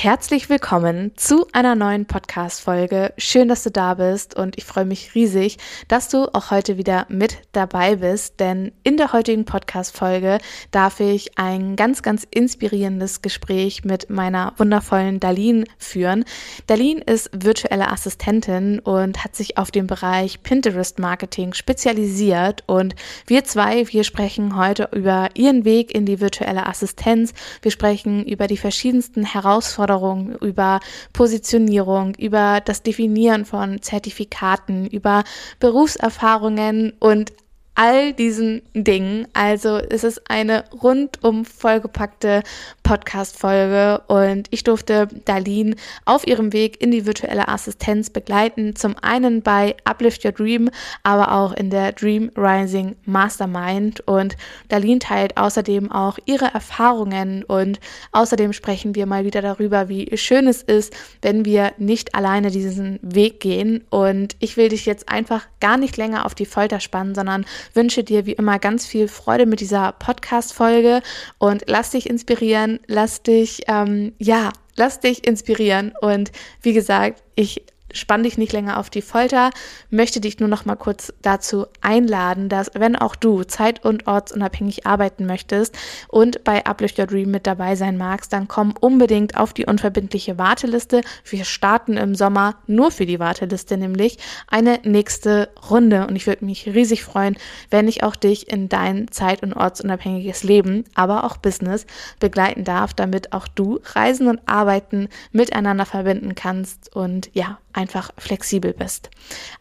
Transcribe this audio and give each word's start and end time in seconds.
Herzlich 0.00 0.48
willkommen 0.48 1.10
zu 1.16 1.48
einer 1.52 1.74
neuen 1.74 2.06
Podcast-Folge. 2.06 3.12
Schön, 3.18 3.48
dass 3.48 3.64
du 3.64 3.72
da 3.72 3.94
bist 3.94 4.36
und 4.36 4.56
ich 4.56 4.64
freue 4.64 4.84
mich 4.84 5.16
riesig, 5.16 5.58
dass 5.88 6.08
du 6.08 6.32
auch 6.32 6.52
heute 6.52 6.76
wieder 6.78 7.04
mit 7.08 7.38
dabei 7.50 7.96
bist, 7.96 8.38
denn 8.38 8.70
in 8.84 8.96
der 8.96 9.12
heutigen 9.12 9.44
Podcast-Folge 9.44 10.38
darf 10.70 11.00
ich 11.00 11.36
ein 11.36 11.74
ganz, 11.74 12.02
ganz 12.02 12.24
inspirierendes 12.30 13.22
Gespräch 13.22 13.84
mit 13.84 14.08
meiner 14.08 14.52
wundervollen 14.56 15.18
Darlene 15.18 15.64
führen. 15.78 16.24
Darlene 16.68 17.02
ist 17.02 17.30
virtuelle 17.32 17.90
Assistentin 17.90 18.78
und 18.78 19.24
hat 19.24 19.34
sich 19.34 19.58
auf 19.58 19.72
den 19.72 19.88
Bereich 19.88 20.44
Pinterest-Marketing 20.44 21.54
spezialisiert 21.54 22.62
und 22.66 22.94
wir 23.26 23.42
zwei, 23.42 23.88
wir 23.88 24.04
sprechen 24.04 24.56
heute 24.56 24.90
über 24.92 25.30
ihren 25.34 25.64
Weg 25.64 25.92
in 25.92 26.06
die 26.06 26.20
virtuelle 26.20 26.68
Assistenz. 26.68 27.34
Wir 27.62 27.72
sprechen 27.72 28.24
über 28.24 28.46
die 28.46 28.56
verschiedensten 28.56 29.24
Herausforderungen 29.24 29.87
Herausforderungen, 29.88 30.36
über 30.40 30.80
Positionierung, 31.12 32.14
über 32.16 32.60
das 32.64 32.82
Definieren 32.82 33.44
von 33.44 33.82
Zertifikaten, 33.82 34.86
über 34.86 35.24
Berufserfahrungen 35.58 36.92
und 37.00 37.32
all 37.78 38.12
diesen 38.12 38.60
Dingen. 38.74 39.28
Also 39.34 39.76
es 39.76 40.02
ist 40.02 40.28
eine 40.28 40.64
rundum 40.82 41.44
vollgepackte 41.44 42.42
Podcast-Folge 42.82 44.02
und 44.08 44.48
ich 44.50 44.64
durfte 44.64 45.06
Darlene 45.26 45.76
auf 46.04 46.26
ihrem 46.26 46.52
Weg 46.52 46.82
in 46.82 46.90
die 46.90 47.06
virtuelle 47.06 47.46
Assistenz 47.46 48.10
begleiten. 48.10 48.74
Zum 48.74 48.96
einen 49.00 49.42
bei 49.42 49.76
Uplift 49.84 50.24
Your 50.24 50.32
Dream, 50.32 50.70
aber 51.04 51.30
auch 51.30 51.52
in 51.52 51.70
der 51.70 51.92
Dream 51.92 52.32
Rising 52.36 52.96
Mastermind. 53.04 54.00
Und 54.08 54.36
Darlene 54.68 54.98
teilt 54.98 55.36
außerdem 55.36 55.92
auch 55.92 56.18
ihre 56.26 56.46
Erfahrungen 56.46 57.44
und 57.44 57.78
außerdem 58.10 58.54
sprechen 58.54 58.96
wir 58.96 59.06
mal 59.06 59.24
wieder 59.24 59.40
darüber, 59.40 59.88
wie 59.88 60.16
schön 60.16 60.48
es 60.48 60.62
ist, 60.62 60.92
wenn 61.22 61.44
wir 61.44 61.74
nicht 61.78 62.16
alleine 62.16 62.50
diesen 62.50 62.98
Weg 63.02 63.38
gehen. 63.38 63.84
Und 63.88 64.34
ich 64.40 64.56
will 64.56 64.68
dich 64.68 64.84
jetzt 64.84 65.08
einfach 65.08 65.46
gar 65.60 65.76
nicht 65.76 65.96
länger 65.96 66.26
auf 66.26 66.34
die 66.34 66.46
Folter 66.46 66.80
spannen, 66.80 67.14
sondern 67.14 67.44
wünsche 67.74 68.04
dir 68.04 68.26
wie 68.26 68.32
immer 68.32 68.58
ganz 68.58 68.86
viel 68.86 69.08
Freude 69.08 69.46
mit 69.46 69.60
dieser 69.60 69.92
Podcast-Folge 69.92 71.02
und 71.38 71.64
lass 71.66 71.90
dich 71.90 72.08
inspirieren, 72.08 72.80
lass 72.86 73.22
dich, 73.22 73.62
ähm, 73.68 74.12
ja, 74.18 74.50
lass 74.76 75.00
dich 75.00 75.26
inspirieren. 75.26 75.92
Und 76.00 76.32
wie 76.62 76.72
gesagt, 76.72 77.22
ich 77.34 77.62
spann 77.92 78.22
dich 78.22 78.38
nicht 78.38 78.52
länger 78.52 78.78
auf 78.78 78.90
die 78.90 79.02
Folter, 79.02 79.50
möchte 79.90 80.20
dich 80.20 80.38
nur 80.40 80.48
noch 80.48 80.64
mal 80.64 80.76
kurz 80.76 81.12
dazu 81.22 81.66
einladen, 81.80 82.48
dass 82.48 82.70
wenn 82.74 82.96
auch 82.96 83.16
du 83.16 83.44
zeit- 83.44 83.84
und 83.84 84.06
ortsunabhängig 84.06 84.86
arbeiten 84.86 85.26
möchtest 85.26 85.76
und 86.08 86.44
bei 86.44 86.64
Uplift 86.66 86.98
Your 86.98 87.06
Dream 87.06 87.30
mit 87.30 87.46
dabei 87.46 87.76
sein 87.76 87.96
magst, 87.96 88.32
dann 88.32 88.48
komm 88.48 88.74
unbedingt 88.80 89.36
auf 89.36 89.52
die 89.52 89.66
unverbindliche 89.66 90.38
Warteliste. 90.38 91.00
Wir 91.24 91.44
starten 91.44 91.96
im 91.96 92.14
Sommer 92.14 92.56
nur 92.66 92.90
für 92.90 93.06
die 93.06 93.18
Warteliste 93.18 93.76
nämlich 93.76 94.18
eine 94.48 94.80
nächste 94.84 95.48
Runde. 95.70 96.06
Und 96.06 96.16
ich 96.16 96.26
würde 96.26 96.44
mich 96.44 96.66
riesig 96.66 97.04
freuen, 97.04 97.36
wenn 97.70 97.88
ich 97.88 98.02
auch 98.02 98.16
dich 98.16 98.50
in 98.50 98.68
dein 98.68 99.10
zeit- 99.10 99.42
und 99.42 99.54
ortsunabhängiges 99.54 100.42
Leben, 100.42 100.84
aber 100.94 101.24
auch 101.24 101.36
Business 101.36 101.86
begleiten 102.20 102.64
darf, 102.64 102.94
damit 102.94 103.32
auch 103.32 103.48
du 103.48 103.80
Reisen 103.94 104.28
und 104.28 104.40
Arbeiten 104.46 105.08
miteinander 105.32 105.86
verbinden 105.86 106.34
kannst. 106.34 106.94
Und 106.94 107.30
ja, 107.32 107.58
einfach 107.78 108.10
flexibel 108.18 108.74
bist. 108.74 109.08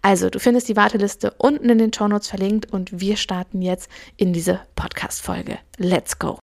Also, 0.02 0.30
du 0.30 0.40
findest 0.40 0.68
die 0.68 0.76
Warteliste 0.76 1.34
unten 1.38 1.70
in 1.70 1.78
den 1.78 1.94
Shownotes 1.94 2.28
verlinkt 2.28 2.74
und 2.74 3.00
wir 3.00 3.16
starten 3.16 3.62
jetzt 3.62 3.90
in 4.18 4.34
diese 4.34 4.62
Podcast-Folge. 4.76 5.60
Let's 5.78 6.18
go! 6.18 6.40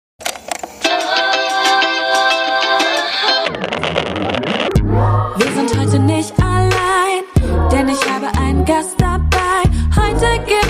Wir 5.36 5.52
sind 5.54 5.78
heute 5.78 5.98
nicht 6.00 6.34
allein, 6.42 7.22
denn 7.70 7.88
ich 7.88 8.04
habe 8.10 8.26
einen 8.38 8.64
Gast 8.64 9.00
dabei. 9.00 9.62
Heute 9.96 10.44
gibt's 10.44 10.69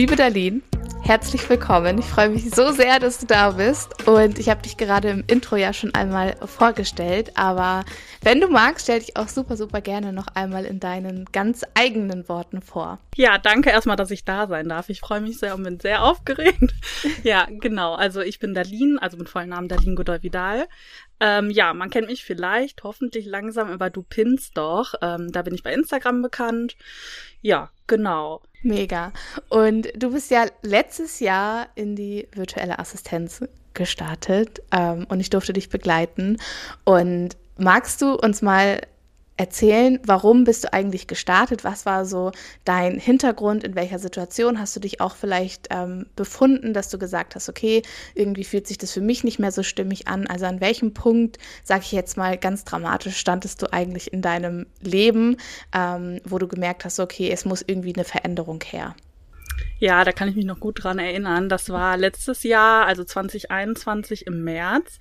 Liebe 0.00 0.16
Darlene, 0.16 0.62
herzlich 1.02 1.46
willkommen. 1.50 1.98
Ich 1.98 2.06
freue 2.06 2.30
mich 2.30 2.48
so 2.48 2.70
sehr, 2.70 2.98
dass 3.00 3.18
du 3.18 3.26
da 3.26 3.50
bist. 3.50 4.08
Und 4.08 4.38
ich 4.38 4.48
habe 4.48 4.62
dich 4.62 4.78
gerade 4.78 5.10
im 5.10 5.24
Intro 5.26 5.56
ja 5.56 5.74
schon 5.74 5.94
einmal 5.94 6.36
vorgestellt. 6.46 7.36
Aber 7.36 7.84
wenn 8.22 8.40
du 8.40 8.48
magst, 8.48 8.84
stell 8.84 9.00
dich 9.00 9.18
auch 9.18 9.28
super, 9.28 9.58
super 9.58 9.82
gerne 9.82 10.14
noch 10.14 10.28
einmal 10.28 10.64
in 10.64 10.80
deinen 10.80 11.26
ganz 11.26 11.66
eigenen 11.74 12.30
Worten 12.30 12.62
vor. 12.62 12.98
Ja, 13.14 13.36
danke 13.36 13.68
erstmal, 13.68 13.96
dass 13.96 14.10
ich 14.10 14.24
da 14.24 14.46
sein 14.46 14.70
darf. 14.70 14.88
Ich 14.88 15.00
freue 15.00 15.20
mich 15.20 15.38
sehr 15.38 15.54
und 15.54 15.64
bin 15.64 15.78
sehr 15.78 16.02
aufgeregt. 16.02 16.72
ja, 17.22 17.46
genau. 17.50 17.92
Also 17.94 18.22
ich 18.22 18.38
bin 18.38 18.54
Darlene, 18.54 19.02
also 19.02 19.18
mit 19.18 19.28
vollen 19.28 19.50
Namen 19.50 19.68
Darlene 19.68 19.96
Godoy 19.96 20.22
Vidal. 20.22 20.66
Ähm, 21.20 21.50
ja, 21.50 21.74
man 21.74 21.90
kennt 21.90 22.06
mich 22.06 22.24
vielleicht, 22.24 22.84
hoffentlich 22.84 23.26
langsam 23.26 23.70
über 23.70 23.90
Du 23.90 24.02
Pins 24.02 24.52
doch. 24.52 24.94
Ähm, 25.02 25.30
da 25.30 25.42
bin 25.42 25.54
ich 25.54 25.62
bei 25.62 25.74
Instagram 25.74 26.22
bekannt. 26.22 26.78
Ja, 27.42 27.68
genau. 27.86 28.40
Mega. 28.62 29.12
Und 29.48 29.88
du 29.96 30.12
bist 30.12 30.30
ja 30.30 30.46
letztes 30.62 31.20
Jahr 31.20 31.68
in 31.74 31.96
die 31.96 32.28
virtuelle 32.32 32.78
Assistenz 32.78 33.42
gestartet 33.74 34.62
ähm, 34.72 35.06
und 35.08 35.20
ich 35.20 35.30
durfte 35.30 35.52
dich 35.52 35.70
begleiten. 35.70 36.38
Und 36.84 37.36
magst 37.56 38.02
du 38.02 38.14
uns 38.14 38.42
mal 38.42 38.80
erzählen, 39.40 39.98
warum 40.04 40.44
bist 40.44 40.64
du 40.64 40.72
eigentlich 40.74 41.06
gestartet? 41.06 41.64
Was 41.64 41.86
war 41.86 42.04
so 42.04 42.30
dein 42.66 42.98
Hintergrund? 42.98 43.64
In 43.64 43.74
welcher 43.74 43.98
Situation 43.98 44.60
hast 44.60 44.76
du 44.76 44.80
dich 44.80 45.00
auch 45.00 45.16
vielleicht 45.16 45.68
ähm, 45.70 46.04
befunden, 46.14 46.74
dass 46.74 46.90
du 46.90 46.98
gesagt 46.98 47.34
hast, 47.34 47.48
okay, 47.48 47.82
irgendwie 48.14 48.44
fühlt 48.44 48.66
sich 48.66 48.76
das 48.76 48.92
für 48.92 49.00
mich 49.00 49.24
nicht 49.24 49.38
mehr 49.38 49.50
so 49.50 49.62
stimmig 49.62 50.08
an? 50.08 50.26
Also 50.26 50.44
an 50.44 50.60
welchem 50.60 50.92
Punkt, 50.92 51.38
sage 51.64 51.84
ich 51.84 51.92
jetzt 51.92 52.18
mal 52.18 52.36
ganz 52.36 52.64
dramatisch, 52.64 53.16
standest 53.16 53.62
du 53.62 53.72
eigentlich 53.72 54.12
in 54.12 54.20
deinem 54.20 54.66
Leben, 54.82 55.38
ähm, 55.74 56.20
wo 56.24 56.36
du 56.36 56.46
gemerkt 56.46 56.84
hast, 56.84 57.00
okay, 57.00 57.30
es 57.30 57.46
muss 57.46 57.64
irgendwie 57.66 57.94
eine 57.94 58.04
Veränderung 58.04 58.62
her? 58.62 58.94
Ja, 59.78 60.04
da 60.04 60.12
kann 60.12 60.28
ich 60.28 60.36
mich 60.36 60.44
noch 60.44 60.60
gut 60.60 60.84
dran 60.84 60.98
erinnern. 60.98 61.48
Das 61.48 61.70
war 61.70 61.96
letztes 61.96 62.42
Jahr, 62.42 62.84
also 62.84 63.04
2021 63.04 64.26
im 64.26 64.44
März. 64.44 64.98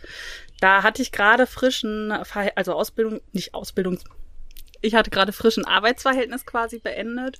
Da 0.61 0.83
hatte 0.83 1.01
ich 1.01 1.11
gerade 1.11 1.45
frischen, 1.45 2.13
also 2.55 2.73
Ausbildung, 2.73 3.19
nicht 3.33 3.53
Ausbildungs, 3.53 4.05
ich 4.81 4.95
hatte 4.95 5.09
gerade 5.09 5.31
frischen 5.31 5.65
Arbeitsverhältnis 5.65 6.45
quasi 6.45 6.79
beendet 6.79 7.37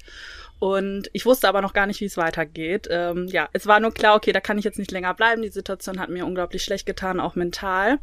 und 0.59 1.09
ich 1.13 1.25
wusste 1.25 1.47
aber 1.47 1.61
noch 1.61 1.73
gar 1.73 1.87
nicht, 1.87 2.01
wie 2.01 2.05
es 2.05 2.17
weitergeht. 2.17 2.87
Ähm, 2.91 3.27
ja, 3.27 3.49
es 3.53 3.65
war 3.65 3.79
nur 3.79 3.93
klar, 3.93 4.15
okay, 4.15 4.33
da 4.33 4.41
kann 4.41 4.57
ich 4.57 4.65
jetzt 4.65 4.79
nicht 4.79 4.91
länger 4.91 5.13
bleiben. 5.13 5.41
Die 5.41 5.49
Situation 5.49 5.99
hat 5.99 6.09
mir 6.09 6.25
unglaublich 6.25 6.63
schlecht 6.63 6.85
getan, 6.85 7.19
auch 7.19 7.35
mental. 7.35 7.99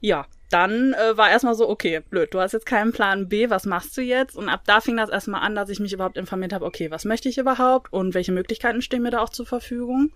Ja, 0.00 0.26
dann 0.50 0.94
äh, 0.94 1.16
war 1.16 1.30
erstmal 1.30 1.54
so, 1.54 1.68
okay, 1.68 2.00
blöd, 2.00 2.32
du 2.32 2.40
hast 2.40 2.52
jetzt 2.52 2.66
keinen 2.66 2.92
Plan 2.92 3.28
B, 3.28 3.50
was 3.50 3.66
machst 3.66 3.96
du 3.96 4.02
jetzt? 4.02 4.36
Und 4.36 4.48
ab 4.48 4.62
da 4.66 4.80
fing 4.80 4.96
das 4.96 5.10
erstmal 5.10 5.42
an, 5.42 5.54
dass 5.54 5.68
ich 5.68 5.80
mich 5.80 5.92
überhaupt 5.92 6.16
informiert 6.16 6.52
habe, 6.52 6.64
okay, 6.64 6.90
was 6.90 7.04
möchte 7.04 7.28
ich 7.28 7.38
überhaupt 7.38 7.92
und 7.92 8.14
welche 8.14 8.32
Möglichkeiten 8.32 8.80
stehen 8.80 9.02
mir 9.02 9.10
da 9.10 9.20
auch 9.20 9.30
zur 9.30 9.46
Verfügung? 9.46 10.12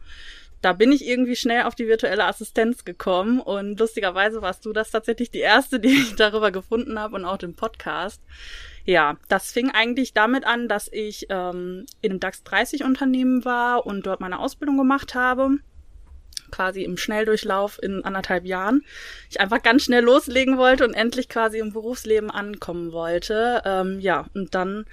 Da 0.60 0.72
bin 0.72 0.92
ich 0.92 1.06
irgendwie 1.06 1.36
schnell 1.36 1.62
auf 1.62 1.74
die 1.74 1.86
virtuelle 1.86 2.24
Assistenz 2.24 2.84
gekommen 2.84 3.41
und 3.41 3.78
lustigerweise 3.78 4.42
warst 4.42 4.64
du 4.64 4.72
das 4.72 4.91
tatsächlich 4.91 5.30
die 5.30 5.38
erste, 5.38 5.80
die 5.80 5.88
ich 5.88 6.16
darüber 6.16 6.50
gefunden 6.50 6.98
habe 6.98 7.16
und 7.16 7.24
auch 7.24 7.38
den 7.38 7.54
Podcast. 7.54 8.22
Ja, 8.84 9.19
das 9.28 9.52
fing 9.52 9.70
eigentlich 9.70 10.14
damit 10.14 10.46
an, 10.46 10.66
dass 10.66 10.88
ich 10.91 11.26
ähm, 11.28 11.86
in 12.00 12.12
einem 12.12 12.20
DAX 12.20 12.42
30 12.44 12.84
Unternehmen 12.84 13.44
war 13.44 13.86
und 13.86 14.06
dort 14.06 14.20
meine 14.20 14.38
Ausbildung 14.38 14.78
gemacht 14.78 15.14
habe 15.14 15.58
quasi 16.50 16.82
im 16.82 16.96
Schnelldurchlauf 16.96 17.78
in 17.82 18.05
anderthalb 18.05 18.44
Jahren. 18.44 18.82
Ich 19.31 19.40
einfach 19.40 19.62
ganz 19.62 19.84
schnell 19.84 20.02
loslegen 20.02 20.58
wollte 20.58 20.84
und 20.84 20.94
endlich 20.94 21.28
quasi 21.28 21.58
im 21.58 21.72
Berufsleben 21.72 22.31
ankommen 22.31 22.93
wollte. 22.93 23.62
Ähm, 23.64 24.00
ja, 24.00 24.26
und 24.34 24.55
dann 24.55 24.87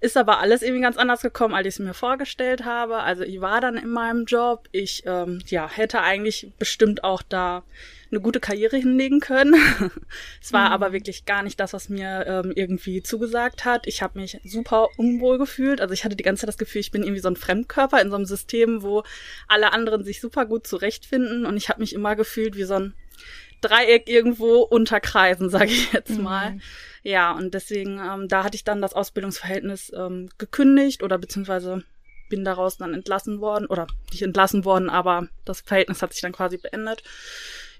ist 0.00 0.16
aber 0.16 0.40
alles 0.40 0.62
irgendwie 0.62 0.82
ganz 0.82 0.96
anders 0.96 1.20
gekommen, 1.20 1.54
als 1.54 1.66
ich 1.66 1.74
es 1.74 1.78
mir 1.78 1.94
vorgestellt 1.94 2.64
habe. 2.64 2.98
Also 2.98 3.22
ich 3.22 3.40
war 3.40 3.60
dann 3.60 3.76
in 3.76 3.90
meinem 3.90 4.24
Job. 4.24 4.68
Ich 4.72 5.02
ähm, 5.06 5.40
ja, 5.46 5.68
hätte 5.68 6.00
eigentlich 6.00 6.50
bestimmt 6.58 7.04
auch 7.04 7.22
da 7.22 7.62
eine 8.10 8.20
gute 8.20 8.40
Karriere 8.40 8.76
hinlegen 8.76 9.20
können. 9.20 9.54
es 10.42 10.52
war 10.52 10.68
mhm. 10.68 10.72
aber 10.74 10.92
wirklich 10.92 11.26
gar 11.26 11.42
nicht 11.42 11.60
das, 11.60 11.72
was 11.72 11.88
mir 11.88 12.24
ähm, 12.26 12.52
irgendwie 12.54 13.02
zugesagt 13.02 13.64
hat. 13.64 13.86
Ich 13.86 14.02
habe 14.02 14.18
mich 14.18 14.40
super 14.44 14.88
unwohl 14.96 15.38
gefühlt. 15.38 15.80
Also 15.80 15.92
ich 15.92 16.04
hatte 16.04 16.16
die 16.16 16.24
ganze 16.24 16.40
Zeit 16.40 16.48
das 16.48 16.58
Gefühl, 16.58 16.80
ich 16.80 16.90
bin 16.90 17.02
irgendwie 17.02 17.20
so 17.20 17.28
ein 17.28 17.36
Fremdkörper 17.36 18.00
in 18.00 18.10
so 18.10 18.16
einem 18.16 18.26
System, 18.26 18.82
wo 18.82 19.04
alle 19.48 19.72
anderen 19.72 20.02
sich 20.02 20.20
super 20.20 20.46
gut 20.46 20.66
zurechtfinden. 20.66 21.46
Und 21.46 21.56
ich 21.56 21.68
habe 21.68 21.80
mich 21.80 21.94
immer 21.94 22.16
gefühlt 22.16 22.56
wie 22.56 22.64
so 22.64 22.74
ein 22.74 22.94
Dreieck 23.60 24.08
irgendwo 24.08 24.60
unter 24.62 25.00
Kreisen, 25.00 25.50
sage 25.50 25.66
ich 25.66 25.92
jetzt 25.92 26.18
mal. 26.18 26.52
Mhm. 26.52 26.60
Ja, 27.02 27.32
und 27.32 27.54
deswegen, 27.54 27.98
ähm, 27.98 28.28
da 28.28 28.44
hatte 28.44 28.56
ich 28.56 28.64
dann 28.64 28.82
das 28.82 28.92
Ausbildungsverhältnis 28.92 29.92
ähm, 29.96 30.28
gekündigt 30.38 31.02
oder 31.02 31.18
beziehungsweise 31.18 31.82
bin 32.28 32.44
daraus 32.44 32.76
dann 32.76 32.94
entlassen 32.94 33.40
worden 33.40 33.66
oder 33.66 33.86
nicht 34.12 34.22
entlassen 34.22 34.64
worden, 34.64 34.88
aber 34.88 35.28
das 35.44 35.62
Verhältnis 35.62 36.00
hat 36.00 36.12
sich 36.12 36.22
dann 36.22 36.32
quasi 36.32 36.58
beendet. 36.58 37.02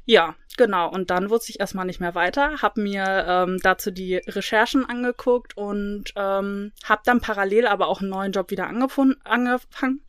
Ja, 0.06 0.34
genau. 0.56 0.90
Und 0.90 1.10
dann 1.10 1.30
wusste 1.30 1.50
ich 1.50 1.60
erstmal 1.60 1.86
nicht 1.86 2.00
mehr 2.00 2.14
weiter, 2.14 2.62
habe 2.62 2.80
mir 2.80 3.24
ähm, 3.28 3.58
dazu 3.62 3.90
die 3.90 4.16
Recherchen 4.16 4.84
angeguckt 4.84 5.56
und 5.56 6.12
ähm, 6.16 6.72
habe 6.84 7.02
dann 7.04 7.20
parallel 7.20 7.66
aber 7.66 7.86
auch 7.86 8.00
einen 8.00 8.10
neuen 8.10 8.32
Job 8.32 8.50
wieder 8.50 8.66
angefangen. 8.66 10.00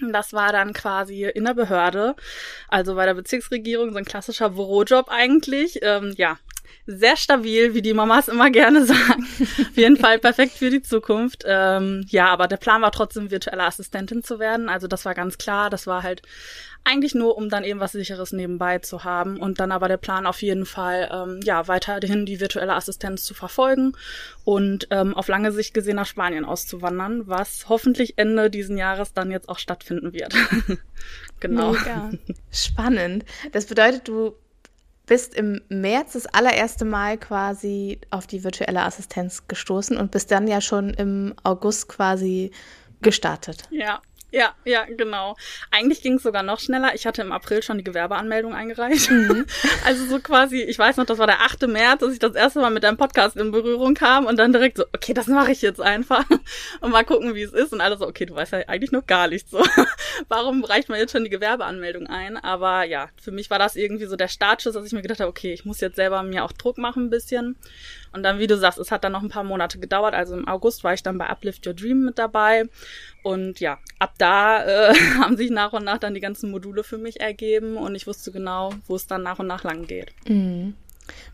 Das 0.00 0.32
war 0.32 0.52
dann 0.52 0.72
quasi 0.72 1.24
in 1.24 1.44
der 1.44 1.54
Behörde, 1.54 2.16
also 2.68 2.94
bei 2.94 3.04
der 3.04 3.14
Bezirksregierung, 3.14 3.92
so 3.92 3.98
ein 3.98 4.04
klassischer 4.04 4.50
Bürojob 4.50 5.08
eigentlich. 5.08 5.80
Ähm, 5.82 6.14
ja, 6.16 6.38
sehr 6.86 7.16
stabil, 7.16 7.74
wie 7.74 7.82
die 7.82 7.94
Mamas 7.94 8.28
immer 8.28 8.50
gerne 8.50 8.84
sagen. 8.86 9.26
Auf 9.40 9.76
jeden 9.76 9.96
Fall 9.96 10.18
perfekt 10.18 10.52
für 10.52 10.70
die 10.70 10.82
Zukunft. 10.82 11.44
Ähm, 11.46 12.04
ja, 12.08 12.26
aber 12.28 12.48
der 12.48 12.56
Plan 12.56 12.82
war 12.82 12.92
trotzdem, 12.92 13.30
virtuelle 13.30 13.64
Assistentin 13.64 14.22
zu 14.22 14.38
werden. 14.38 14.68
Also 14.68 14.88
das 14.88 15.04
war 15.04 15.14
ganz 15.14 15.38
klar. 15.38 15.70
Das 15.70 15.86
war 15.86 16.02
halt 16.02 16.22
eigentlich 16.84 17.14
nur, 17.14 17.36
um 17.36 17.48
dann 17.48 17.62
eben 17.62 17.78
was 17.78 17.92
Sicheres 17.92 18.32
nebenbei 18.32 18.78
zu 18.78 19.04
haben. 19.04 19.38
Und 19.38 19.60
dann 19.60 19.70
aber 19.70 19.88
der 19.88 19.96
Plan 19.96 20.26
auf 20.26 20.42
jeden 20.42 20.66
Fall, 20.66 21.08
ähm, 21.12 21.40
ja, 21.44 21.68
weiterhin 21.68 22.26
die 22.26 22.40
virtuelle 22.40 22.74
Assistenz 22.74 23.24
zu 23.24 23.34
verfolgen 23.34 23.96
und 24.44 24.88
ähm, 24.90 25.14
auf 25.14 25.28
lange 25.28 25.52
Sicht 25.52 25.74
gesehen 25.74 25.96
nach 25.96 26.06
Spanien 26.06 26.44
auszuwandern, 26.44 27.28
was 27.28 27.68
hoffentlich 27.68 28.18
Ende 28.18 28.50
diesen 28.50 28.76
Jahres 28.76 29.12
dann 29.12 29.30
jetzt 29.30 29.48
auch 29.48 29.58
stattfinden 29.58 30.12
wird. 30.12 30.34
genau. 31.40 31.72
Mega. 31.72 32.10
Spannend. 32.50 33.24
Das 33.52 33.66
bedeutet, 33.66 34.08
du 34.08 34.34
bist 35.06 35.34
im 35.34 35.60
März 35.68 36.12
das 36.12 36.26
allererste 36.26 36.84
Mal 36.84 37.18
quasi 37.18 38.00
auf 38.10 38.26
die 38.26 38.44
virtuelle 38.44 38.82
Assistenz 38.82 39.46
gestoßen 39.48 39.96
und 39.96 40.10
bist 40.10 40.30
dann 40.30 40.46
ja 40.46 40.60
schon 40.60 40.90
im 40.90 41.34
August 41.42 41.88
quasi 41.88 42.52
gestartet. 43.00 43.64
Ja, 43.70 44.00
ja, 44.32 44.54
ja, 44.64 44.86
genau. 44.86 45.36
Eigentlich 45.70 46.00
ging 46.00 46.14
es 46.14 46.22
sogar 46.22 46.42
noch 46.42 46.58
schneller. 46.58 46.94
Ich 46.94 47.06
hatte 47.06 47.20
im 47.20 47.32
April 47.32 47.62
schon 47.62 47.76
die 47.76 47.84
Gewerbeanmeldung 47.84 48.54
eingereicht. 48.54 49.10
Mhm. 49.10 49.46
Also 49.84 50.06
so 50.06 50.20
quasi, 50.20 50.62
ich 50.62 50.78
weiß 50.78 50.96
noch, 50.96 51.06
das 51.06 51.18
war 51.18 51.26
der 51.26 51.40
8. 51.42 51.66
März, 51.66 52.00
dass 52.00 52.12
ich 52.12 52.18
das 52.18 52.34
erste 52.34 52.60
Mal 52.60 52.70
mit 52.70 52.82
deinem 52.84 52.96
Podcast 52.96 53.36
in 53.36 53.50
Berührung 53.50 53.94
kam 53.94 54.26
und 54.26 54.38
dann 54.38 54.52
direkt 54.52 54.76
so, 54.76 54.84
okay, 54.94 55.12
das 55.12 55.26
mache 55.26 55.50
ich 55.52 55.60
jetzt 55.60 55.80
einfach 55.80 56.24
und 56.80 56.90
mal 56.90 57.04
gucken, 57.04 57.34
wie 57.34 57.42
es 57.42 57.52
ist. 57.52 57.72
Und 57.72 57.80
alle 57.80 57.98
so, 57.98 58.06
okay, 58.06 58.24
du 58.24 58.34
weißt 58.34 58.52
ja 58.52 58.58
eigentlich 58.68 58.92
noch 58.92 59.06
gar 59.06 59.28
nichts 59.28 59.50
so. 59.50 59.62
Warum 60.28 60.64
reicht 60.64 60.88
man 60.88 60.98
jetzt 60.98 61.12
schon 61.12 61.24
die 61.24 61.30
Gewerbeanmeldung 61.30 62.06
ein? 62.06 62.36
Aber 62.36 62.84
ja, 62.84 63.08
für 63.20 63.32
mich 63.32 63.50
war 63.50 63.58
das 63.58 63.76
irgendwie 63.76 64.06
so 64.06 64.16
der 64.16 64.28
Startschuss, 64.28 64.74
dass 64.74 64.86
ich 64.86 64.92
mir 64.92 65.02
gedacht 65.02 65.20
habe, 65.20 65.30
okay, 65.30 65.52
ich 65.52 65.64
muss 65.64 65.80
jetzt 65.80 65.96
selber 65.96 66.22
mir 66.22 66.44
auch 66.44 66.52
Druck 66.52 66.78
machen 66.78 67.06
ein 67.06 67.10
bisschen. 67.10 67.56
Und 68.12 68.22
dann, 68.22 68.38
wie 68.38 68.46
du 68.46 68.56
sagst, 68.56 68.78
es 68.78 68.90
hat 68.90 69.04
dann 69.04 69.12
noch 69.12 69.22
ein 69.22 69.28
paar 69.28 69.44
Monate 69.44 69.78
gedauert. 69.78 70.14
Also 70.14 70.34
im 70.34 70.46
August 70.46 70.84
war 70.84 70.94
ich 70.94 71.02
dann 71.02 71.18
bei 71.18 71.28
Uplift 71.28 71.66
Your 71.66 71.74
Dream 71.74 72.04
mit 72.04 72.18
dabei. 72.18 72.64
Und 73.22 73.60
ja, 73.60 73.78
ab 73.98 74.14
da 74.18 74.64
äh, 74.64 74.94
haben 75.18 75.36
sich 75.36 75.50
nach 75.50 75.72
und 75.72 75.84
nach 75.84 75.98
dann 75.98 76.14
die 76.14 76.20
ganzen 76.20 76.50
Module 76.50 76.84
für 76.84 76.98
mich 76.98 77.20
ergeben 77.20 77.76
und 77.76 77.94
ich 77.94 78.06
wusste 78.06 78.32
genau, 78.32 78.70
wo 78.86 78.96
es 78.96 79.06
dann 79.06 79.22
nach 79.22 79.38
und 79.38 79.46
nach 79.46 79.64
lang 79.64 79.86
geht. 79.86 80.12
Mhm. 80.28 80.74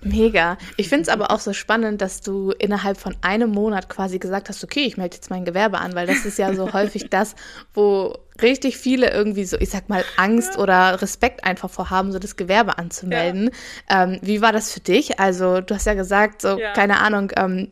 Mega. 0.01 0.57
Ich 0.77 0.89
finde 0.89 1.03
es 1.03 1.09
aber 1.09 1.31
auch 1.31 1.41
so 1.41 1.53
spannend, 1.53 2.01
dass 2.01 2.21
du 2.21 2.53
innerhalb 2.53 2.99
von 2.99 3.17
einem 3.21 3.51
Monat 3.51 3.89
quasi 3.89 4.19
gesagt 4.19 4.49
hast, 4.49 4.65
okay, 4.65 4.81
ich 4.81 4.97
melde 4.97 5.17
jetzt 5.17 5.31
mein 5.31 5.45
Gewerbe 5.45 5.79
an, 5.79 5.95
weil 5.95 6.07
das 6.07 6.25
ist 6.25 6.39
ja 6.39 6.55
so 6.55 6.73
häufig 6.73 7.11
das, 7.11 7.35
wo 7.75 8.17
richtig 8.43 8.79
viele 8.79 9.11
irgendwie 9.11 9.45
so, 9.45 9.57
ich 9.59 9.71
sag 9.71 9.89
mal, 9.89 10.05
Angst 10.17 10.59
oder 10.59 11.01
Respekt 11.01 11.45
einfach 11.45 11.71
vorhaben, 11.71 12.13
so 12.13 12.19
das 12.19 12.37
Gewerbe 12.37 12.79
anzumelden. 12.79 13.51
Ja. 13.91 14.05
Ähm, 14.05 14.19
wie 14.23 14.41
war 14.41 14.53
das 14.53 14.73
für 14.73 14.81
dich? 14.81 15.21
Also 15.21 15.61
du 15.61 15.75
hast 15.75 15.87
ja 15.87 15.95
gesagt, 15.95 16.43
so, 16.43 16.59
ja. 16.59 16.73
keine 16.73 17.01
Ahnung, 17.01 17.33
ähm, 17.37 17.71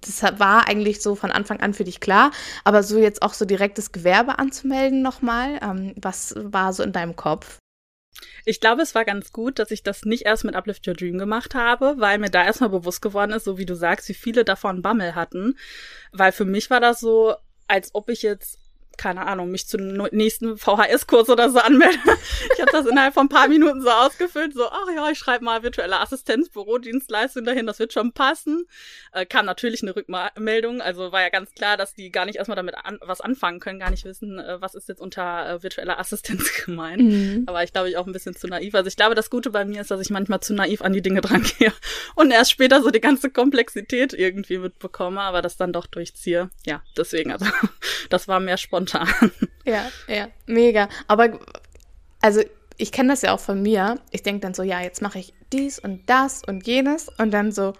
das 0.00 0.22
war 0.38 0.68
eigentlich 0.68 1.02
so 1.02 1.14
von 1.14 1.30
Anfang 1.30 1.60
an 1.60 1.74
für 1.74 1.84
dich 1.84 2.00
klar, 2.00 2.30
aber 2.64 2.82
so 2.82 2.98
jetzt 2.98 3.22
auch 3.22 3.34
so 3.34 3.44
direkt 3.44 3.78
das 3.78 3.92
Gewerbe 3.92 4.38
anzumelden 4.38 5.02
nochmal, 5.02 5.58
ähm, 5.62 5.94
was 5.96 6.34
war 6.36 6.72
so 6.72 6.82
in 6.82 6.92
deinem 6.92 7.14
Kopf? 7.14 7.58
Ich 8.44 8.60
glaube, 8.60 8.82
es 8.82 8.94
war 8.94 9.04
ganz 9.04 9.32
gut, 9.32 9.58
dass 9.58 9.70
ich 9.70 9.82
das 9.82 10.04
nicht 10.04 10.24
erst 10.24 10.44
mit 10.44 10.54
Uplift 10.54 10.86
Your 10.86 10.94
Dream 10.94 11.18
gemacht 11.18 11.54
habe, 11.54 11.96
weil 11.98 12.18
mir 12.18 12.30
da 12.30 12.44
erstmal 12.44 12.70
bewusst 12.70 13.02
geworden 13.02 13.32
ist, 13.32 13.44
so 13.44 13.58
wie 13.58 13.66
du 13.66 13.74
sagst, 13.74 14.08
wie 14.08 14.14
viele 14.14 14.44
davon 14.44 14.82
Bammel 14.82 15.14
hatten. 15.14 15.58
Weil 16.12 16.32
für 16.32 16.44
mich 16.44 16.70
war 16.70 16.80
das 16.80 17.00
so, 17.00 17.34
als 17.66 17.90
ob 17.94 18.08
ich 18.08 18.22
jetzt 18.22 18.58
keine 18.96 19.26
Ahnung, 19.26 19.50
mich 19.50 19.66
zu 19.66 19.76
zum 19.76 20.08
nächsten 20.12 20.56
VHS-Kurs 20.56 21.28
oder 21.28 21.50
so 21.50 21.58
anmelden. 21.58 22.00
Ich 22.54 22.62
habe 22.62 22.72
das 22.72 22.86
innerhalb 22.86 23.12
von 23.12 23.26
ein 23.26 23.28
paar 23.28 23.48
Minuten 23.48 23.82
so 23.82 23.90
ausgefüllt, 23.90 24.54
so, 24.54 24.66
ach 24.66 24.86
ja, 24.94 25.10
ich 25.10 25.18
schreibe 25.18 25.44
mal 25.44 25.62
virtuelle 25.62 26.00
Assistenz, 26.00 26.48
Bürodienstleistung 26.48 27.44
dahin, 27.44 27.66
das 27.66 27.78
wird 27.78 27.92
schon 27.92 28.12
passen. 28.12 28.66
Äh, 29.12 29.26
kam 29.26 29.44
natürlich 29.44 29.82
eine 29.82 29.94
Rückmeldung, 29.94 30.80
also 30.80 31.12
war 31.12 31.20
ja 31.20 31.28
ganz 31.28 31.52
klar, 31.52 31.76
dass 31.76 31.94
die 31.94 32.10
gar 32.10 32.24
nicht 32.24 32.36
erstmal 32.36 32.56
damit 32.56 32.74
an, 32.76 32.98
was 33.02 33.20
anfangen 33.20 33.60
können, 33.60 33.78
gar 33.78 33.90
nicht 33.90 34.04
wissen, 34.04 34.38
äh, 34.38 34.60
was 34.60 34.74
ist 34.74 34.88
jetzt 34.88 35.00
unter 35.00 35.48
äh, 35.48 35.62
virtueller 35.62 35.98
Assistenz 35.98 36.50
gemeint. 36.64 37.02
Mhm. 37.02 37.44
Aber 37.46 37.62
ich 37.62 37.72
glaube, 37.72 37.90
ich 37.90 37.98
auch 37.98 38.06
ein 38.06 38.12
bisschen 38.12 38.34
zu 38.34 38.46
naiv. 38.46 38.74
Also 38.74 38.88
ich 38.88 38.96
glaube, 38.96 39.14
das 39.14 39.28
Gute 39.28 39.50
bei 39.50 39.64
mir 39.64 39.82
ist, 39.82 39.90
dass 39.90 40.00
ich 40.00 40.10
manchmal 40.10 40.40
zu 40.40 40.54
naiv 40.54 40.80
an 40.80 40.94
die 40.94 41.02
Dinge 41.02 41.20
drangehe 41.22 41.72
und 42.14 42.30
erst 42.30 42.52
später 42.52 42.82
so 42.82 42.90
die 42.90 43.00
ganze 43.00 43.30
Komplexität 43.30 44.14
irgendwie 44.14 44.58
mitbekomme, 44.58 45.20
aber 45.20 45.42
das 45.42 45.56
dann 45.56 45.72
doch 45.72 45.86
durchziehe. 45.86 46.48
Ja, 46.64 46.82
deswegen, 46.96 47.32
also 47.32 47.46
das 48.08 48.28
war 48.28 48.40
mehr 48.40 48.56
spontan 48.56 48.85
spontan. 48.86 49.32
Ja, 49.64 49.86
ja, 50.06 50.28
mega. 50.46 50.88
Aber 51.08 51.40
also 52.20 52.40
ich 52.76 52.92
kenne 52.92 53.10
das 53.10 53.22
ja 53.22 53.32
auch 53.32 53.40
von 53.40 53.62
mir. 53.62 53.98
Ich 54.10 54.22
denke 54.22 54.40
dann 54.40 54.54
so, 54.54 54.62
ja, 54.62 54.80
jetzt 54.80 55.02
mache 55.02 55.18
ich 55.18 55.34
dies 55.52 55.78
und 55.78 56.08
das 56.08 56.42
und 56.46 56.66
jenes 56.66 57.08
und 57.18 57.30
dann 57.30 57.52
so, 57.52 57.72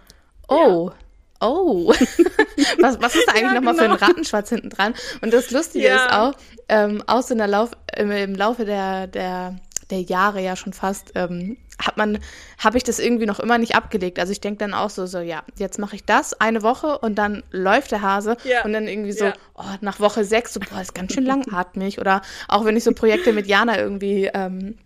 oh. 0.49 0.91
Ja. 0.91 0.97
Oh, 1.39 1.89
was, 2.81 2.99
was 3.03 3.15
ist 3.15 3.29
da 3.29 3.33
eigentlich 3.33 3.43
ja, 3.43 3.53
nochmal 3.53 3.75
genau. 3.75 3.77
für 3.77 3.85
ein 3.85 3.99
genau. 3.99 4.07
Rattenschwarz 4.07 4.49
hinten 4.49 4.71
dran? 4.71 4.95
Und 5.21 5.35
das 5.35 5.51
Lustige 5.51 5.89
ja. 5.89 5.97
ist 5.97 6.11
auch, 6.11 6.33
ähm, 6.71 7.05
aus 7.07 7.31
in 7.31 7.37
der 7.37 7.47
Lauf, 7.47 7.73
im, 7.95 8.11
im 8.11 8.35
Laufe 8.35 8.65
der, 8.65 9.07
der 9.07 9.55
der 9.91 10.01
Jahre 10.01 10.43
ja 10.43 10.57
schon 10.57 10.73
fast, 10.73 11.13
ähm, 11.15 11.57
hat 11.79 11.97
man, 11.97 12.19
habe 12.59 12.77
ich 12.79 12.85
das 12.85 12.99
irgendwie 12.99 13.27
noch 13.27 13.41
immer 13.41 13.59
nicht 13.59 13.75
abgelegt. 13.75 14.19
Also 14.19 14.33
ich 14.33 14.41
denke 14.41 14.59
dann 14.59 14.75
auch 14.75 14.91
so, 14.91 15.07
so 15.07 15.19
ja, 15.19 15.43
jetzt 15.59 15.79
mache 15.79 15.97
ich 15.97 16.05
das 16.05 16.41
eine 16.41 16.63
Woche 16.63 16.99
und 16.99 17.17
dann 17.17 17.43
läuft 17.51 17.91
der 17.91 18.03
Hase 18.03 18.37
ja. 18.45 18.65
und 18.65 18.73
dann 18.73 18.89
irgendwie 18.89 19.13
so, 19.13 19.27
ja. 19.27 19.35
oh, 19.55 19.65
nach 19.81 20.01
Woche 20.01 20.25
sechs, 20.25 20.55
so, 20.55 20.61
boah, 20.61 20.81
ist 20.81 20.95
ganz 20.95 21.13
schön 21.13 21.25
langatmig. 21.25 21.99
Oder 22.01 22.23
auch 22.49 22.65
wenn 22.65 22.77
ich 22.77 22.85
so 22.85 22.93
Projekte 22.93 23.33
mit 23.33 23.47
Jana 23.47 23.79
irgendwie 23.79 24.31
ähm, 24.33 24.79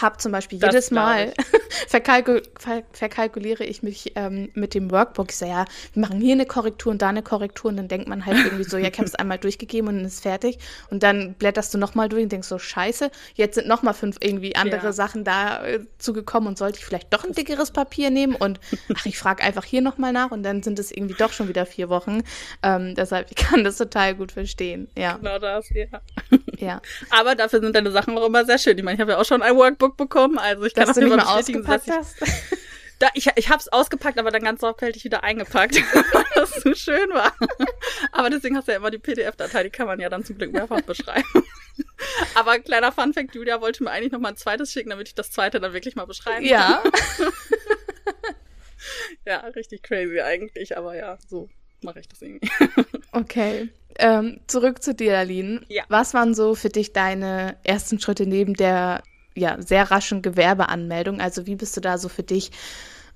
habe 0.00 0.16
zum 0.18 0.32
Beispiel 0.32 0.58
das 0.58 0.72
jedes 0.72 0.90
Mal 0.90 1.32
verkalkul 1.88 2.42
ver 2.58 2.82
verkalkuliere 2.92 3.64
ich 3.64 3.82
mich 3.82 4.12
ähm, 4.14 4.50
mit 4.54 4.74
dem 4.74 4.90
Workbook. 4.90 5.30
Ich 5.30 5.36
so, 5.36 5.46
ja, 5.46 5.64
wir 5.92 6.00
machen 6.00 6.20
hier 6.20 6.34
eine 6.34 6.46
Korrektur 6.46 6.90
und 6.92 7.02
da 7.02 7.08
eine 7.08 7.22
Korrektur 7.22 7.70
und 7.70 7.76
dann 7.76 7.88
denkt 7.88 8.08
man 8.08 8.24
halt 8.26 8.38
irgendwie 8.38 8.64
so, 8.64 8.76
ja, 8.76 8.88
ich 8.88 8.98
habe 8.98 9.06
es 9.06 9.14
einmal 9.14 9.38
durchgegeben 9.38 9.88
und 9.88 9.96
dann 9.96 10.04
ist 10.04 10.22
fertig. 10.22 10.58
Und 10.90 11.02
dann 11.02 11.34
blätterst 11.34 11.74
du 11.74 11.78
nochmal 11.78 12.08
durch 12.08 12.22
und 12.22 12.32
denkst 12.32 12.48
so, 12.48 12.58
scheiße, 12.58 13.10
jetzt 13.34 13.56
sind 13.56 13.68
nochmal 13.68 13.94
fünf 13.94 14.16
irgendwie 14.20 14.56
andere 14.56 14.86
ja. 14.86 14.92
Sachen 14.92 15.24
da 15.24 15.64
äh, 15.64 15.80
zugekommen 15.98 16.48
und 16.48 16.58
sollte 16.58 16.78
ich 16.78 16.84
vielleicht 16.84 17.12
doch 17.12 17.24
ein 17.24 17.32
dickeres 17.32 17.70
Papier 17.70 18.10
nehmen 18.10 18.34
und 18.34 18.60
ach, 18.94 19.06
ich 19.06 19.18
frage 19.18 19.42
einfach 19.42 19.64
hier 19.64 19.82
nochmal 19.82 20.12
nach 20.12 20.30
und 20.30 20.42
dann 20.42 20.62
sind 20.62 20.78
es 20.78 20.90
irgendwie 20.90 21.14
doch 21.14 21.32
schon 21.32 21.48
wieder 21.48 21.66
vier 21.66 21.88
Wochen. 21.88 22.22
Ähm, 22.62 22.94
deshalb, 22.94 23.30
ich 23.30 23.36
kann 23.36 23.64
das 23.64 23.76
total 23.76 24.14
gut 24.14 24.32
verstehen. 24.32 24.88
Ja. 24.96 25.16
Genau 25.16 25.38
das, 25.38 25.68
ja. 25.70 25.86
Ja. 26.60 26.80
Aber 27.10 27.34
dafür 27.34 27.60
sind 27.60 27.74
deine 27.74 27.90
Sachen 27.90 28.16
auch 28.18 28.26
immer 28.26 28.44
sehr 28.44 28.58
schön. 28.58 28.76
Ich 28.76 28.84
meine, 28.84 28.96
ich 28.96 29.00
habe 29.00 29.12
ja 29.12 29.18
auch 29.18 29.24
schon 29.24 29.42
ein 29.42 29.56
Workbook 29.56 29.96
bekommen. 29.96 30.38
Also 30.38 30.64
ich 30.64 30.74
kann 30.74 30.86
dass 30.86 30.96
du 30.96 31.04
nicht 31.04 31.16
mal 31.16 31.38
ausgepackt 31.38 31.90
hast. 31.90 32.16
Da, 33.00 33.06
ich, 33.14 33.28
ich 33.36 33.48
habe 33.48 33.60
es 33.60 33.68
ausgepackt, 33.68 34.18
aber 34.18 34.32
dann 34.32 34.42
ganz 34.42 34.60
sorgfältig 34.60 35.04
wieder 35.04 35.22
eingepackt, 35.22 35.76
weil 36.12 36.24
das 36.34 36.50
zu 36.50 36.74
schön 36.74 37.10
war. 37.10 37.32
Aber 38.10 38.28
deswegen 38.28 38.56
hast 38.56 38.66
du 38.66 38.72
ja 38.72 38.78
immer 38.78 38.90
die 38.90 38.98
PDF-Datei, 38.98 39.62
die 39.62 39.70
kann 39.70 39.86
man 39.86 40.00
ja 40.00 40.08
dann 40.08 40.24
zum 40.24 40.36
Glück 40.36 40.52
mehrfach 40.52 40.80
beschreiben. 40.80 41.28
Aber 42.34 42.58
kleiner 42.58 42.90
Funfact, 42.90 43.36
Julia 43.36 43.60
wollte 43.60 43.84
mir 43.84 43.92
eigentlich 43.92 44.10
noch 44.10 44.18
mal 44.18 44.30
ein 44.30 44.36
zweites 44.36 44.72
schicken, 44.72 44.90
damit 44.90 45.06
ich 45.06 45.14
das 45.14 45.30
zweite 45.30 45.60
dann 45.60 45.74
wirklich 45.74 45.94
mal 45.94 46.06
beschreiben 46.06 46.44
ja. 46.44 46.82
kann. 46.82 47.32
ja, 49.24 49.38
richtig 49.54 49.84
crazy 49.84 50.20
eigentlich, 50.20 50.76
aber 50.76 50.96
ja, 50.96 51.18
so 51.28 51.48
mache 51.82 52.00
ich 52.00 52.08
das 52.08 52.22
irgendwie. 52.22 52.48
Okay. 53.10 53.70
Ähm, 53.98 54.38
zurück 54.46 54.82
zu 54.82 54.94
dir, 54.94 55.18
Aline. 55.18 55.62
Ja. 55.68 55.82
Was 55.88 56.14
waren 56.14 56.34
so 56.34 56.54
für 56.54 56.68
dich 56.68 56.92
deine 56.92 57.56
ersten 57.64 57.98
Schritte 57.98 58.26
neben 58.26 58.54
der 58.54 59.02
ja, 59.38 59.56
sehr 59.60 59.90
raschen 59.90 60.22
Gewerbeanmeldung. 60.22 61.20
Also 61.20 61.46
wie 61.46 61.56
bist 61.56 61.76
du 61.76 61.80
da 61.80 61.96
so 61.98 62.08
für 62.08 62.22
dich 62.22 62.50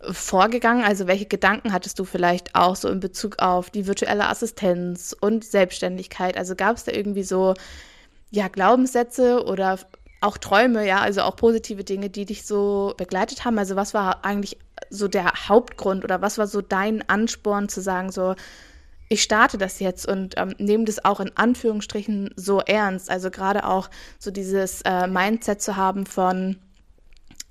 vorgegangen? 0.00 0.84
Also 0.84 1.06
welche 1.06 1.26
Gedanken 1.26 1.72
hattest 1.72 1.98
du 1.98 2.04
vielleicht 2.04 2.54
auch 2.54 2.76
so 2.76 2.88
in 2.88 3.00
Bezug 3.00 3.38
auf 3.38 3.70
die 3.70 3.86
virtuelle 3.86 4.28
Assistenz 4.28 5.14
und 5.20 5.44
Selbstständigkeit? 5.44 6.36
Also 6.36 6.54
gab 6.56 6.76
es 6.76 6.84
da 6.84 6.92
irgendwie 6.92 7.22
so 7.24 7.54
ja 8.30 8.48
Glaubenssätze 8.48 9.44
oder 9.44 9.78
auch 10.20 10.38
Träume, 10.38 10.86
ja, 10.86 11.00
also 11.00 11.22
auch 11.22 11.36
positive 11.36 11.84
Dinge, 11.84 12.08
die 12.08 12.24
dich 12.24 12.46
so 12.46 12.94
begleitet 12.96 13.44
haben? 13.44 13.58
Also 13.58 13.76
was 13.76 13.92
war 13.92 14.24
eigentlich 14.24 14.58
so 14.90 15.08
der 15.08 15.32
Hauptgrund 15.48 16.04
oder 16.04 16.22
was 16.22 16.38
war 16.38 16.46
so 16.46 16.60
dein 16.60 17.08
Ansporn 17.08 17.68
zu 17.68 17.80
sagen 17.80 18.10
so 18.12 18.34
ich 19.08 19.22
starte 19.22 19.58
das 19.58 19.78
jetzt 19.78 20.08
und 20.08 20.34
ähm, 20.38 20.54
nehme 20.56 20.84
das 20.84 21.04
auch 21.04 21.20
in 21.20 21.30
Anführungsstrichen 21.36 22.30
so 22.34 22.60
ernst. 22.60 23.10
Also 23.10 23.30
gerade 23.30 23.66
auch 23.66 23.90
so 24.18 24.30
dieses 24.30 24.80
äh, 24.86 25.06
Mindset 25.06 25.60
zu 25.60 25.76
haben 25.76 26.06
von, 26.06 26.56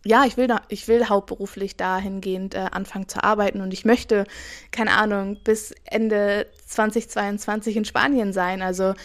ja, 0.03 0.23
ich 0.25 0.37
will, 0.37 0.47
da, 0.47 0.61
ich 0.69 0.87
will 0.87 1.07
hauptberuflich 1.07 1.77
dahingehend 1.77 2.55
äh, 2.55 2.65
anfangen 2.71 3.07
zu 3.07 3.23
arbeiten 3.23 3.61
und 3.61 3.73
ich 3.73 3.85
möchte, 3.85 4.25
keine 4.71 4.93
Ahnung, 4.93 5.37
bis 5.43 5.71
Ende 5.85 6.47
2022 6.65 7.77
in 7.77 7.85
Spanien 7.85 8.33
sein. 8.33 8.63
Also 8.63 8.95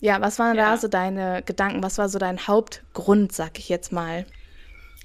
Ja, 0.00 0.20
was 0.22 0.38
waren 0.38 0.56
Ja. 0.56 0.70
da 0.70 0.76
so 0.78 0.88
deine 0.88 1.42
Gedanken? 1.42 1.82
Was 1.82 1.98
war 1.98 2.08
so 2.08 2.18
dein 2.18 2.46
Hauptgrund, 2.46 3.32
sag 3.32 3.58
ich 3.58 3.68
jetzt 3.68 3.92
mal? 3.92 4.24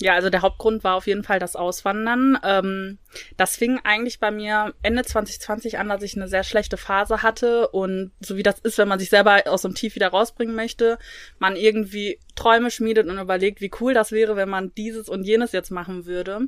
Ja, 0.04 0.16
also 0.16 0.30
der 0.30 0.42
Hauptgrund 0.42 0.84
war 0.84 0.96
auf 0.96 1.08
jeden 1.08 1.24
Fall 1.24 1.40
das 1.40 1.56
Auswandern. 1.56 2.38
Ähm, 2.44 2.98
das 3.38 3.56
fing 3.56 3.80
eigentlich 3.86 4.20
bei 4.20 4.32
mir 4.32 4.74
Ende 4.82 5.06
2020 5.06 5.80
an, 5.80 5.88
dass 5.88 6.04
ich 6.04 6.18
eine 6.18 6.28
sehr 6.28 6.44
schlechte 6.44 6.76
Phase 6.76 7.24
hatte 7.24 7.70
und 7.70 8.12
so 8.20 8.36
wie 8.36 8.44
das 8.44 8.60
ist, 8.60 8.78
wenn 8.78 8.90
man 8.90 9.00
sich 9.00 9.10
selber 9.10 9.44
aus 9.46 9.64
einem 9.64 9.76
Tief 9.76 9.96
wieder 9.96 10.10
rausbringen 10.10 10.56
möchte, 10.56 11.00
man 11.40 11.56
irgendwie 11.56 12.20
Träume 12.36 12.70
schmiedet 12.70 13.08
und 13.08 13.18
überlegt, 13.18 13.62
wie 13.62 13.72
cool 13.80 13.94
das 13.94 14.12
wäre, 14.12 14.36
wenn 14.36 14.50
man 14.50 14.74
dieses 14.76 15.08
und 15.08 15.24
jenes 15.24 15.54
jetzt 15.54 15.72
machen 15.72 16.06
würde. 16.06 16.48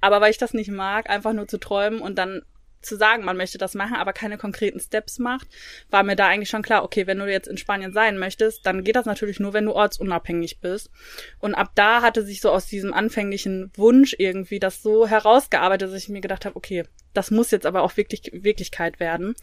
Aber 0.00 0.22
weil 0.22 0.30
ich 0.30 0.38
das 0.38 0.54
nicht 0.54 0.70
mag, 0.70 1.10
einfach 1.10 1.34
nur 1.34 1.46
zu 1.46 1.58
träumen 1.58 2.00
und 2.00 2.16
dann 2.16 2.40
zu 2.80 2.96
sagen, 2.96 3.24
man 3.24 3.36
möchte 3.36 3.58
das 3.58 3.74
machen, 3.74 3.96
aber 3.96 4.12
keine 4.12 4.38
konkreten 4.38 4.80
Steps 4.80 5.18
macht, 5.18 5.48
war 5.90 6.02
mir 6.02 6.16
da 6.16 6.26
eigentlich 6.26 6.48
schon 6.48 6.62
klar, 6.62 6.84
okay, 6.84 7.06
wenn 7.06 7.18
du 7.18 7.30
jetzt 7.30 7.48
in 7.48 7.58
Spanien 7.58 7.92
sein 7.92 8.18
möchtest, 8.18 8.64
dann 8.66 8.84
geht 8.84 8.96
das 8.96 9.06
natürlich 9.06 9.40
nur, 9.40 9.52
wenn 9.52 9.66
du 9.66 9.72
ortsunabhängig 9.72 10.60
bist. 10.60 10.90
Und 11.38 11.54
ab 11.54 11.72
da 11.74 12.02
hatte 12.02 12.22
sich 12.24 12.40
so 12.40 12.50
aus 12.50 12.66
diesem 12.66 12.92
anfänglichen 12.92 13.72
Wunsch 13.76 14.14
irgendwie 14.18 14.58
das 14.58 14.82
so 14.82 15.06
herausgearbeitet, 15.06 15.88
dass 15.88 16.02
ich 16.02 16.08
mir 16.08 16.20
gedacht 16.20 16.44
habe, 16.44 16.56
okay, 16.56 16.84
das 17.14 17.30
muss 17.30 17.50
jetzt 17.50 17.66
aber 17.66 17.82
auch 17.82 17.96
wirklich 17.96 18.30
Wirklichkeit 18.32 19.00
werden. 19.00 19.34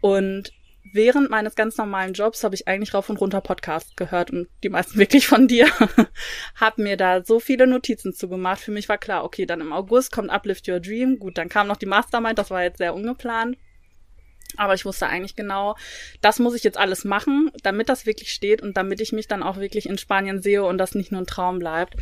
Und 0.00 0.52
während 0.92 1.30
meines 1.30 1.54
ganz 1.54 1.76
normalen 1.76 2.12
Jobs 2.12 2.44
habe 2.44 2.54
ich 2.54 2.68
eigentlich 2.68 2.94
rauf 2.94 3.08
und 3.08 3.20
runter 3.20 3.40
Podcasts 3.40 3.96
gehört 3.96 4.30
und 4.30 4.48
die 4.62 4.68
meisten 4.68 4.98
wirklich 4.98 5.26
von 5.26 5.48
dir. 5.48 5.68
hab 6.54 6.78
mir 6.78 6.96
da 6.96 7.24
so 7.24 7.40
viele 7.40 7.66
Notizen 7.66 8.12
zugemacht. 8.12 8.60
Für 8.60 8.70
mich 8.70 8.88
war 8.88 8.98
klar, 8.98 9.24
okay, 9.24 9.46
dann 9.46 9.60
im 9.60 9.72
August 9.72 10.12
kommt 10.12 10.30
Uplift 10.30 10.68
Your 10.68 10.80
Dream. 10.80 11.18
Gut, 11.18 11.38
dann 11.38 11.48
kam 11.48 11.66
noch 11.66 11.76
die 11.76 11.86
Mastermind, 11.86 12.38
das 12.38 12.50
war 12.50 12.62
jetzt 12.62 12.78
sehr 12.78 12.94
ungeplant. 12.94 13.56
Aber 14.56 14.74
ich 14.74 14.84
wusste 14.84 15.08
eigentlich 15.08 15.34
genau, 15.34 15.74
das 16.20 16.38
muss 16.38 16.54
ich 16.54 16.62
jetzt 16.62 16.78
alles 16.78 17.04
machen, 17.04 17.50
damit 17.62 17.88
das 17.88 18.06
wirklich 18.06 18.32
steht 18.32 18.62
und 18.62 18.76
damit 18.76 19.00
ich 19.00 19.12
mich 19.12 19.26
dann 19.26 19.42
auch 19.42 19.56
wirklich 19.56 19.88
in 19.88 19.98
Spanien 19.98 20.42
sehe 20.42 20.62
und 20.64 20.78
das 20.78 20.94
nicht 20.94 21.10
nur 21.10 21.22
ein 21.22 21.26
Traum 21.26 21.58
bleibt. 21.58 21.96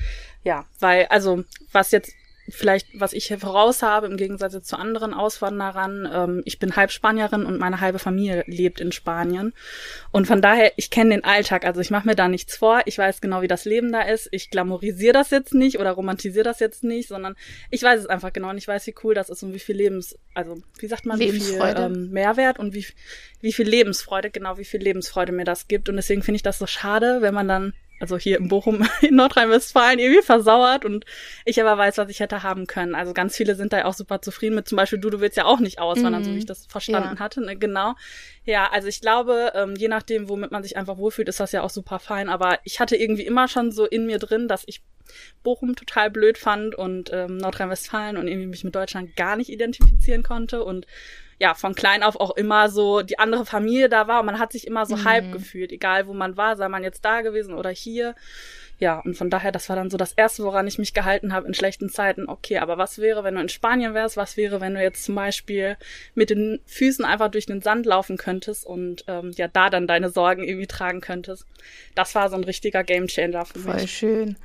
Ja, 0.44 0.66
weil, 0.78 1.06
also, 1.06 1.44
was 1.70 1.92
jetzt 1.92 2.12
vielleicht, 2.52 2.88
was 2.94 3.12
ich 3.12 3.26
hier 3.26 3.38
voraus 3.38 3.82
habe, 3.82 4.06
im 4.06 4.16
Gegensatz 4.16 4.60
zu 4.62 4.78
anderen 4.78 5.14
Auswanderern, 5.14 6.08
ähm, 6.12 6.42
ich 6.44 6.58
bin 6.58 6.76
halb 6.76 6.90
Spanierin 6.90 7.46
und 7.46 7.58
meine 7.58 7.80
halbe 7.80 7.98
Familie 7.98 8.44
lebt 8.46 8.80
in 8.80 8.92
Spanien. 8.92 9.52
Und 10.10 10.26
von 10.26 10.42
daher, 10.42 10.72
ich 10.76 10.90
kenne 10.90 11.10
den 11.10 11.24
Alltag, 11.24 11.64
also 11.64 11.80
ich 11.80 11.90
mache 11.90 12.06
mir 12.06 12.14
da 12.14 12.28
nichts 12.28 12.56
vor, 12.56 12.82
ich 12.84 12.98
weiß 12.98 13.20
genau, 13.20 13.42
wie 13.42 13.48
das 13.48 13.64
Leben 13.64 13.92
da 13.92 14.02
ist, 14.02 14.28
ich 14.32 14.50
glamourisiere 14.50 15.12
das 15.12 15.30
jetzt 15.30 15.54
nicht 15.54 15.78
oder 15.78 15.92
romantisiere 15.92 16.44
das 16.44 16.60
jetzt 16.60 16.84
nicht, 16.84 17.08
sondern 17.08 17.34
ich 17.70 17.82
weiß 17.82 18.00
es 18.00 18.06
einfach 18.06 18.32
genau 18.32 18.50
und 18.50 18.58
ich 18.58 18.68
weiß, 18.68 18.86
wie 18.86 18.94
cool 19.02 19.14
das 19.14 19.30
ist 19.30 19.42
und 19.42 19.54
wie 19.54 19.58
viel 19.58 19.76
Lebens, 19.76 20.18
also 20.34 20.58
wie 20.78 20.86
sagt 20.86 21.06
man, 21.06 21.18
wie 21.18 21.30
viel 21.30 21.40
Lebensfreude. 21.40 21.82
ähm, 21.82 22.10
Mehrwert 22.10 22.58
und 22.58 22.74
wie, 22.74 22.86
wie 23.40 23.52
viel 23.52 23.68
Lebensfreude, 23.68 24.30
genau 24.30 24.58
wie 24.58 24.64
viel 24.64 24.80
Lebensfreude 24.80 25.32
mir 25.32 25.44
das 25.44 25.68
gibt. 25.68 25.88
Und 25.88 25.96
deswegen 25.96 26.22
finde 26.22 26.36
ich 26.36 26.42
das 26.42 26.58
so 26.58 26.66
schade, 26.66 27.18
wenn 27.20 27.34
man 27.34 27.48
dann 27.48 27.72
also 28.02 28.18
hier 28.18 28.38
in 28.38 28.48
Bochum 28.48 28.84
in 29.00 29.14
Nordrhein-Westfalen 29.14 29.98
irgendwie 30.00 30.22
versauert 30.22 30.84
und 30.84 31.04
ich 31.44 31.60
aber 31.62 31.78
weiß, 31.78 31.98
was 31.98 32.10
ich 32.10 32.18
hätte 32.20 32.42
haben 32.42 32.66
können. 32.66 32.94
Also 32.96 33.14
ganz 33.14 33.36
viele 33.36 33.54
sind 33.54 33.72
da 33.72 33.78
ja 33.78 33.84
auch 33.84 33.94
super 33.94 34.20
zufrieden 34.20 34.56
mit. 34.56 34.68
Zum 34.68 34.76
Beispiel 34.76 34.98
du, 34.98 35.08
du 35.08 35.20
willst 35.20 35.36
ja 35.36 35.44
auch 35.44 35.60
nicht 35.60 35.78
auswandern, 35.78 36.22
Mhm. 36.22 36.26
so 36.26 36.34
wie 36.34 36.38
ich 36.38 36.46
das 36.46 36.66
verstanden 36.66 37.14
Ja. 37.16 37.20
hatte. 37.20 37.40
Ne? 37.40 37.56
Genau. 37.56 37.94
Ja, 38.44 38.68
also 38.72 38.88
ich 38.88 39.00
glaube, 39.00 39.52
ähm, 39.54 39.76
je 39.76 39.86
nachdem, 39.86 40.28
womit 40.28 40.50
man 40.50 40.64
sich 40.64 40.76
einfach 40.76 40.98
wohlfühlt, 40.98 41.28
ist 41.28 41.38
das 41.38 41.52
ja 41.52 41.62
auch 41.62 41.70
super 41.70 42.00
fein. 42.00 42.28
Aber 42.28 42.58
ich 42.64 42.80
hatte 42.80 42.96
irgendwie 42.96 43.22
immer 43.24 43.46
schon 43.46 43.70
so 43.70 43.86
in 43.86 44.04
mir 44.06 44.18
drin, 44.18 44.48
dass 44.48 44.64
ich 44.66 44.82
Bochum 45.44 45.76
total 45.76 46.10
blöd 46.10 46.38
fand 46.38 46.74
und 46.74 47.10
ähm, 47.12 47.36
Nordrhein-Westfalen 47.36 48.16
und 48.16 48.26
irgendwie 48.26 48.46
mich 48.48 48.64
mit 48.64 48.74
Deutschland 48.74 49.14
gar 49.14 49.36
nicht 49.36 49.48
identifizieren 49.50 50.22
konnte 50.24 50.64
und 50.64 50.86
ja, 51.42 51.54
von 51.54 51.74
klein 51.74 52.04
auf 52.04 52.14
auch 52.20 52.36
immer 52.36 52.68
so 52.68 53.02
die 53.02 53.18
andere 53.18 53.44
Familie 53.44 53.88
da 53.88 54.06
war 54.06 54.20
und 54.20 54.26
man 54.26 54.38
hat 54.38 54.52
sich 54.52 54.64
immer 54.64 54.86
so 54.86 54.94
Mhm. 54.96 55.04
halb 55.04 55.32
gefühlt, 55.32 55.72
egal 55.72 56.06
wo 56.06 56.14
man 56.14 56.36
war, 56.36 56.56
sei 56.56 56.68
man 56.68 56.84
jetzt 56.84 57.04
da 57.04 57.20
gewesen 57.22 57.52
oder 57.54 57.70
hier. 57.70 58.14
Ja, 58.78 59.00
und 59.00 59.16
von 59.16 59.28
daher, 59.28 59.50
das 59.52 59.68
war 59.68 59.74
dann 59.76 59.90
so 59.90 59.96
das 59.96 60.12
Erste, 60.12 60.44
woran 60.44 60.66
ich 60.68 60.78
mich 60.78 60.92
gehalten 60.94 61.32
habe 61.32 61.46
in 61.48 61.54
schlechten 61.54 61.88
Zeiten. 61.88 62.28
Okay, 62.28 62.58
aber 62.58 62.78
was 62.78 62.98
wäre, 62.98 63.22
wenn 63.24 63.34
du 63.34 63.40
in 63.40 63.48
Spanien 63.48 63.92
wärst? 63.94 64.16
Was 64.16 64.36
wäre, 64.36 64.60
wenn 64.60 64.74
du 64.74 64.80
jetzt 64.82 65.04
zum 65.04 65.14
Beispiel 65.16 65.76
mit 66.14 66.30
den 66.30 66.60
Füßen 66.66 67.04
einfach 67.04 67.28
durch 67.30 67.46
den 67.46 67.60
Sand 67.60 67.86
laufen 67.86 68.16
könntest 68.16 68.64
und 68.64 69.04
ähm, 69.08 69.32
ja, 69.36 69.48
da 69.48 69.68
dann 69.70 69.86
deine 69.88 70.10
Sorgen 70.10 70.44
irgendwie 70.44 70.66
tragen 70.68 71.00
könntest? 71.00 71.44
Das 71.96 72.14
war 72.14 72.28
so 72.30 72.36
ein 72.36 72.44
richtiger 72.44 72.82
Gamechanger 72.84 73.44
für 73.46 73.58
Voll 73.60 73.74
mich. 73.82 73.90
schön. 73.92 74.36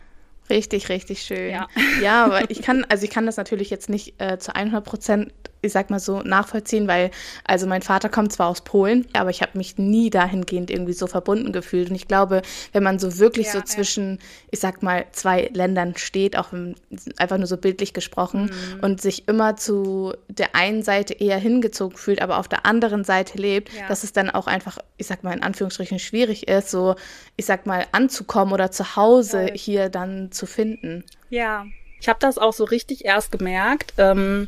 Richtig, 0.50 0.90
richtig 0.90 1.22
schön. 1.24 1.52
Ja. 1.52 1.68
ja, 2.02 2.26
aber 2.26 2.50
ich 2.50 2.62
kann, 2.62 2.86
also 2.90 3.04
ich 3.06 3.10
kann 3.12 3.26
das 3.26 3.38
natürlich 3.38 3.70
jetzt 3.70 3.90
nicht 3.90 4.16
äh, 4.20 4.38
zu 4.40 4.56
100 4.56 4.84
Prozent, 4.84 5.34
ich 5.62 5.72
sag 5.72 5.90
mal 5.90 6.00
so, 6.00 6.22
nachvollziehen, 6.22 6.88
weil, 6.88 7.12
also 7.44 7.66
mein 7.68 7.82
Vater 7.82 8.10
kommt 8.10 8.32
zwar 8.32 8.48
aus 8.48 8.62
Polen, 8.62 9.08
aber 9.14 9.30
ich 9.30 9.42
habe 9.42 9.58
mich 9.58 9.78
nie 9.78 10.10
dahingehend 10.10 10.70
irgendwie 10.70 10.94
so 10.94 11.08
verbunden 11.08 11.52
gefühlt. 11.52 11.90
Und 11.90 11.96
ich 11.96 12.08
glaube, 12.08 12.42
wenn 12.74 12.84
man 12.84 13.00
so 13.00 13.18
wirklich 13.18 13.48
Ja, 13.48 13.52
so 13.54 13.58
ja. 13.60 13.66
zwischen, 13.66 14.20
ich 14.52 14.60
sag 14.60 14.84
mal, 14.84 15.06
zwei 15.12 15.50
Ländern 15.54 15.96
steht, 15.98 16.38
auch 16.38 16.54
im, 16.54 16.76
einfach 17.18 17.38
nur 17.38 17.48
so 17.48 17.58
bildlich 17.58 17.94
gesprochen, 17.94 18.46
Mhm. 18.46 18.80
und 18.84 19.02
sich 19.02 19.28
immer 19.28 19.56
zu 19.56 20.14
der 20.30 20.56
einen 20.56 20.84
Seite 20.84 21.14
eher 21.14 21.38
hingezogen 21.38 21.98
fühlt, 21.98 22.22
aber 22.22 22.38
auf 22.38 22.48
der 22.48 22.66
anderen 22.66 23.04
Seite 23.04 23.38
lebt, 23.38 23.74
Ja. 23.74 23.88
dass 23.88 24.04
es 24.04 24.14
dann 24.14 24.30
auch 24.30 24.48
einfach, 24.48 24.78
ich 24.98 25.08
sag 25.08 25.24
mal, 25.24 25.34
in 25.34 25.44
Anführungsstrichen 25.44 26.00
schwierig 26.00 26.48
ist, 26.48 26.70
so, 26.70 26.96
ich 27.36 27.46
sag 27.46 27.66
mal, 27.66 27.86
anzukommen 27.92 28.54
oder 28.54 28.72
zu 28.72 28.96
Hause 28.96 29.48
hier 29.54 29.90
dann 29.90 30.32
zu 30.32 30.46
finden. 30.46 31.04
Ja, 31.30 31.66
ich 32.00 32.08
habe 32.10 32.20
das 32.20 32.38
auch 32.38 32.54
so 32.54 32.64
richtig 32.64 33.06
erst 33.06 33.32
gemerkt, 33.32 33.94
ähm, 33.98 34.48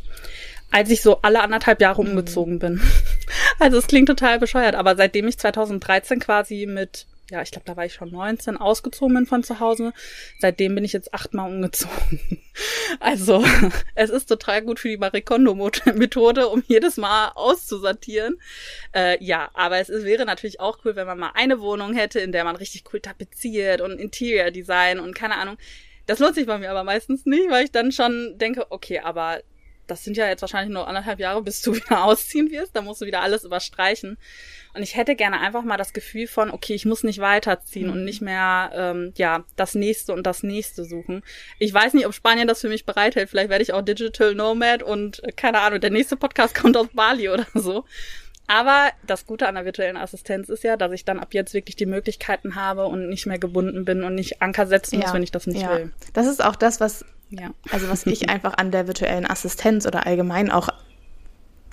als 0.72 0.90
ich 0.90 1.02
so 1.02 1.22
alle 1.22 1.42
anderthalb 1.42 1.82
Jahre 1.82 2.02
umgezogen 2.02 2.60
bin. 2.60 2.82
Also 3.62 3.78
es 3.78 3.88
klingt 3.88 4.08
total 4.08 4.40
bescheuert, 4.40 4.76
aber 4.76 4.96
seitdem 4.96 5.28
ich 5.28 5.38
2013 5.38 6.20
quasi 6.20 6.66
mit, 6.66 7.08
ja, 7.30 7.42
ich 7.42 7.52
glaube, 7.52 7.66
da 7.66 7.76
war 7.76 7.86
ich 7.86 7.94
schon 7.94 8.10
19, 8.10 8.56
ausgezogen 8.56 9.14
bin 9.14 9.26
von 9.26 9.44
zu 9.44 9.60
Hause, 9.60 9.92
seitdem 10.40 10.76
bin 10.76 10.86
ich 10.86 10.94
jetzt 10.94 11.14
achtmal 11.14 11.52
umgezogen. 11.52 12.20
Also 13.00 13.44
es 13.96 14.10
ist 14.10 14.26
total 14.26 14.62
gut 14.62 14.80
für 14.80 14.90
die 14.90 14.98
Marie 14.98 15.22
Kondo-Methode, 15.22 16.48
um 16.48 16.64
jedes 16.68 16.98
Mal 16.98 17.32
auszusortieren. 17.36 18.40
Äh, 18.94 19.24
ja, 19.24 19.50
aber 19.54 19.78
es 19.78 19.90
ist, 19.90 20.06
wäre 20.06 20.26
natürlich 20.26 20.60
auch 20.60 20.80
cool, 20.84 20.96
wenn 20.96 21.08
man 21.08 21.20
mal 21.20 21.32
eine 21.36 21.62
Wohnung 21.62 21.94
hätte, 21.94 22.20
in 22.20 22.32
der 22.32 22.44
man 22.44 22.56
richtig 22.56 22.84
cool 22.92 23.00
tapeziert 23.00 23.82
und 23.82 24.00
Interior 24.00 24.52
Design 24.52 25.00
und 25.00 25.14
keine 25.14 25.36
Ahnung. 25.36 25.58
Das 26.08 26.20
lohnt 26.20 26.36
sich 26.36 26.48
bei 26.48 26.58
mir 26.58 26.72
aber 26.72 26.84
meistens 26.84 27.26
nicht, 27.26 27.50
weil 27.52 27.66
ich 27.66 27.72
dann 27.72 27.92
schon 27.92 28.38
denke, 28.38 28.72
okay, 28.72 29.00
aber 29.00 29.42
das 29.90 30.04
sind 30.04 30.18
ja 30.18 30.28
jetzt 30.28 30.42
wahrscheinlich 30.42 30.74
nur 30.74 30.88
anderthalb 30.88 31.20
Jahre, 31.20 31.42
bis 31.42 31.62
du 31.62 31.76
wieder 31.76 32.04
ausziehen 32.04 32.52
wirst. 32.52 32.76
Da 32.76 32.82
musst 32.82 33.02
du 33.02 33.06
wieder 33.06 33.22
alles 33.22 33.44
überstreichen. 33.44 34.18
Und 34.74 34.84
ich 34.84 34.96
hätte 34.96 35.16
gerne 35.16 35.40
einfach 35.40 35.64
mal 35.64 35.78
das 35.78 35.94
Gefühl 35.94 36.28
von, 36.28 36.52
okay, 36.52 36.74
ich 36.74 36.86
muss 36.86 37.04
nicht 37.04 37.20
weiterziehen 37.20 37.90
und 37.90 38.06
nicht 38.06 38.22
mehr, 38.22 38.72
ähm, 38.74 39.14
ja, 39.18 39.44
das 39.56 39.74
nächste 39.76 40.14
und 40.14 40.28
das 40.28 40.44
nächste 40.44 40.86
suchen. 40.86 41.24
Ich 41.58 41.74
weiß 41.74 41.94
nicht, 41.94 42.06
ob 42.06 42.14
Spanien 42.14 42.48
das 42.48 42.62
für 42.62 42.70
mich 42.70 42.86
bereithält. 42.86 43.30
Vielleicht 43.30 43.50
werde 43.50 43.64
ich 43.64 43.74
auch 43.74 43.82
Digital 43.82 44.36
Nomad 44.36 44.84
und 44.84 45.24
äh, 45.24 45.32
keine 45.32 45.60
Ahnung, 45.62 45.82
der 45.82 45.90
nächste 45.90 46.18
Podcast 46.18 46.56
kommt 46.62 46.78
aus 46.78 46.88
Bali 46.94 47.30
oder 47.30 47.48
so. 47.54 47.86
Aber 48.50 48.90
das 49.06 49.28
Gute 49.28 49.48
an 49.48 49.54
der 49.54 49.66
virtuellen 49.66 49.96
Assistenz 49.96 50.50
ist 50.50 50.64
ja, 50.64 50.76
dass 50.76 50.92
ich 50.92 51.06
dann 51.06 51.20
ab 51.20 51.36
jetzt 51.36 51.54
wirklich 51.54 51.76
die 51.76 51.86
Möglichkeiten 51.86 52.56
habe 52.56 52.86
und 52.86 53.08
nicht 53.08 53.28
mehr 53.28 53.38
gebunden 53.38 53.86
bin 53.86 54.04
und 54.04 54.16
nicht 54.16 54.42
Anker 54.42 54.66
setzen 54.66 55.00
muss, 55.00 55.14
wenn 55.14 55.22
ich 55.22 55.30
das 55.30 55.46
nicht 55.46 55.62
ja. 55.62 55.72
will. 55.72 55.94
Das 56.14 56.26
ist 56.26 56.44
auch 56.44 56.56
das, 56.56 56.80
was, 56.80 57.06
Ja. 57.30 57.50
also 57.72 57.90
was 57.90 58.06
ich 58.06 58.30
einfach 58.30 58.56
an 58.58 58.72
der 58.72 58.88
virtuellen 58.88 59.30
Assistenz 59.30 59.86
oder 59.86 60.06
allgemein 60.08 60.50
auch 60.52 60.70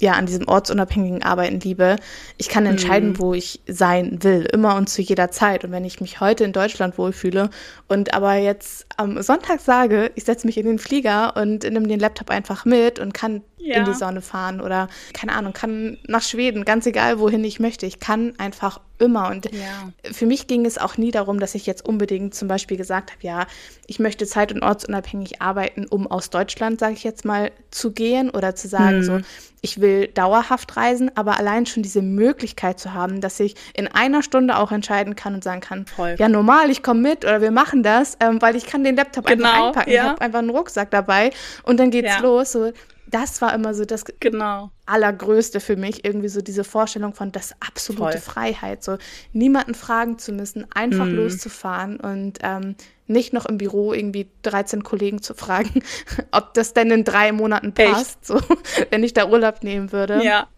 ja 0.00 0.12
an 0.12 0.26
diesem 0.26 0.46
ortsunabhängigen 0.46 1.22
Arbeiten 1.22 1.60
liebe. 1.60 1.96
Ich 2.36 2.50
kann 2.50 2.66
entscheiden, 2.66 3.10
Mhm. 3.12 3.18
wo 3.18 3.32
ich 3.32 3.60
sein 3.66 4.22
will, 4.22 4.46
immer 4.52 4.76
und 4.76 4.90
zu 4.90 5.00
jeder 5.00 5.30
Zeit. 5.30 5.64
Und 5.64 5.72
wenn 5.72 5.86
ich 5.86 6.02
mich 6.02 6.20
heute 6.20 6.44
in 6.44 6.52
Deutschland 6.52 6.98
wohlfühle 6.98 7.48
und 7.88 8.12
aber 8.12 8.34
jetzt 8.34 8.84
am 8.98 9.22
Sonntag 9.22 9.60
sage, 9.60 10.10
ich 10.14 10.24
setze 10.24 10.46
mich 10.46 10.58
in 10.58 10.66
den 10.66 10.78
Flieger 10.78 11.34
und 11.36 11.62
nehme 11.62 11.88
den 11.88 12.00
Laptop 12.00 12.28
einfach 12.30 12.66
mit 12.66 12.98
und 12.98 13.14
kann 13.14 13.42
Ja. 13.66 13.76
in 13.78 13.84
die 13.84 13.94
Sonne 13.94 14.20
fahren 14.22 14.60
oder 14.60 14.88
keine 15.12 15.32
Ahnung, 15.32 15.52
kann 15.52 15.98
nach 16.06 16.22
Schweden, 16.22 16.64
ganz 16.64 16.86
egal 16.86 17.18
wohin 17.18 17.42
ich 17.44 17.58
möchte. 17.60 17.86
Ich 17.86 18.00
kann 18.00 18.34
einfach 18.38 18.80
immer 18.98 19.28
und 19.30 19.46
Ja. 19.52 19.92
für 20.12 20.24
mich 20.24 20.46
ging 20.46 20.64
es 20.64 20.78
auch 20.78 20.96
nie 20.96 21.10
darum, 21.10 21.38
dass 21.40 21.54
ich 21.54 21.66
jetzt 21.66 21.84
unbedingt 21.84 22.34
zum 22.34 22.48
Beispiel 22.48 22.76
gesagt 22.78 23.10
habe, 23.12 23.20
ja, 23.22 23.46
ich 23.86 23.98
möchte 23.98 24.26
zeit- 24.26 24.52
und 24.52 24.62
ortsunabhängig 24.62 25.42
arbeiten, 25.42 25.86
um 25.86 26.06
aus 26.10 26.30
Deutschland, 26.30 26.80
sage 26.80 26.94
ich 26.94 27.04
jetzt 27.04 27.24
mal, 27.26 27.50
zu 27.70 27.92
gehen 27.92 28.30
oder 28.30 28.54
zu 28.54 28.68
sagen, 28.68 28.98
Mhm. 28.98 29.02
so, 29.02 29.18
ich 29.60 29.80
will 29.80 30.06
dauerhaft 30.08 30.76
reisen, 30.76 31.10
aber 31.14 31.38
allein 31.38 31.66
schon 31.66 31.82
diese 31.82 32.00
Möglichkeit 32.00 32.78
zu 32.80 32.94
haben, 32.94 33.20
dass 33.20 33.38
ich 33.40 33.54
in 33.74 33.86
einer 33.88 34.22
Stunde 34.22 34.56
auch 34.56 34.72
entscheiden 34.72 35.14
kann 35.16 35.34
und 35.34 35.44
sagen 35.44 35.60
kann, 35.60 35.86
Voll. 35.86 36.14
ja, 36.18 36.28
normal, 36.28 36.70
ich 36.70 36.82
komme 36.82 37.00
mit 37.00 37.24
oder 37.24 37.42
wir 37.42 37.50
machen 37.50 37.82
das, 37.82 38.16
ähm, 38.20 38.40
weil 38.40 38.56
ich 38.56 38.64
kann 38.64 38.82
den 38.84 38.96
Laptop 38.96 39.26
einfach 39.26 39.52
Genau, 39.52 39.66
einpacken. 39.68 39.90
Ich 39.90 39.96
ja. 39.96 40.04
habe 40.04 40.20
einfach 40.22 40.38
einen 40.38 40.50
Rucksack 40.50 40.90
dabei 40.90 41.30
und 41.64 41.78
dann 41.80 41.90
geht's 41.90 42.14
Ja. 42.14 42.20
los. 42.20 42.52
So, 42.52 42.72
das 43.16 43.40
war 43.40 43.54
immer 43.54 43.72
so 43.74 43.84
das 43.84 44.04
Genau. 44.20 44.70
Allergrößte 44.84 45.58
für 45.60 45.76
mich, 45.76 46.04
irgendwie 46.04 46.28
so 46.28 46.40
diese 46.42 46.64
Vorstellung 46.64 47.14
von 47.14 47.32
das 47.32 47.54
absolute 47.60 48.18
Voll. 48.18 48.20
Freiheit, 48.34 48.84
so 48.84 48.98
niemanden 49.32 49.74
fragen 49.74 50.18
zu 50.18 50.32
müssen, 50.32 50.66
einfach 50.72 51.06
Mhm. 51.06 51.16
loszufahren 51.16 51.98
und 51.98 52.38
ähm, 52.42 52.76
nicht 53.06 53.32
noch 53.32 53.46
im 53.46 53.56
Büro 53.58 53.92
irgendwie 53.94 54.28
13 54.42 54.82
Kollegen 54.82 55.22
zu 55.22 55.34
fragen, 55.34 55.82
ob 56.30 56.54
das 56.54 56.74
denn 56.74 56.90
in 56.90 57.04
drei 57.04 57.32
Monaten 57.32 57.72
Echt? 57.76 57.92
passt, 57.92 58.26
so, 58.26 58.38
wenn 58.90 59.02
ich 59.02 59.14
da 59.14 59.28
Urlaub 59.28 59.62
nehmen 59.64 59.92
würde. 59.92 60.22
Ja. 60.22 60.48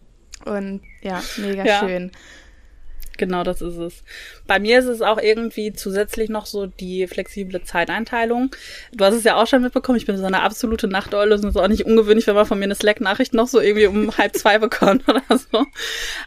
Und 0.45 0.81
ja, 1.01 1.21
mega 1.37 1.65
Ja. 1.65 1.79
schön. 1.79 2.11
Genau 3.19 3.43
das 3.43 3.61
ist 3.61 3.77
es. 3.77 4.03
Bei 4.47 4.57
mir 4.59 4.79
ist 4.79 4.85
es 4.85 5.03
auch 5.03 5.19
irgendwie 5.19 5.73
zusätzlich 5.73 6.29
noch 6.29 6.47
so 6.47 6.65
die 6.65 7.05
flexible 7.05 7.61
Zeiteinteilung. 7.61 8.49
Du 8.91 9.05
hast 9.05 9.13
es 9.13 9.23
ja 9.23 9.35
auch 9.35 9.45
schon 9.45 9.61
mitbekommen, 9.61 9.99
ich 9.99 10.07
bin 10.07 10.17
so 10.17 10.25
eine 10.25 10.41
absolute 10.41 10.87
Nachteule. 10.87 11.35
Es 11.35 11.43
ist 11.43 11.55
auch 11.55 11.67
nicht 11.67 11.85
ungewöhnlich, 11.85 12.25
wenn 12.25 12.33
man 12.33 12.47
von 12.47 12.57
mir 12.57 12.65
eine 12.65 12.75
Slack-Nachricht 12.75 13.35
noch 13.35 13.47
so 13.47 13.59
irgendwie 13.59 13.85
um 13.85 14.17
halb 14.17 14.35
zwei 14.35 14.57
bekommt 14.57 15.07
oder 15.07 15.21
so. 15.29 15.65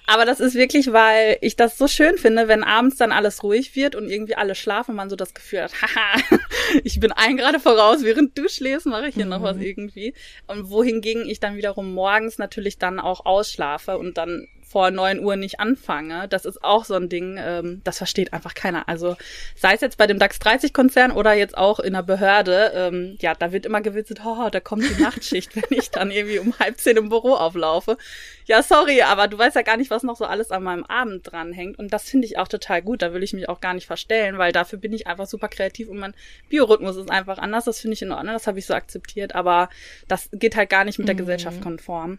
Aber 0.07 0.25
das 0.25 0.39
ist 0.39 0.55
wirklich, 0.55 0.93
weil 0.93 1.39
ich 1.41 1.57
das 1.57 1.77
so 1.77 1.89
schön 1.89 2.17
finde, 2.17 2.47
wenn 2.47 2.63
abends 2.63 2.97
dann 2.97 3.11
alles 3.11 3.43
ruhig 3.43 3.75
wird 3.75 3.97
und 3.97 4.09
irgendwie 4.09 4.37
alle 4.37 4.55
schlafen 4.55 4.93
und 4.93 4.97
man 4.97 5.11
so 5.11 5.17
das 5.17 5.35
Gefühl 5.35 5.63
hat, 5.63 5.73
haha, 5.83 6.39
ich 6.85 7.01
bin 7.01 7.11
ein 7.11 7.37
gerade 7.37 7.59
voraus, 7.59 8.05
während 8.05 8.39
du 8.39 8.49
schläfst, 8.49 8.87
mache 8.87 9.09
ich 9.09 9.15
hier 9.15 9.25
mhm. 9.25 9.31
noch 9.31 9.43
was 9.43 9.57
irgendwie. 9.57 10.15
Und 10.47 10.71
wohingegen 10.71 11.29
ich 11.29 11.41
dann 11.41 11.57
wiederum 11.57 11.93
morgens 11.95 12.39
natürlich 12.39 12.79
dann 12.79 13.01
auch 13.01 13.25
ausschlafe 13.25 13.99
und 13.99 14.19
dann 14.19 14.47
vor 14.73 14.91
neun 14.91 15.21
Uhr 15.21 15.37
nicht 15.37 15.61
anfange. 15.61 16.29
Das 16.29 16.47
ist 16.47 16.65
auch 16.65 16.87
so 16.87 16.95
ein 16.95 17.11
Ding, 17.11 17.39
ähm, 17.39 17.83
das 17.85 17.99
versteht 17.99 18.33
einfach 18.33 18.55
keiner. 18.55 18.89
Also 18.89 19.17
sei 19.55 19.75
es 19.75 19.83
jetzt 19.83 19.99
bei 19.99 20.07
dem 20.07 20.19
DAX 20.19 20.39
30 20.39 20.73
Konzern 20.73 21.13
oder 21.13 21.35
jetzt 21.35 21.59
auch 21.59 21.79
in 21.79 21.93
der 21.93 22.03
Behörde, 22.03 22.73
ähm, 22.75 23.19
ja, 23.21 23.35
da 23.35 23.53
wird 23.53 23.67
immer 23.67 23.83
gewitzelt, 23.83 24.23
oh, 24.25 24.49
da 24.51 24.61
kommt 24.61 24.85
die 24.89 25.03
Nachtschicht, 25.03 25.55
wenn 25.57 25.79
ich 25.79 25.91
dann 25.91 26.11
irgendwie 26.11 26.39
um 26.39 26.59
halb 26.59 26.81
zehn 26.81 26.97
im 26.97 27.11
Büro 27.11 27.35
auflaufe. 27.35 27.99
Ja, 28.47 28.63
sorry, 28.63 29.03
aber 29.03 29.29
du 29.29 29.37
weißt 29.37 29.57
ja 29.57 29.63
gar 29.63 29.77
nicht, 29.77 29.91
was 29.91 30.03
noch 30.05 30.17
so 30.17 30.25
alles 30.25 30.51
an 30.51 30.63
meinem 30.63 30.85
Abend 30.85 31.31
dranhängt. 31.31 31.79
Und 31.79 31.93
das 31.93 32.09
finde 32.09 32.27
ich 32.27 32.39
auch 32.39 32.49
total 32.49 32.81
gut. 32.81 33.03
Da 33.03 33.13
will 33.13 33.23
ich 33.23 33.35
mich 33.35 33.51
auch 33.51 33.61
gar 33.61 33.75
nicht 33.75 33.87
verstellen, 33.87 34.39
weil 34.39 34.53
dafür 34.53 34.79
bin 34.79 34.95
ich 34.95 35.07
einfach 35.07 35.27
super 35.27 35.49
kreativ 35.49 35.89
und 35.91 35.99
mein 35.99 36.15
Biorhythmus 36.49 36.97
ist 36.97 37.11
einfach 37.11 37.37
anders. 37.37 37.67
Das 37.67 37.81
finde 37.81 37.95
ich 37.95 38.03
in 38.03 38.11
Ordnung, 38.11 38.33
das 38.33 38.47
habe 38.47 38.59
ich 38.59 38.65
so 38.65 38.73
akzeptiert. 38.73 39.35
Aber 39.35 39.69
das 40.09 40.31
geht 40.33 40.57
halt 40.57 40.71
gar 40.71 40.85
nicht 40.85 40.99
mit 40.99 41.09
der 41.09 41.15
mhm. 41.15 41.21
Gesellschaft 41.21 41.61
konform. 41.61 42.19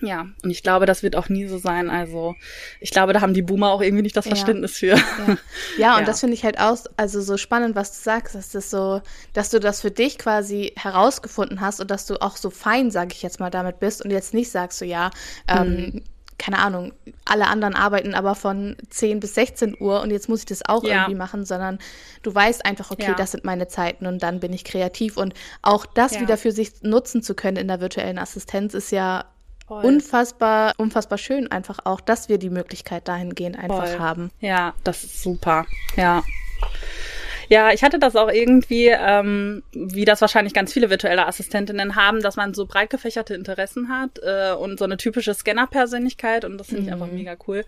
Ja, 0.00 0.26
und 0.42 0.50
ich 0.50 0.62
glaube, 0.62 0.86
das 0.86 1.02
wird 1.02 1.16
auch 1.16 1.28
nie 1.28 1.46
so 1.46 1.58
sein. 1.58 1.90
Also 1.90 2.34
ich 2.80 2.90
glaube, 2.90 3.12
da 3.12 3.20
haben 3.20 3.34
die 3.34 3.42
Boomer 3.42 3.70
auch 3.70 3.80
irgendwie 3.80 4.02
nicht 4.02 4.16
das 4.16 4.26
Verständnis 4.26 4.80
ja. 4.80 4.96
für. 4.96 5.02
Ja, 5.02 5.36
ja 5.78 5.94
und 5.94 6.00
ja. 6.00 6.06
das 6.06 6.20
finde 6.20 6.34
ich 6.34 6.44
halt 6.44 6.58
auch 6.58 6.78
also 6.96 7.20
so 7.20 7.36
spannend, 7.36 7.76
was 7.76 7.92
du 7.92 8.02
sagst, 8.02 8.34
dass 8.34 8.50
das 8.50 8.70
so, 8.70 9.00
dass 9.32 9.50
du 9.50 9.60
das 9.60 9.80
für 9.80 9.90
dich 9.90 10.18
quasi 10.18 10.72
herausgefunden 10.76 11.60
hast 11.60 11.80
und 11.80 11.90
dass 11.90 12.06
du 12.06 12.20
auch 12.20 12.36
so 12.36 12.50
fein, 12.50 12.90
sage 12.90 13.10
ich 13.12 13.22
jetzt 13.22 13.40
mal, 13.40 13.50
damit 13.50 13.80
bist 13.80 14.04
und 14.04 14.10
jetzt 14.10 14.34
nicht 14.34 14.50
sagst 14.50 14.78
so, 14.78 14.84
ja, 14.84 15.10
ähm, 15.48 15.68
mhm. 15.68 16.04
keine 16.38 16.58
Ahnung, 16.58 16.92
alle 17.24 17.46
anderen 17.48 17.74
arbeiten 17.74 18.14
aber 18.14 18.34
von 18.34 18.76
10 18.90 19.20
bis 19.20 19.34
16 19.34 19.76
Uhr 19.80 20.00
und 20.00 20.10
jetzt 20.10 20.28
muss 20.28 20.40
ich 20.40 20.46
das 20.46 20.64
auch 20.64 20.84
ja. 20.84 21.02
irgendwie 21.02 21.18
machen, 21.18 21.44
sondern 21.44 21.78
du 22.22 22.34
weißt 22.34 22.64
einfach, 22.64 22.90
okay, 22.90 23.08
ja. 23.08 23.14
das 23.14 23.32
sind 23.32 23.44
meine 23.44 23.68
Zeiten 23.68 24.06
und 24.06 24.22
dann 24.22 24.40
bin 24.40 24.52
ich 24.52 24.64
kreativ 24.64 25.16
und 25.16 25.34
auch 25.62 25.86
das 25.86 26.14
ja. 26.14 26.20
wieder 26.20 26.36
für 26.36 26.52
sich 26.52 26.82
nutzen 26.82 27.22
zu 27.22 27.34
können 27.34 27.56
in 27.56 27.68
der 27.68 27.80
virtuellen 27.80 28.18
Assistenz 28.18 28.74
ist 28.74 28.92
ja 28.92 29.24
Voll. 29.68 29.84
unfassbar, 29.84 30.72
unfassbar 30.78 31.18
schön 31.18 31.50
einfach 31.52 31.80
auch, 31.84 32.00
dass 32.00 32.30
wir 32.30 32.38
die 32.38 32.48
Möglichkeit 32.48 33.06
dahingehend 33.06 33.58
einfach 33.58 33.86
Voll. 33.86 33.98
haben. 33.98 34.30
Ja, 34.40 34.72
das 34.82 35.04
ist 35.04 35.22
super. 35.22 35.66
Ja. 35.94 36.22
Ja, 37.48 37.72
ich 37.72 37.82
hatte 37.82 37.98
das 37.98 38.14
auch 38.14 38.30
irgendwie, 38.30 38.88
ähm, 38.88 39.62
wie 39.72 40.04
das 40.04 40.20
wahrscheinlich 40.20 40.52
ganz 40.52 40.72
viele 40.72 40.90
virtuelle 40.90 41.26
Assistentinnen 41.26 41.96
haben, 41.96 42.20
dass 42.20 42.36
man 42.36 42.52
so 42.52 42.66
breit 42.66 42.90
gefächerte 42.90 43.34
Interessen 43.34 43.88
hat 43.88 44.20
äh, 44.22 44.52
und 44.52 44.78
so 44.78 44.84
eine 44.84 44.98
typische 44.98 45.32
Scanner-Persönlichkeit 45.32 46.44
und 46.44 46.58
das 46.58 46.68
finde 46.68 46.82
ich 46.82 46.86
mhm. 46.88 46.92
einfach 46.94 47.10
mega 47.10 47.36
cool 47.46 47.64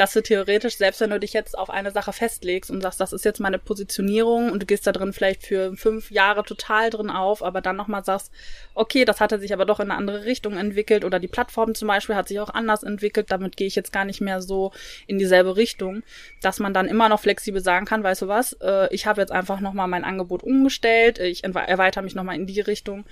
dass 0.00 0.14
du 0.14 0.22
theoretisch, 0.22 0.78
selbst 0.78 1.02
wenn 1.02 1.10
du 1.10 1.20
dich 1.20 1.34
jetzt 1.34 1.58
auf 1.58 1.68
eine 1.68 1.90
Sache 1.90 2.14
festlegst 2.14 2.70
und 2.70 2.80
sagst, 2.80 3.00
das 3.00 3.12
ist 3.12 3.26
jetzt 3.26 3.38
meine 3.38 3.58
Positionierung 3.58 4.50
und 4.50 4.62
du 4.62 4.66
gehst 4.66 4.86
da 4.86 4.92
drin 4.92 5.12
vielleicht 5.12 5.42
für 5.42 5.76
fünf 5.76 6.10
Jahre 6.10 6.42
total 6.42 6.88
drin 6.88 7.10
auf, 7.10 7.42
aber 7.42 7.60
dann 7.60 7.76
nochmal 7.76 8.02
sagst, 8.02 8.32
okay, 8.72 9.04
das 9.04 9.20
hatte 9.20 9.38
sich 9.38 9.52
aber 9.52 9.66
doch 9.66 9.78
in 9.78 9.90
eine 9.90 9.98
andere 9.98 10.24
Richtung 10.24 10.56
entwickelt 10.56 11.04
oder 11.04 11.18
die 11.18 11.28
Plattform 11.28 11.74
zum 11.74 11.86
Beispiel 11.86 12.16
hat 12.16 12.28
sich 12.28 12.40
auch 12.40 12.48
anders 12.48 12.82
entwickelt, 12.82 13.26
damit 13.30 13.58
gehe 13.58 13.66
ich 13.66 13.74
jetzt 13.74 13.92
gar 13.92 14.06
nicht 14.06 14.22
mehr 14.22 14.40
so 14.40 14.72
in 15.06 15.18
dieselbe 15.18 15.56
Richtung, 15.56 16.02
dass 16.40 16.60
man 16.60 16.72
dann 16.72 16.88
immer 16.88 17.10
noch 17.10 17.20
flexibel 17.20 17.60
sagen 17.60 17.84
kann, 17.84 18.02
weißt 18.02 18.22
du 18.22 18.28
was, 18.28 18.54
äh, 18.62 18.88
ich 18.94 19.04
habe 19.04 19.19
jetzt 19.20 19.32
einfach 19.32 19.60
nochmal 19.60 19.88
mein 19.88 20.04
Angebot 20.04 20.42
umgestellt, 20.42 21.18
ich 21.18 21.44
erweitere 21.44 22.02
mich 22.02 22.14
nochmal 22.14 22.36
in 22.36 22.46
die 22.46 22.60
Richtung. 22.60 23.04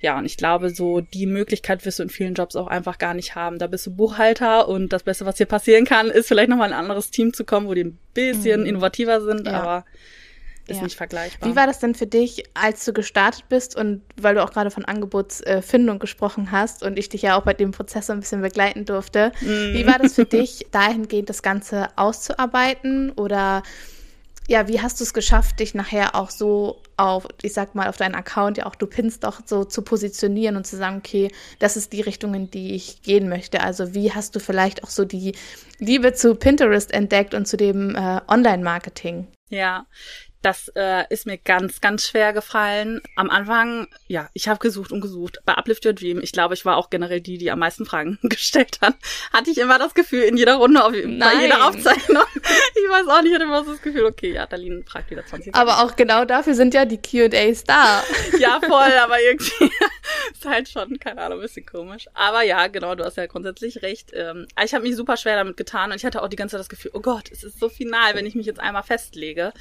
Ja, 0.00 0.18
und 0.18 0.24
ich 0.24 0.36
glaube, 0.36 0.70
so 0.70 1.00
die 1.00 1.26
Möglichkeit 1.26 1.84
wirst 1.84 1.98
du 1.98 2.04
in 2.04 2.08
vielen 2.10 2.34
Jobs 2.34 2.56
auch 2.56 2.66
einfach 2.66 2.98
gar 2.98 3.14
nicht 3.14 3.34
haben. 3.34 3.58
Da 3.58 3.66
bist 3.66 3.86
du 3.86 3.94
Buchhalter 3.94 4.68
und 4.68 4.92
das 4.92 5.02
Beste, 5.02 5.26
was 5.26 5.36
dir 5.36 5.46
passieren 5.46 5.84
kann, 5.84 6.08
ist 6.08 6.28
vielleicht 6.28 6.50
nochmal 6.50 6.72
ein 6.72 6.78
anderes 6.78 7.10
Team 7.10 7.32
zu 7.32 7.44
kommen, 7.44 7.66
wo 7.66 7.74
die 7.74 7.84
ein 7.84 7.98
bisschen 8.14 8.60
mhm. 8.60 8.66
innovativer 8.66 9.20
sind, 9.20 9.46
ja. 9.46 9.60
aber 9.60 9.84
ist 10.66 10.78
ja. 10.78 10.82
nicht 10.84 10.96
vergleichbar. 10.96 11.48
Wie 11.48 11.56
war 11.56 11.66
das 11.66 11.78
denn 11.78 11.94
für 11.94 12.06
dich, 12.06 12.44
als 12.54 12.84
du 12.86 12.94
gestartet 12.94 13.44
bist 13.50 13.76
und 13.76 14.00
weil 14.16 14.34
du 14.34 14.42
auch 14.42 14.50
gerade 14.50 14.70
von 14.70 14.84
Angebotsfindung 14.84 15.98
gesprochen 15.98 16.52
hast 16.52 16.82
und 16.82 16.98
ich 16.98 17.10
dich 17.10 17.20
ja 17.22 17.36
auch 17.36 17.42
bei 17.42 17.52
dem 17.52 17.72
Prozess 17.72 18.06
so 18.06 18.14
ein 18.14 18.20
bisschen 18.20 18.40
begleiten 18.40 18.86
durfte, 18.86 19.32
mhm. 19.42 19.74
wie 19.74 19.86
war 19.86 19.98
das 19.98 20.14
für 20.14 20.24
dich, 20.24 20.66
dahingehend 20.70 21.28
das 21.28 21.42
Ganze 21.42 21.88
auszuarbeiten 21.96 23.10
oder 23.10 23.62
ja, 24.48 24.68
wie 24.68 24.80
hast 24.80 25.00
du 25.00 25.04
es 25.04 25.14
geschafft, 25.14 25.60
dich 25.60 25.74
nachher 25.74 26.14
auch 26.14 26.30
so 26.30 26.82
auf, 26.96 27.26
ich 27.42 27.54
sag 27.54 27.74
mal, 27.74 27.88
auf 27.88 27.96
deinen 27.96 28.14
Account, 28.14 28.58
ja 28.58 28.66
auch 28.66 28.74
du 28.74 28.86
pinst 28.86 29.24
doch 29.24 29.40
so 29.46 29.64
zu 29.64 29.82
positionieren 29.82 30.56
und 30.56 30.66
zu 30.66 30.76
sagen, 30.76 30.98
okay, 30.98 31.30
das 31.58 31.76
ist 31.76 31.92
die 31.92 32.02
Richtung, 32.02 32.34
in 32.34 32.50
die 32.50 32.74
ich 32.74 33.02
gehen 33.02 33.28
möchte. 33.28 33.60
Also 33.60 33.94
wie 33.94 34.12
hast 34.12 34.36
du 34.36 34.40
vielleicht 34.40 34.84
auch 34.84 34.90
so 34.90 35.04
die 35.04 35.34
Liebe 35.78 36.12
zu 36.12 36.34
Pinterest 36.34 36.92
entdeckt 36.92 37.34
und 37.34 37.48
zu 37.48 37.56
dem 37.56 37.96
äh, 37.96 38.20
Online-Marketing? 38.28 39.28
Ja, 39.48 39.86
das 40.44 40.68
äh, 40.74 41.04
ist 41.08 41.24
mir 41.26 41.38
ganz, 41.38 41.80
ganz 41.80 42.06
schwer 42.06 42.34
gefallen. 42.34 43.00
Am 43.16 43.30
Anfang, 43.30 43.88
ja, 44.08 44.28
ich 44.34 44.46
habe 44.46 44.58
gesucht 44.58 44.92
und 44.92 45.00
gesucht. 45.00 45.38
Bei 45.46 45.54
Uplift 45.54 45.86
Your 45.86 45.94
Dream, 45.94 46.20
ich 46.20 46.32
glaube, 46.32 46.52
ich 46.52 46.66
war 46.66 46.76
auch 46.76 46.90
generell 46.90 47.22
die, 47.22 47.38
die 47.38 47.50
am 47.50 47.60
meisten 47.60 47.86
Fragen 47.86 48.18
gestellt 48.22 48.78
hat. 48.82 48.94
Hatte 49.32 49.50
ich 49.50 49.58
immer 49.58 49.78
das 49.78 49.94
Gefühl, 49.94 50.22
in 50.22 50.36
jeder 50.36 50.56
Runde, 50.56 50.84
auf, 50.84 50.92
bei 50.92 51.34
jeder 51.40 51.66
Aufzeichnung. 51.66 52.24
ich 52.34 52.90
weiß 52.90 53.08
auch 53.08 53.22
nicht, 53.22 53.30
ich 53.30 53.34
hatte 53.34 53.44
immer 53.44 53.64
so 53.64 53.72
das 53.72 53.80
Gefühl, 53.80 54.04
okay, 54.04 54.32
ja, 54.32 54.46
Darlene 54.46 54.82
fragt 54.84 55.10
wieder 55.10 55.24
20. 55.24 55.54
Aber 55.54 55.82
auch 55.82 55.96
genau 55.96 56.26
dafür 56.26 56.54
sind 56.54 56.74
ja 56.74 56.84
die 56.84 57.00
Q&As 57.00 57.64
da. 57.64 58.02
ja, 58.38 58.60
voll, 58.60 58.92
aber 59.02 59.22
irgendwie 59.22 59.70
ist 60.32 60.44
halt 60.44 60.68
schon, 60.68 60.98
keine 60.98 61.22
Ahnung, 61.22 61.38
ein 61.38 61.42
bisschen 61.42 61.64
komisch. 61.64 62.06
Aber 62.12 62.42
ja, 62.42 62.66
genau, 62.66 62.94
du 62.94 63.04
hast 63.04 63.16
ja 63.16 63.26
grundsätzlich 63.26 63.80
recht. 63.80 64.10
Ähm, 64.12 64.46
ich 64.62 64.74
habe 64.74 64.84
mich 64.84 64.94
super 64.94 65.16
schwer 65.16 65.36
damit 65.36 65.56
getan 65.56 65.90
und 65.90 65.96
ich 65.96 66.04
hatte 66.04 66.22
auch 66.22 66.28
die 66.28 66.36
ganze 66.36 66.52
Zeit 66.52 66.60
das 66.60 66.68
Gefühl, 66.68 66.90
oh 66.92 67.00
Gott, 67.00 67.30
es 67.32 67.44
ist 67.44 67.58
so 67.58 67.70
final, 67.70 68.14
wenn 68.14 68.26
ich 68.26 68.34
mich 68.34 68.44
jetzt 68.44 68.60
einmal 68.60 68.82
festlege. 68.82 69.54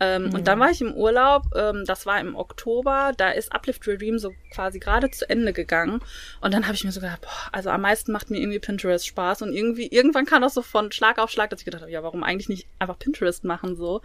Ähm, 0.00 0.24
mhm. 0.24 0.34
Und 0.34 0.48
dann 0.48 0.58
war 0.58 0.70
ich 0.70 0.80
im 0.80 0.94
Urlaub, 0.94 1.44
ähm, 1.54 1.84
das 1.86 2.06
war 2.06 2.20
im 2.20 2.34
Oktober, 2.34 3.12
da 3.16 3.30
ist 3.30 3.52
Uplift 3.52 3.86
Your 3.86 3.96
Dream 3.96 4.18
so 4.18 4.32
quasi 4.52 4.78
gerade 4.78 5.10
zu 5.10 5.28
Ende 5.28 5.52
gegangen. 5.52 6.00
Und 6.40 6.54
dann 6.54 6.64
habe 6.64 6.74
ich 6.74 6.84
mir 6.84 6.92
so 6.92 7.00
gedacht, 7.00 7.20
boah, 7.20 7.48
also 7.52 7.70
am 7.70 7.82
meisten 7.82 8.12
macht 8.12 8.30
mir 8.30 8.38
irgendwie 8.38 8.58
Pinterest 8.58 9.06
Spaß. 9.06 9.42
Und 9.42 9.52
irgendwie, 9.52 9.86
irgendwann 9.86 10.26
kam 10.26 10.42
das 10.42 10.54
so 10.54 10.62
von 10.62 10.90
Schlag 10.92 11.18
auf 11.18 11.30
Schlag, 11.30 11.50
dass 11.50 11.60
ich 11.60 11.64
gedacht 11.64 11.82
habe, 11.82 11.92
ja, 11.92 12.02
warum 12.02 12.22
eigentlich 12.22 12.48
nicht 12.48 12.66
einfach 12.78 12.98
Pinterest 12.98 13.44
machen 13.44 13.76
so? 13.76 14.02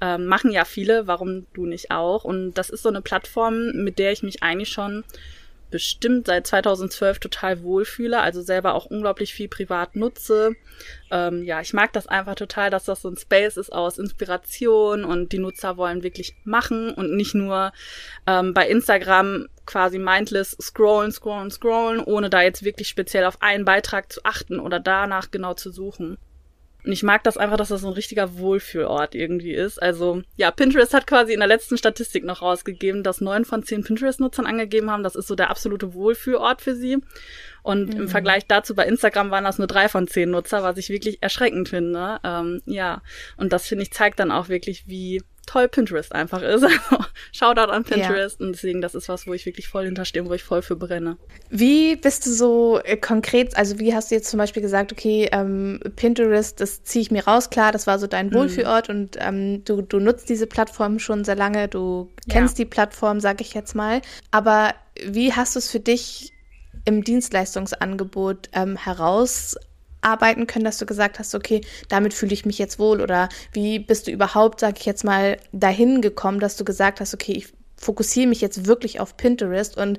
Ähm, 0.00 0.26
machen 0.26 0.50
ja 0.50 0.64
viele, 0.64 1.06
warum 1.06 1.46
du 1.54 1.66
nicht 1.66 1.90
auch? 1.90 2.24
Und 2.24 2.54
das 2.54 2.70
ist 2.70 2.82
so 2.82 2.88
eine 2.88 3.02
Plattform, 3.02 3.72
mit 3.72 3.98
der 3.98 4.12
ich 4.12 4.22
mich 4.22 4.42
eigentlich 4.42 4.70
schon 4.70 5.04
bestimmt 5.70 6.26
seit 6.26 6.46
2012 6.46 7.18
total 7.18 7.62
wohlfühle, 7.62 8.20
also 8.20 8.42
selber 8.42 8.74
auch 8.74 8.86
unglaublich 8.86 9.34
viel 9.34 9.48
privat 9.48 9.96
nutze. 9.96 10.54
Ähm, 11.10 11.42
ja, 11.44 11.60
ich 11.60 11.72
mag 11.72 11.92
das 11.92 12.06
einfach 12.06 12.34
total, 12.34 12.70
dass 12.70 12.84
das 12.84 13.02
so 13.02 13.08
ein 13.08 13.16
Space 13.16 13.56
ist 13.56 13.72
aus 13.72 13.98
Inspiration 13.98 15.04
und 15.04 15.32
die 15.32 15.38
Nutzer 15.38 15.76
wollen 15.76 16.02
wirklich 16.02 16.34
machen 16.44 16.92
und 16.92 17.14
nicht 17.14 17.34
nur 17.34 17.72
ähm, 18.26 18.54
bei 18.54 18.68
Instagram 18.68 19.48
quasi 19.66 19.98
mindless 19.98 20.56
scrollen, 20.60 21.12
scrollen, 21.12 21.50
scrollen, 21.50 22.00
ohne 22.00 22.30
da 22.30 22.42
jetzt 22.42 22.64
wirklich 22.64 22.88
speziell 22.88 23.24
auf 23.24 23.42
einen 23.42 23.64
Beitrag 23.64 24.12
zu 24.12 24.20
achten 24.24 24.60
oder 24.60 24.80
danach 24.80 25.30
genau 25.30 25.54
zu 25.54 25.70
suchen. 25.70 26.18
Und 26.88 26.92
ich 26.92 27.02
mag 27.02 27.22
das 27.22 27.36
einfach, 27.36 27.58
dass 27.58 27.68
das 27.68 27.82
so 27.82 27.88
ein 27.88 27.92
richtiger 27.92 28.38
Wohlfühlort 28.38 29.14
irgendwie 29.14 29.52
ist. 29.52 29.76
Also, 29.82 30.22
ja, 30.36 30.50
Pinterest 30.50 30.94
hat 30.94 31.06
quasi 31.06 31.34
in 31.34 31.40
der 31.40 31.46
letzten 31.46 31.76
Statistik 31.76 32.24
noch 32.24 32.40
rausgegeben, 32.40 33.02
dass 33.02 33.20
neun 33.20 33.44
von 33.44 33.62
zehn 33.62 33.84
Pinterest-Nutzern 33.84 34.46
angegeben 34.46 34.90
haben, 34.90 35.02
das 35.02 35.14
ist 35.14 35.26
so 35.26 35.34
der 35.34 35.50
absolute 35.50 35.92
Wohlfühlort 35.92 36.62
für 36.62 36.74
sie. 36.74 36.96
Und 37.62 37.92
mhm. 37.92 38.00
im 38.00 38.08
Vergleich 38.08 38.46
dazu 38.46 38.74
bei 38.74 38.86
Instagram 38.86 39.30
waren 39.30 39.44
das 39.44 39.58
nur 39.58 39.66
drei 39.66 39.90
von 39.90 40.08
zehn 40.08 40.30
Nutzer, 40.30 40.62
was 40.62 40.78
ich 40.78 40.88
wirklich 40.88 41.22
erschreckend 41.22 41.68
finde. 41.68 42.20
Ähm, 42.24 42.62
ja, 42.64 43.02
und 43.36 43.52
das 43.52 43.66
finde 43.66 43.82
ich 43.82 43.92
zeigt 43.92 44.18
dann 44.18 44.32
auch 44.32 44.48
wirklich, 44.48 44.84
wie 44.86 45.22
toll 45.48 45.68
Pinterest 45.68 46.14
einfach 46.14 46.42
ist. 46.42 46.48
Also 46.58 46.68
Shoutout 47.32 47.70
an 47.70 47.84
Pinterest 47.84 48.40
ja. 48.40 48.46
und 48.46 48.52
deswegen, 48.52 48.80
das 48.80 48.94
ist 48.94 49.08
was, 49.08 49.26
wo 49.26 49.32
ich 49.32 49.46
wirklich 49.46 49.68
voll 49.68 49.84
hinterstehe 49.84 50.22
und 50.22 50.28
wo 50.28 50.34
ich 50.34 50.42
voll 50.42 50.62
für 50.62 50.76
brenne. 50.76 51.18
Wie 51.50 51.94
bist 51.94 52.26
du 52.26 52.30
so 52.30 52.80
äh, 52.82 52.96
konkret, 52.96 53.56
also 53.56 53.78
wie 53.78 53.94
hast 53.94 54.10
du 54.10 54.16
jetzt 54.16 54.28
zum 54.28 54.38
Beispiel 54.38 54.62
gesagt, 54.62 54.92
okay, 54.92 55.28
ähm, 55.30 55.80
Pinterest, 55.94 56.60
das 56.60 56.82
ziehe 56.82 57.02
ich 57.02 57.10
mir 57.10 57.24
raus, 57.24 57.50
klar, 57.50 57.70
das 57.70 57.86
war 57.86 57.98
so 57.98 58.06
dein 58.06 58.28
mhm. 58.28 58.34
Wohlfühlort 58.34 58.88
mhm. 58.88 58.94
und 58.94 59.16
ähm, 59.20 59.64
du, 59.64 59.82
du 59.82 60.00
nutzt 60.00 60.28
diese 60.28 60.46
Plattform 60.46 60.98
schon 60.98 61.24
sehr 61.24 61.36
lange, 61.36 61.68
du 61.68 62.10
kennst 62.28 62.58
ja. 62.58 62.64
die 62.64 62.70
Plattform, 62.70 63.20
sag 63.20 63.40
ich 63.40 63.54
jetzt 63.54 63.74
mal. 63.74 64.00
Aber 64.30 64.74
wie 65.04 65.32
hast 65.32 65.54
du 65.54 65.60
es 65.60 65.70
für 65.70 65.80
dich 65.80 66.32
im 66.84 67.04
Dienstleistungsangebot 67.04 68.48
ähm, 68.52 68.76
heraus 68.76 69.56
arbeiten 70.00 70.46
können, 70.46 70.64
dass 70.64 70.78
du 70.78 70.86
gesagt 70.86 71.18
hast, 71.18 71.34
okay, 71.34 71.60
damit 71.88 72.14
fühle 72.14 72.32
ich 72.32 72.46
mich 72.46 72.58
jetzt 72.58 72.78
wohl 72.78 73.00
oder 73.00 73.28
wie 73.52 73.78
bist 73.78 74.06
du 74.06 74.10
überhaupt, 74.10 74.60
sag 74.60 74.78
ich 74.78 74.86
jetzt 74.86 75.04
mal, 75.04 75.38
dahin 75.52 76.00
gekommen, 76.00 76.40
dass 76.40 76.56
du 76.56 76.64
gesagt 76.64 77.00
hast, 77.00 77.14
okay, 77.14 77.32
ich 77.32 77.52
fokussiere 77.76 78.26
mich 78.26 78.40
jetzt 78.40 78.66
wirklich 78.66 79.00
auf 79.00 79.16
Pinterest 79.16 79.76
und 79.76 79.98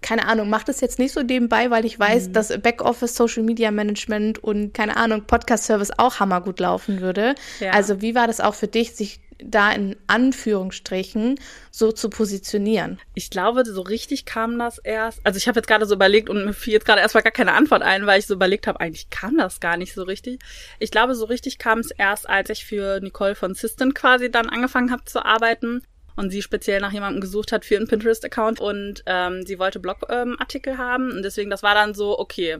keine 0.00 0.26
Ahnung, 0.26 0.48
mache 0.48 0.66
das 0.66 0.80
jetzt 0.80 0.98
nicht 0.98 1.12
so 1.12 1.22
nebenbei, 1.22 1.70
weil 1.70 1.84
ich 1.84 1.98
weiß, 1.98 2.28
mhm. 2.28 2.32
dass 2.32 2.48
Backoffice, 2.60 3.14
Social 3.14 3.42
Media 3.42 3.70
Management 3.70 4.42
und 4.42 4.72
keine 4.72 4.96
Ahnung, 4.96 5.24
Podcast 5.26 5.64
Service 5.64 5.90
auch 5.96 6.20
hammergut 6.20 6.60
laufen 6.60 7.00
würde. 7.00 7.34
Ja. 7.60 7.72
Also 7.72 8.00
wie 8.00 8.14
war 8.14 8.26
das 8.26 8.40
auch 8.40 8.54
für 8.54 8.68
dich, 8.68 8.94
sich 8.94 9.20
da 9.42 9.72
in 9.72 9.96
Anführungsstrichen 10.06 11.38
so 11.70 11.92
zu 11.92 12.10
positionieren? 12.10 13.00
Ich 13.14 13.30
glaube, 13.30 13.64
so 13.64 13.82
richtig 13.82 14.24
kam 14.24 14.58
das 14.58 14.78
erst. 14.78 15.20
Also 15.24 15.36
ich 15.36 15.48
habe 15.48 15.58
jetzt 15.58 15.68
gerade 15.68 15.86
so 15.86 15.94
überlegt 15.94 16.28
und 16.28 16.44
mir 16.44 16.52
fiel 16.52 16.72
jetzt 16.72 16.86
gerade 16.86 17.00
erstmal 17.00 17.22
gar 17.22 17.32
keine 17.32 17.52
Antwort 17.52 17.82
ein, 17.82 18.06
weil 18.06 18.18
ich 18.18 18.26
so 18.26 18.34
überlegt 18.34 18.66
habe, 18.66 18.80
eigentlich 18.80 19.10
kam 19.10 19.36
das 19.36 19.60
gar 19.60 19.76
nicht 19.76 19.94
so 19.94 20.02
richtig. 20.02 20.40
Ich 20.78 20.90
glaube, 20.90 21.14
so 21.14 21.26
richtig 21.26 21.58
kam 21.58 21.78
es 21.78 21.90
erst, 21.90 22.28
als 22.28 22.50
ich 22.50 22.64
für 22.64 23.00
Nicole 23.00 23.34
von 23.34 23.54
Sistent 23.54 23.94
quasi 23.94 24.30
dann 24.30 24.48
angefangen 24.48 24.90
habe 24.90 25.04
zu 25.04 25.24
arbeiten 25.24 25.82
und 26.18 26.30
sie 26.30 26.42
speziell 26.42 26.80
nach 26.80 26.92
jemandem 26.92 27.20
gesucht 27.20 27.52
hat 27.52 27.64
für 27.64 27.76
einen 27.76 27.86
Pinterest-Account 27.86 28.60
und 28.60 29.04
ähm, 29.06 29.46
sie 29.46 29.58
wollte 29.60 29.78
Blogartikel 29.78 30.72
ähm, 30.72 30.78
haben 30.78 31.12
und 31.12 31.22
deswegen, 31.22 31.48
das 31.48 31.62
war 31.62 31.74
dann 31.74 31.94
so, 31.94 32.18
okay, 32.18 32.58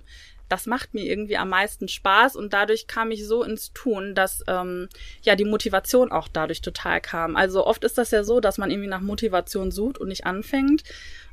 das 0.49 0.67
macht 0.67 0.95
mir 0.95 1.05
irgendwie 1.05 1.37
am 1.37 1.51
meisten 1.51 1.89
Spaß 1.89 2.37
und 2.37 2.53
dadurch 2.53 2.87
kam 2.87 3.11
ich 3.11 3.27
so 3.27 3.43
ins 3.43 3.73
Tun, 3.73 4.15
dass 4.15 4.43
ähm, 4.49 4.89
ja 5.23 5.37
die 5.37 5.45
Motivation 5.45 6.11
auch 6.11 6.29
dadurch 6.29 6.61
total 6.61 7.01
kam. 7.01 7.37
Also 7.37 7.67
oft 7.67 7.85
ist 7.85 7.99
das 7.99 8.11
ja 8.11 8.25
so, 8.25 8.41
dass 8.41 8.59
man 8.59 8.71
irgendwie 8.71 8.89
nach 8.89 9.01
Motivation 9.01 9.71
sucht 9.71 9.99
und 9.99 10.09
nicht 10.09 10.27
anfängt. 10.27 10.83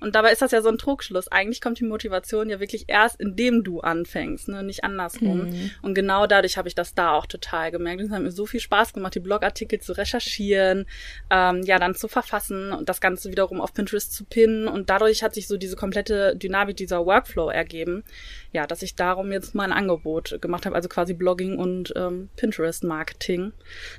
Und 0.06 0.14
dabei 0.14 0.32
ist 0.32 0.44
das 0.44 0.52
ja 0.52 0.62
so 0.62 0.70
ein 0.70 0.78
Trugschluss. 0.78 1.30
Eigentlich 1.30 1.62
kommt 1.62 1.80
die 1.80 1.84
Motivation 1.84 2.48
ja 2.48 2.60
wirklich 2.60 2.86
erst, 2.86 3.20
indem 3.20 3.64
du 3.64 3.80
anfängst, 3.80 4.50
ne? 4.50 4.62
nicht 4.62 4.84
andersrum. 4.84 5.50
Mhm. 5.50 5.72
Und 5.82 5.96
genau 5.96 6.28
dadurch 6.28 6.60
habe 6.60 6.68
ich 6.68 6.76
das 6.76 6.94
da 6.94 7.14
auch 7.14 7.26
total 7.26 7.72
gemerkt. 7.72 8.02
Es 8.02 8.12
hat 8.12 8.22
mir 8.22 8.32
so 8.32 8.46
viel 8.46 8.60
Spaß 8.60 8.94
gemacht, 8.94 9.16
die 9.16 9.20
Blogartikel 9.20 9.80
zu 9.80 9.94
recherchieren, 9.94 10.86
ähm, 11.32 11.64
ja, 11.64 11.80
dann 11.80 11.96
zu 11.96 12.08
verfassen 12.08 12.72
und 12.72 12.88
das 12.88 13.02
Ganze 13.02 13.32
wiederum 13.32 13.60
auf 13.62 13.74
Pinterest 13.74 14.14
zu 14.14 14.26
pinnen. 14.26 14.68
Und 14.68 14.92
dadurch 14.92 15.24
hat 15.24 15.34
sich 15.34 15.48
so 15.48 15.58
diese 15.58 15.76
komplette 15.76 16.36
Dynamik 16.36 16.78
dieser 16.78 17.04
Workflow 17.04 17.50
ergeben. 17.50 18.04
Ja, 18.52 18.68
dass 18.68 18.84
ich 18.84 18.96
darum 18.96 19.32
jetzt 19.32 19.56
mein 19.56 19.72
Angebot 19.72 20.40
gemacht 20.40 20.68
habe, 20.68 20.76
also 20.76 20.88
quasi 20.88 21.16
Blogging 21.16 21.58
und 21.58 21.94
ähm, 21.96 22.30
Pinterest-Marketing. 22.36 23.54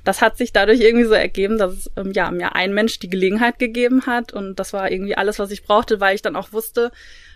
Das 0.05 0.21
hat 0.21 0.37
sich 0.37 0.53
dadurch 0.53 0.79
irgendwie 0.79 1.05
so 1.05 1.13
ergeben, 1.13 1.57
dass 1.57 1.91
ähm, 1.97 2.13
ja, 2.13 2.31
mir 2.31 2.55
ein 2.55 2.73
Mensch 2.73 2.97
die 2.99 3.09
Gelegenheit 3.09 3.59
gegeben 3.59 4.05
hat 4.05 4.31
und 4.31 4.55
das 4.55 4.71
war 4.71 4.89
irgendwie 4.89 5.17
alles, 5.17 5.37
was 5.37 5.51
ich 5.51 5.63
brauchte 5.63 5.96
weil 5.99 6.15
ich 6.15 6.21
dann 6.21 6.35
auch 6.35 6.53
wusste, 6.53 6.91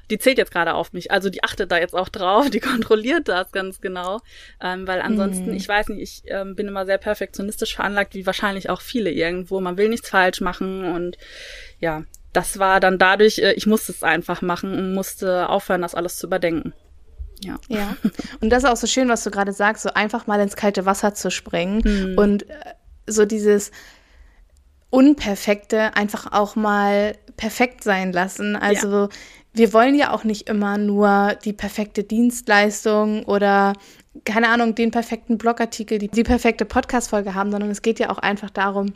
die 0.10 0.19
zählt 0.19 0.38
jetzt 0.38 0.52
gerade 0.52 0.74
auf 0.74 0.93
mich. 0.93 1.12
Also 1.12 1.30
die 1.30 1.43
achtet 1.43 1.71
da 1.71 1.78
jetzt 1.78 1.95
auch 1.95 2.10
drauf, 2.10 2.50
die 2.52 2.60
kontrolliert 2.60 3.28
das 3.28 3.52
ganz 3.52 3.82
genau. 3.82 4.19
Ähm, 4.62 4.88
weil 4.88 5.02
ansonsten, 5.02 5.52
mm. 5.52 5.56
ich 5.56 5.67
weiß 5.67 5.89
nicht, 5.89 6.02
ich 6.02 6.32
ähm, 6.32 6.56
bin 6.56 6.67
immer 6.67 6.86
sehr 6.86 6.97
perfektionistisch 6.97 7.76
veranlagt, 7.76 8.13
wie 8.13 8.26
wahrscheinlich 8.26 8.69
auch 8.69 8.82
viele 8.82 9.12
irgendwo. 9.12 9.60
Man 9.62 9.78
will 9.78 9.89
nichts 9.89 10.10
falsch 10.10 10.41
machen 10.41 10.86
und 10.86 11.17
ja, 11.80 12.04
das 12.34 12.60
war 12.60 12.80
dann 12.80 12.97
dadurch, 12.97 13.39
äh, 13.39 13.54
ich 13.54 13.67
musste 13.67 13.91
es 13.91 14.04
einfach 14.04 14.41
machen 14.41 14.74
und 14.74 14.93
musste 14.93 15.50
aufhören, 15.50 15.82
das 15.82 15.95
alles 15.95 16.17
zu 16.17 16.28
überdenken. 16.28 16.74
Ja. 17.43 17.58
ja. 17.69 17.95
Und 18.39 18.52
das 18.52 18.63
ist 18.63 18.69
auch 18.69 18.78
so 18.78 18.88
schön, 18.88 19.10
was 19.10 19.24
du 19.24 19.32
gerade 19.32 19.52
sagst, 19.52 19.84
so 19.84 19.89
einfach 19.93 20.28
mal 20.28 20.39
ins 20.39 20.56
kalte 20.56 20.86
Wasser 20.86 21.13
zu 21.13 21.32
springen 21.32 22.13
mm. 22.13 22.17
und 22.17 22.50
äh, 22.50 22.56
so 23.08 23.26
dieses 23.26 23.71
Unperfekte 24.91 25.95
einfach 25.95 26.32
auch 26.32 26.56
mal 26.56 27.15
perfekt 27.38 27.84
sein 27.84 28.12
lassen. 28.12 28.56
Also 28.56 29.04
ja. 29.04 29.10
wir 29.54 29.74
wollen 29.74 29.96
ja 29.96 30.13
auch 30.13 30.24
nicht 30.24 30.50
immer 30.50 30.78
nur 30.78 31.36
die 31.44 31.54
perfekte 31.54 32.04
Dienstleistung 32.04 33.24
oder 33.24 33.74
keine 34.26 34.50
Ahnung, 34.50 34.76
den 34.76 34.91
perfekten 34.91 35.38
Blogartikel, 35.38 35.98
die, 35.98 36.10
die 36.10 36.24
perfekte 36.24 36.65
Podcast-Folge 36.65 37.34
haben, 37.34 37.52
sondern 37.52 37.70
es 37.70 37.82
geht 37.82 38.00
ja 38.00 38.10
auch 38.10 38.17
einfach 38.17 38.50
darum, 38.50 38.94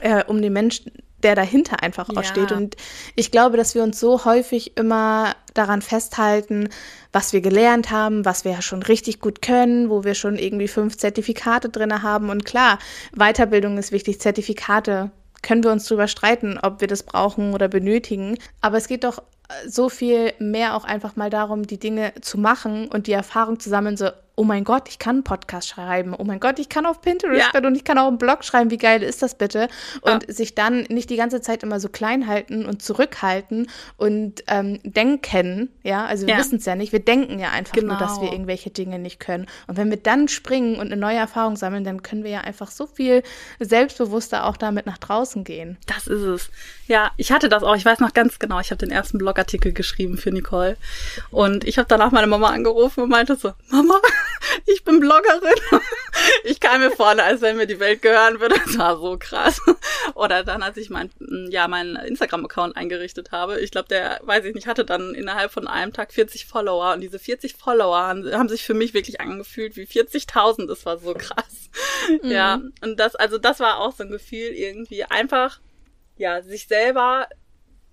äh, 0.00 0.24
um 0.24 0.42
den 0.42 0.52
Menschen, 0.52 0.92
der 1.22 1.34
dahinter 1.34 1.82
einfach 1.82 2.08
ja. 2.08 2.20
auch 2.20 2.24
steht. 2.24 2.52
Und 2.52 2.76
ich 3.14 3.30
glaube, 3.30 3.56
dass 3.56 3.74
wir 3.74 3.82
uns 3.82 3.98
so 3.98 4.24
häufig 4.24 4.76
immer 4.76 5.34
daran 5.54 5.82
festhalten, 5.82 6.68
was 7.12 7.32
wir 7.32 7.40
gelernt 7.40 7.90
haben, 7.90 8.24
was 8.24 8.44
wir 8.44 8.52
ja 8.52 8.62
schon 8.62 8.82
richtig 8.82 9.20
gut 9.20 9.42
können, 9.42 9.88
wo 9.88 10.04
wir 10.04 10.14
schon 10.14 10.36
irgendwie 10.36 10.68
fünf 10.68 10.96
Zertifikate 10.96 11.68
drin 11.68 12.02
haben. 12.02 12.30
Und 12.30 12.44
klar, 12.44 12.78
Weiterbildung 13.16 13.78
ist 13.78 13.92
wichtig, 13.92 14.20
Zertifikate 14.20 15.10
können 15.42 15.64
wir 15.64 15.72
uns 15.72 15.86
darüber 15.86 16.08
streiten, 16.08 16.58
ob 16.62 16.80
wir 16.80 16.88
das 16.88 17.02
brauchen 17.02 17.52
oder 17.52 17.68
benötigen. 17.68 18.38
Aber 18.60 18.76
es 18.76 18.88
geht 18.88 19.04
doch 19.04 19.22
so 19.66 19.88
viel 19.88 20.32
mehr 20.38 20.76
auch 20.76 20.84
einfach 20.84 21.16
mal 21.16 21.30
darum, 21.30 21.66
die 21.66 21.78
Dinge 21.78 22.12
zu 22.20 22.38
machen 22.38 22.88
und 22.88 23.06
die 23.06 23.12
Erfahrung 23.12 23.60
zu 23.60 23.68
sammeln, 23.68 23.96
so, 23.96 24.08
oh 24.42 24.44
mein 24.44 24.64
Gott, 24.64 24.88
ich 24.88 24.98
kann 24.98 25.16
einen 25.16 25.22
Podcast 25.22 25.68
schreiben, 25.68 26.16
oh 26.18 26.24
mein 26.24 26.40
Gott, 26.40 26.58
ich 26.58 26.68
kann 26.68 26.84
auf 26.84 27.00
Pinterest 27.00 27.50
ja. 27.54 27.60
und 27.64 27.76
ich 27.76 27.84
kann 27.84 27.96
auch 27.96 28.08
einen 28.08 28.18
Blog 28.18 28.42
schreiben, 28.42 28.72
wie 28.72 28.76
geil 28.76 29.00
ist 29.00 29.22
das 29.22 29.36
bitte? 29.36 29.68
Und 30.00 30.26
ja. 30.26 30.34
sich 30.34 30.56
dann 30.56 30.82
nicht 30.88 31.10
die 31.10 31.16
ganze 31.16 31.40
Zeit 31.40 31.62
immer 31.62 31.78
so 31.78 31.88
klein 31.88 32.26
halten 32.26 32.66
und 32.66 32.82
zurückhalten 32.82 33.70
und 33.98 34.42
ähm, 34.48 34.80
denken, 34.82 35.70
ja, 35.84 36.06
also 36.06 36.26
wir 36.26 36.34
ja. 36.34 36.40
wissen 36.40 36.58
es 36.58 36.64
ja 36.64 36.74
nicht, 36.74 36.90
wir 36.90 36.98
denken 36.98 37.38
ja 37.38 37.50
einfach 37.50 37.72
genau. 37.72 37.92
nur, 37.92 37.98
dass 37.98 38.16
wir 38.16 38.22
genau. 38.22 38.32
irgendwelche 38.32 38.70
Dinge 38.70 38.98
nicht 38.98 39.20
können. 39.20 39.46
Und 39.68 39.76
wenn 39.76 39.90
wir 39.90 39.96
dann 39.96 40.26
springen 40.26 40.74
und 40.74 40.90
eine 40.90 40.96
neue 40.96 41.18
Erfahrung 41.18 41.54
sammeln, 41.54 41.84
dann 41.84 42.02
können 42.02 42.24
wir 42.24 42.32
ja 42.32 42.40
einfach 42.40 42.72
so 42.72 42.86
viel 42.86 43.22
selbstbewusster 43.60 44.44
auch 44.44 44.56
damit 44.56 44.86
nach 44.86 44.98
draußen 44.98 45.44
gehen. 45.44 45.78
Das 45.86 46.08
ist 46.08 46.22
es. 46.22 46.50
Ja, 46.88 47.12
ich 47.16 47.30
hatte 47.30 47.48
das 47.48 47.62
auch, 47.62 47.76
ich 47.76 47.84
weiß 47.84 48.00
noch 48.00 48.12
ganz 48.12 48.40
genau, 48.40 48.58
ich 48.58 48.72
habe 48.72 48.78
den 48.78 48.90
ersten 48.90 49.18
Blogartikel 49.18 49.72
geschrieben 49.72 50.18
für 50.18 50.32
Nicole 50.32 50.76
und 51.30 51.62
ich 51.62 51.78
habe 51.78 51.86
danach 51.86 52.10
meine 52.10 52.26
Mama 52.26 52.48
angerufen 52.48 53.04
und 53.04 53.08
meinte 53.08 53.36
so, 53.36 53.52
Mama, 53.70 54.00
ich 54.66 54.84
bin 54.84 55.00
Bloggerin. 55.00 55.80
Ich 56.44 56.60
kam 56.60 56.80
mir 56.80 56.90
vorne, 56.90 57.22
als 57.22 57.40
wenn 57.40 57.56
mir 57.56 57.66
die 57.66 57.80
Welt 57.80 58.02
gehören 58.02 58.40
würde. 58.40 58.56
Das 58.64 58.78
war 58.78 58.98
so 58.98 59.16
krass. 59.18 59.60
Oder 60.14 60.44
dann, 60.44 60.62
als 60.62 60.76
ich 60.76 60.90
mein, 60.90 61.10
ja, 61.50 61.68
meinen 61.68 61.96
Instagram-Account 61.96 62.76
eingerichtet 62.76 63.32
habe. 63.32 63.60
Ich 63.60 63.70
glaube, 63.70 63.88
der, 63.88 64.20
weiß 64.22 64.44
ich 64.44 64.54
nicht, 64.54 64.66
hatte 64.66 64.84
dann 64.84 65.14
innerhalb 65.14 65.52
von 65.52 65.66
einem 65.66 65.92
Tag 65.92 66.12
40 66.12 66.46
Follower. 66.46 66.92
Und 66.92 67.00
diese 67.00 67.18
40 67.18 67.54
Follower 67.54 67.96
haben, 67.96 68.30
haben 68.32 68.48
sich 68.48 68.64
für 68.64 68.74
mich 68.74 68.94
wirklich 68.94 69.20
angefühlt 69.20 69.76
wie 69.76 69.86
40.000. 69.86 70.66
Das 70.66 70.84
war 70.86 70.98
so 70.98 71.14
krass. 71.14 71.70
Mhm. 72.22 72.30
Ja. 72.30 72.60
Und 72.82 72.98
das, 72.98 73.14
also 73.14 73.38
das 73.38 73.60
war 73.60 73.80
auch 73.80 73.92
so 73.92 74.04
ein 74.04 74.10
Gefühl, 74.10 74.50
irgendwie 74.52 75.04
einfach, 75.04 75.60
ja, 76.16 76.42
sich 76.42 76.68
selber 76.68 77.28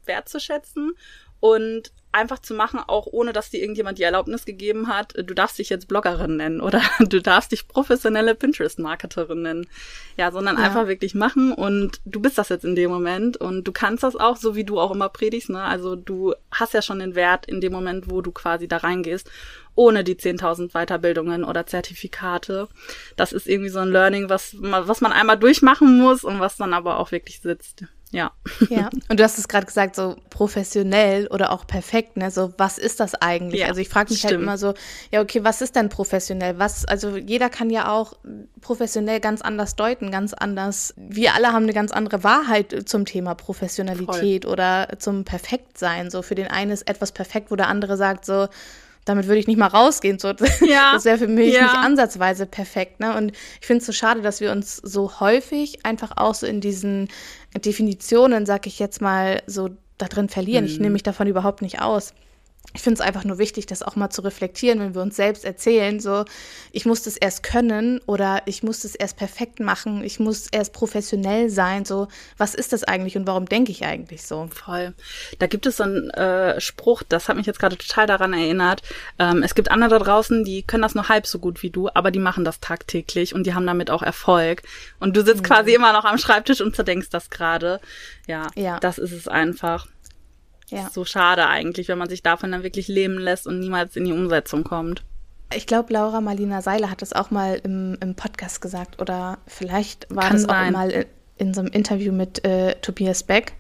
wertzuschätzen 0.06 0.93
und 1.39 1.91
einfach 2.12 2.39
zu 2.39 2.56
machen, 2.56 2.80
auch 2.86 3.06
ohne 3.06 3.34
dass 3.34 3.52
dir 3.52 3.60
irgendjemand 3.60 4.00
die 4.00 4.04
Erlaubnis 4.04 4.45
gegeben 4.45 4.88
hat, 4.88 5.13
du 5.15 5.34
darfst 5.36 5.60
dich 5.60 5.69
jetzt 5.69 5.88
Bloggerin 5.88 6.38
nennen 6.38 6.62
oder 6.69 6.82
du 7.00 7.22
darfst 7.22 7.52
dich 7.52 7.67
professionelle 7.67 8.36
Pinterest-Marketerin 8.36 9.41
nennen. 9.41 9.67
Ja, 10.17 10.32
sondern 10.32 10.58
ja. 10.58 10.63
einfach 10.63 10.88
wirklich 10.88 11.15
machen 11.15 11.54
und 11.54 12.02
du 12.06 12.19
bist 12.19 12.38
das 12.38 12.50
jetzt 12.50 12.65
in 12.65 12.76
dem 12.76 12.89
Moment 12.89 13.38
und 13.38 13.63
du 13.65 13.72
kannst 13.72 14.04
das 14.04 14.15
auch, 14.15 14.38
so 14.38 14.56
wie 14.56 14.63
du 14.63 14.80
auch 14.80 14.91
immer 14.91 15.10
predigst, 15.10 15.50
ne? 15.50 15.62
Also 15.62 15.95
du 15.95 16.34
hast 16.52 16.74
ja 16.74 16.82
schon 16.82 17.00
den 17.00 17.15
Wert 17.15 17.45
in 17.45 17.62
dem 17.62 17.72
Moment, 17.72 18.10
wo 18.10 18.22
du 18.22 18.32
quasi 18.32 18.67
da 18.67 18.78
reingehst, 18.78 19.30
ohne 19.76 20.04
die 20.04 20.15
10.000 20.15 20.74
Weiterbildungen 20.74 21.43
oder 21.43 21.65
Zertifikate. 21.65 22.67
Das 23.15 23.32
ist 23.32 23.48
irgendwie 23.48 23.69
so 23.69 23.80
ein 23.80 23.91
Learning, 23.91 24.30
was, 24.30 24.56
was 24.60 25.00
man 25.00 25.13
einmal 25.13 25.38
durchmachen 25.38 25.98
muss 25.98 26.24
und 26.24 26.39
was 26.39 26.58
dann 26.58 26.74
aber 26.74 27.00
auch 27.00 27.12
wirklich 27.12 27.39
sitzt. 27.39 27.86
Ja. 28.12 28.32
Ja. 28.69 28.89
Und 29.10 29.19
du 29.19 29.24
hast 29.24 29.38
es 29.38 29.48
gerade 29.48 29.65
gesagt, 29.65 29.95
so 29.95 30.15
professionell 30.30 31.28
oder 31.28 31.52
auch 31.52 31.67
perfekt, 31.67 32.17
ne? 32.17 32.32
So, 32.32 32.54
was 32.58 32.78
ist 32.78 33.00
das 33.00 33.13
eigentlich? 33.15 33.62
Ja, 33.62 33.67
also 33.67 33.82
ich 33.82 33.89
frage 33.89 34.12
mich 34.12 34.24
halt 34.24 34.32
stimmt. 34.32 34.48
halt 34.50 34.62
immer 34.62 34.74
so, 34.74 34.74
ja, 35.12 35.22
okay, 35.22 35.43
was 35.43 35.62
ist 35.62 35.76
denn 35.76 35.89
professionell? 35.89 36.58
Was, 36.58 36.86
also 36.86 37.17
jeder 37.17 37.50
kann 37.50 37.69
ja 37.69 37.91
auch 37.91 38.13
professionell 38.62 39.19
ganz 39.19 39.41
anders 39.41 39.76
deuten, 39.76 40.10
ganz 40.10 40.34
anders. 40.34 40.93
Wir 40.98 41.36
alle 41.36 41.54
haben 41.54 41.63
eine 41.63 41.74
ganz 41.74 41.91
andere 41.91 42.24
Wahrheit 42.24 42.89
zum 42.89 43.06
Thema 43.06 43.36
Professionalität 43.36 44.43
Voll. 44.43 44.54
oder 44.54 44.88
zum 44.98 45.24
Perfektsein. 45.24 46.10
So, 46.10 46.24
für 46.24 46.36
den 46.36 46.48
einen 46.48 46.72
ist 46.72 46.89
etwas 46.89 47.12
perfekt, 47.12 47.52
wo 47.52 47.56
der 47.56 47.67
andere 47.67 47.95
sagt, 47.95 48.26
so, 48.26 48.48
damit 49.10 49.28
würde 49.28 49.39
ich 49.39 49.48
nicht 49.48 49.58
mal 49.58 49.67
rausgehen. 49.67 50.19
So, 50.19 50.28
ja. 50.65 50.93
Das 50.93 51.06
wäre 51.06 51.17
für 51.17 51.28
mich 51.28 51.54
ja. 51.54 51.63
nicht 51.63 51.76
ansatzweise 51.76 52.45
perfekt. 52.45 53.00
Ne? 53.00 53.15
Und 53.15 53.32
ich 53.60 53.67
finde 53.67 53.80
es 53.80 53.86
so 53.86 53.91
schade, 53.91 54.22
dass 54.22 54.39
wir 54.39 54.52
uns 54.52 54.78
so 54.78 55.19
häufig 55.19 55.86
einfach 55.86 56.12
auch 56.15 56.36
so 56.36 56.45
in 56.45 56.62
diesen 56.62 57.10
Definitionen, 57.56 58.46
sag 58.46 58.68
ich 58.68 58.80
jetzt 58.80 59.02
mal, 59.02 59.42
so 59.48 59.70
da 59.98 60.08
drin 60.08 60.30
verlieren. 60.30 60.66
Mhm. 60.66 60.72
Ich 60.72 60.80
nehme 60.80 60.94
mich 60.94 61.04
davon 61.04 61.28
überhaupt 61.28 61.62
nicht 61.62 61.82
aus 61.82 62.14
ich 62.74 62.82
finde 62.82 63.02
es 63.02 63.08
einfach 63.08 63.24
nur 63.24 63.39
wichtig, 63.39 63.65
das 63.65 63.82
auch 63.82 63.95
mal 63.95 64.12
zu 64.12 64.22
reflektieren, 64.22 64.80
wenn 64.80 64.93
wir 64.93 65.02
uns 65.02 65.15
selbst 65.15 65.43
erzählen, 65.43 66.00
so, 66.00 66.26
ich 66.72 66.86
muss 66.86 67.02
das 67.02 67.17
erst 67.17 67.41
können 67.41 68.00
oder 68.06 68.43
ich 68.45 68.62
muss 68.62 68.82
das 68.82 68.93
erst 68.93 69.17
perfekt 69.17 69.60
machen, 69.60 70.04
ich 70.04 70.19
muss 70.19 70.48
erst 70.52 70.72
professionell 70.72 71.50
sein, 71.50 71.84
so, 71.84 72.08
was 72.38 72.54
ist 72.54 72.72
das 72.72 72.84
eigentlich 72.84 73.17
und 73.17 73.26
warum 73.26 73.48
denke 73.48 73.72
ich 73.72 73.86
eigentlich 73.86 74.24
so? 74.24 74.48
Voll. 74.54 74.93
Da 75.39 75.48
gibt 75.48 75.65
es 75.65 75.78
so 75.78 75.84
einen 75.84 76.12
äh, 76.12 76.62
Spruch, 76.62 77.02
das 77.02 77.28
hat 77.28 77.38
mich 77.38 77.48
jetzt 77.48 77.60
gerade 77.60 77.76
total 77.76 78.06
daran 78.06 78.34
erinnert. 78.34 78.84
Ähm, 79.17 79.41
es 79.41 79.56
gibt 79.56 79.72
andere 79.72 79.89
da 79.89 80.00
draußen, 80.00 80.43
die 80.43 80.62
können 80.62 80.84
das 80.84 80.93
nur 80.93 81.10
halb 81.10 81.26
so 81.26 81.39
gut 81.39 81.63
wie 81.63 81.72
du, 81.72 81.89
aber 81.91 82.12
die 82.12 82.19
machen 82.19 82.45
das 82.45 82.60
tagtäglich 82.60 83.34
und 83.34 83.48
die 83.48 83.56
haben 83.56 83.65
damit 83.65 83.89
auch 83.89 84.04
Erfolg. 84.04 84.62
Und 85.00 85.17
du 85.17 85.26
sitzt 85.26 85.41
mhm. 85.41 85.48
quasi 85.48 85.74
immer 85.74 85.91
noch 85.91 86.06
am 86.06 86.19
Schreibtisch 86.19 86.62
und 86.62 86.76
zerdenkst 86.76 87.10
das 87.10 87.32
gerade. 87.32 87.82
Ja, 88.28 88.48
ja, 88.56 88.80
das 88.80 89.00
ist 89.00 89.12
es 89.12 89.28
einfach. 89.28 89.88
Ja. 90.72 90.90
So 90.92 91.06
schade 91.06 91.48
eigentlich, 91.48 91.88
wenn 91.88 91.98
man 91.98 92.10
sich 92.10 92.24
davon 92.24 92.52
dann 92.52 92.64
wirklich 92.64 92.88
leben 92.88 93.18
lässt 93.18 93.48
und 93.48 93.60
niemals 93.60 93.96
in 93.96 94.06
die 94.06 94.14
Umsetzung 94.14 94.64
kommt. 94.64 95.04
Ich 95.54 95.66
glaube, 95.66 95.94
Laura 95.94 96.22
Marlina 96.22 96.62
Seiler 96.62 96.92
hat 96.92 97.02
das 97.02 97.14
auch 97.14 97.32
mal 97.32 97.60
im, 97.64 97.98
im 98.02 98.16
Podcast 98.16 98.62
gesagt 98.62 99.02
oder 99.02 99.40
vielleicht 99.48 100.08
war 100.10 100.26
Kann 100.26 100.34
das 100.34 100.44
sein. 100.44 100.76
auch 100.76 100.80
mal 100.80 100.92
in, 100.92 101.06
in, 101.38 101.54
so 101.54 101.62
einem 101.62 101.72
Interview 101.72 102.12
mit 102.12 102.46
äh, 102.46 102.76
Tobias 102.82 103.24
Beck. 103.24 103.54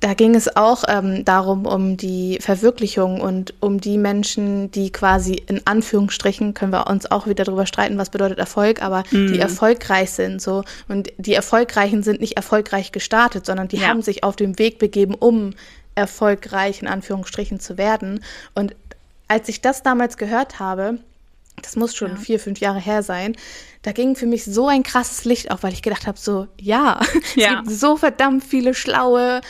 Da 0.00 0.12
ging 0.14 0.34
es 0.34 0.56
auch 0.56 0.84
ähm, 0.88 1.24
darum, 1.24 1.64
um 1.66 1.96
die 1.96 2.38
Verwirklichung 2.40 3.20
und 3.20 3.54
um 3.60 3.80
die 3.80 3.96
Menschen, 3.96 4.70
die 4.70 4.90
quasi 4.92 5.42
in 5.46 5.66
Anführungsstrichen, 5.66 6.52
können 6.52 6.72
wir 6.72 6.86
uns 6.88 7.10
auch 7.10 7.26
wieder 7.26 7.44
darüber 7.44 7.64
streiten, 7.66 7.96
was 7.96 8.10
bedeutet 8.10 8.38
Erfolg, 8.38 8.82
aber 8.82 9.04
Mhm. 9.10 9.28
die 9.28 9.38
erfolgreich 9.38 10.10
sind 10.10 10.42
so. 10.42 10.64
Und 10.88 11.10
die 11.16 11.32
Erfolgreichen 11.34 12.02
sind 12.02 12.20
nicht 12.20 12.36
erfolgreich 12.36 12.92
gestartet, 12.92 13.46
sondern 13.46 13.68
die 13.68 13.78
Ja. 13.78 13.88
haben 13.88 14.02
sich 14.02 14.22
auf 14.22 14.36
den 14.36 14.58
Weg 14.58 14.78
begeben, 14.78 15.14
um 15.14 15.54
erfolgreich 15.94 16.82
in 16.82 16.88
Anführungsstrichen 16.88 17.58
zu 17.58 17.78
werden. 17.78 18.22
Und 18.54 18.76
als 19.28 19.48
ich 19.48 19.60
das 19.62 19.82
damals 19.82 20.18
gehört 20.18 20.60
habe, 20.60 20.98
das 21.62 21.74
muss 21.74 21.96
schon 21.96 22.10
Ja. 22.10 22.16
vier, 22.16 22.38
fünf 22.38 22.60
Jahre 22.60 22.78
her 22.80 23.02
sein, 23.02 23.34
da 23.82 23.92
ging 23.92 24.14
für 24.14 24.26
mich 24.26 24.44
so 24.44 24.68
ein 24.68 24.82
krasses 24.82 25.24
Licht 25.24 25.50
auf, 25.50 25.62
weil 25.62 25.72
ich 25.72 25.80
gedacht 25.82 26.06
habe, 26.06 26.18
so, 26.18 26.48
ja, 26.60 27.00
es 27.34 27.36
Ja. 27.36 27.54
gibt 27.62 27.70
so 27.70 27.96
verdammt 27.96 28.44
viele 28.44 28.74
schlaue, 28.74 29.40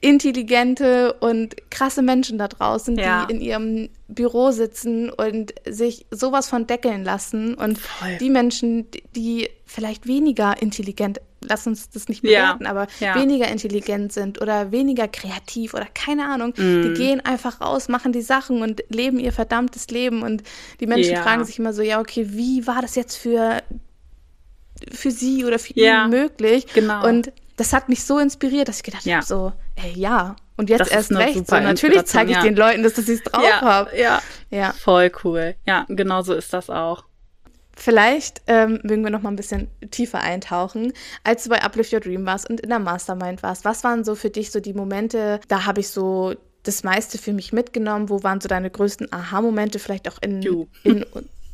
intelligente 0.00 1.14
und 1.14 1.56
krasse 1.70 2.02
Menschen 2.02 2.38
da 2.38 2.48
draußen, 2.48 2.98
Ja. 2.98 3.26
die 3.26 3.34
in 3.34 3.40
ihrem 3.40 3.88
Büro 4.08 4.50
sitzen 4.50 5.10
und 5.10 5.54
sich 5.68 6.06
sowas 6.10 6.48
von 6.48 6.66
deckeln 6.66 7.02
lassen. 7.04 7.54
Und 7.54 7.78
Voll. 7.78 8.16
die 8.18 8.30
Menschen, 8.30 8.86
die- 9.14 9.48
vielleicht 9.64 10.06
weniger 10.06 10.60
intelligent, 10.62 11.20
lass 11.40 11.66
uns 11.66 11.90
das 11.90 12.08
nicht 12.08 12.22
Ja. 12.24 12.52
bewerten, 12.52 12.66
aber 12.66 12.86
Ja. 13.00 13.14
weniger 13.16 13.48
intelligent 13.48 14.12
sind 14.12 14.40
oder 14.40 14.70
weniger 14.70 15.08
kreativ 15.08 15.74
oder 15.74 15.86
keine 15.92 16.26
Ahnung, 16.26 16.52
Mhm. 16.56 16.82
die 16.82 16.92
gehen 16.94 17.20
einfach 17.24 17.60
raus, 17.60 17.88
machen 17.88 18.12
die 18.12 18.22
Sachen 18.22 18.62
und 18.62 18.84
leben 18.90 19.18
ihr 19.18 19.32
verdammtes 19.32 19.88
Leben. 19.88 20.22
Und 20.22 20.42
die 20.80 20.86
Menschen 20.86 21.14
Ja. 21.14 21.22
fragen 21.22 21.44
sich 21.44 21.58
immer 21.58 21.72
so, 21.72 21.82
ja, 21.82 22.00
okay, 22.00 22.26
wie 22.30 22.66
war 22.66 22.80
das 22.82 22.94
jetzt 22.94 23.16
für, 23.16 23.62
für 24.92 25.10
sie 25.10 25.44
oder 25.44 25.58
für 25.58 25.72
Ja. 25.74 26.04
ihn 26.04 26.10
möglich? 26.10 26.66
Genau. 26.74 27.06
Und 27.06 27.32
das 27.56 27.72
hat 27.72 27.88
mich 27.88 28.04
so 28.04 28.18
inspiriert, 28.18 28.68
dass 28.68 28.78
ich 28.78 28.82
gedacht 28.82 29.04
Ja. 29.06 29.16
habe, 29.16 29.26
so, 29.26 29.52
ey, 29.76 29.92
ja. 29.94 30.36
Und 30.56 30.70
jetzt 30.70 30.80
Das 30.80 30.88
erst 30.88 31.12
recht. 31.12 31.46
So, 31.46 31.56
natürlich 31.60 32.04
zeige 32.06 32.30
ich 32.30 32.36
Inspiration, 32.36 32.54
den 32.54 32.56
Leuten, 32.56 32.82
dass, 32.82 32.94
dass 32.94 33.08
ich 33.08 33.18
es 33.18 33.24
drauf 33.24 33.44
ja, 33.44 33.60
habe. 33.60 33.96
ja. 33.96 34.22
Ja. 34.50 34.72
Voll 34.72 35.12
cool. 35.24 35.54
Ja, 35.66 35.84
genau 35.88 36.22
so 36.22 36.34
ist 36.34 36.52
das 36.52 36.70
auch. 36.70 37.04
Vielleicht 37.78 38.40
ähm, 38.46 38.80
mögen 38.84 39.04
wir 39.04 39.10
noch 39.10 39.20
mal 39.20 39.28
ein 39.30 39.36
bisschen 39.36 39.68
tiefer 39.90 40.20
eintauchen. 40.20 40.94
Als 41.24 41.44
du 41.44 41.50
bei 41.50 41.62
Uplift 41.62 41.92
Your 41.92 42.00
Dream 42.00 42.24
warst 42.24 42.48
und 42.48 42.60
in 42.60 42.70
der 42.70 42.78
Mastermind 42.78 43.42
warst, 43.42 43.66
was 43.66 43.84
waren 43.84 44.02
so 44.02 44.14
für 44.14 44.30
dich 44.30 44.50
so 44.50 44.60
die 44.60 44.72
Momente, 44.72 45.40
da 45.48 45.66
habe 45.66 45.80
ich 45.80 45.88
so 45.88 46.34
das 46.62 46.84
meiste 46.84 47.18
für 47.18 47.34
mich 47.34 47.52
mitgenommen? 47.52 48.08
Wo 48.08 48.22
waren 48.22 48.40
so 48.40 48.48
deine 48.48 48.70
größten 48.70 49.12
Aha-Momente, 49.12 49.78
vielleicht 49.78 50.08
auch 50.08 50.16
in, 50.22 50.42
in, 50.84 51.04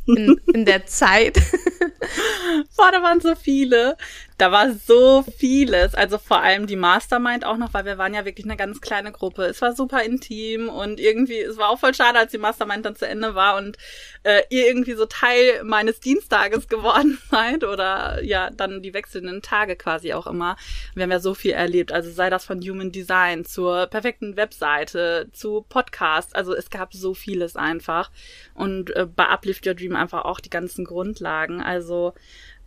in, 0.06 0.40
in 0.54 0.64
der 0.64 0.86
Zeit? 0.86 1.38
Boah, 2.76 2.92
da 2.92 3.02
waren 3.02 3.20
so 3.20 3.34
viele. 3.34 3.96
Da 4.38 4.50
war 4.50 4.72
so 4.72 5.24
vieles. 5.38 5.94
Also 5.94 6.18
vor 6.18 6.42
allem 6.42 6.66
die 6.66 6.76
Mastermind 6.76 7.44
auch 7.44 7.56
noch, 7.56 7.74
weil 7.74 7.84
wir 7.84 7.98
waren 7.98 8.14
ja 8.14 8.24
wirklich 8.24 8.46
eine 8.46 8.56
ganz 8.56 8.80
kleine 8.80 9.12
Gruppe. 9.12 9.44
Es 9.44 9.60
war 9.62 9.74
super 9.74 10.02
intim 10.02 10.68
und 10.68 11.00
irgendwie, 11.00 11.40
es 11.40 11.56
war 11.56 11.68
auch 11.68 11.78
voll 11.78 11.94
schade, 11.94 12.18
als 12.18 12.32
die 12.32 12.38
Mastermind 12.38 12.84
dann 12.84 12.96
zu 12.96 13.06
Ende 13.06 13.34
war 13.34 13.56
und 13.56 13.76
äh, 14.24 14.42
ihr 14.50 14.66
irgendwie 14.66 14.94
so 14.94 15.06
Teil 15.06 15.62
meines 15.64 16.00
Dienstages 16.00 16.68
geworden 16.68 17.18
seid 17.30 17.64
oder 17.64 18.22
ja, 18.22 18.50
dann 18.50 18.82
die 18.82 18.94
wechselnden 18.94 19.42
Tage 19.42 19.76
quasi 19.76 20.12
auch 20.12 20.26
immer. 20.26 20.56
Wir 20.94 21.04
haben 21.04 21.10
ja 21.10 21.20
so 21.20 21.34
viel 21.34 21.52
erlebt. 21.52 21.92
Also 21.92 22.10
sei 22.10 22.30
das 22.30 22.44
von 22.44 22.60
Human 22.60 22.92
Design 22.92 23.44
zur 23.44 23.86
perfekten 23.86 24.36
Webseite, 24.36 25.28
zu 25.32 25.64
Podcast. 25.68 26.34
Also 26.36 26.54
es 26.54 26.70
gab 26.70 26.92
so 26.94 27.14
vieles 27.14 27.56
einfach. 27.56 28.10
Und 28.54 28.94
äh, 28.96 29.06
bei 29.06 29.26
Uplift 29.26 29.66
Your 29.66 29.74
Dream 29.74 29.96
einfach 29.96 30.24
auch 30.24 30.40
die 30.40 30.50
ganzen 30.50 30.84
Grundlagen. 30.84 31.60
Also 31.60 32.14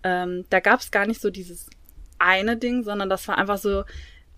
ähm, 0.05 0.45
da 0.51 0.59
gab 0.59 0.79
es 0.79 0.91
gar 0.91 1.07
nicht 1.07 1.19
so 1.19 1.31
dieses 1.31 1.67
eine 2.19 2.55
Ding, 2.55 2.83
sondern 2.83 3.09
das 3.09 3.27
war 3.27 3.37
einfach 3.37 3.57
so 3.57 3.83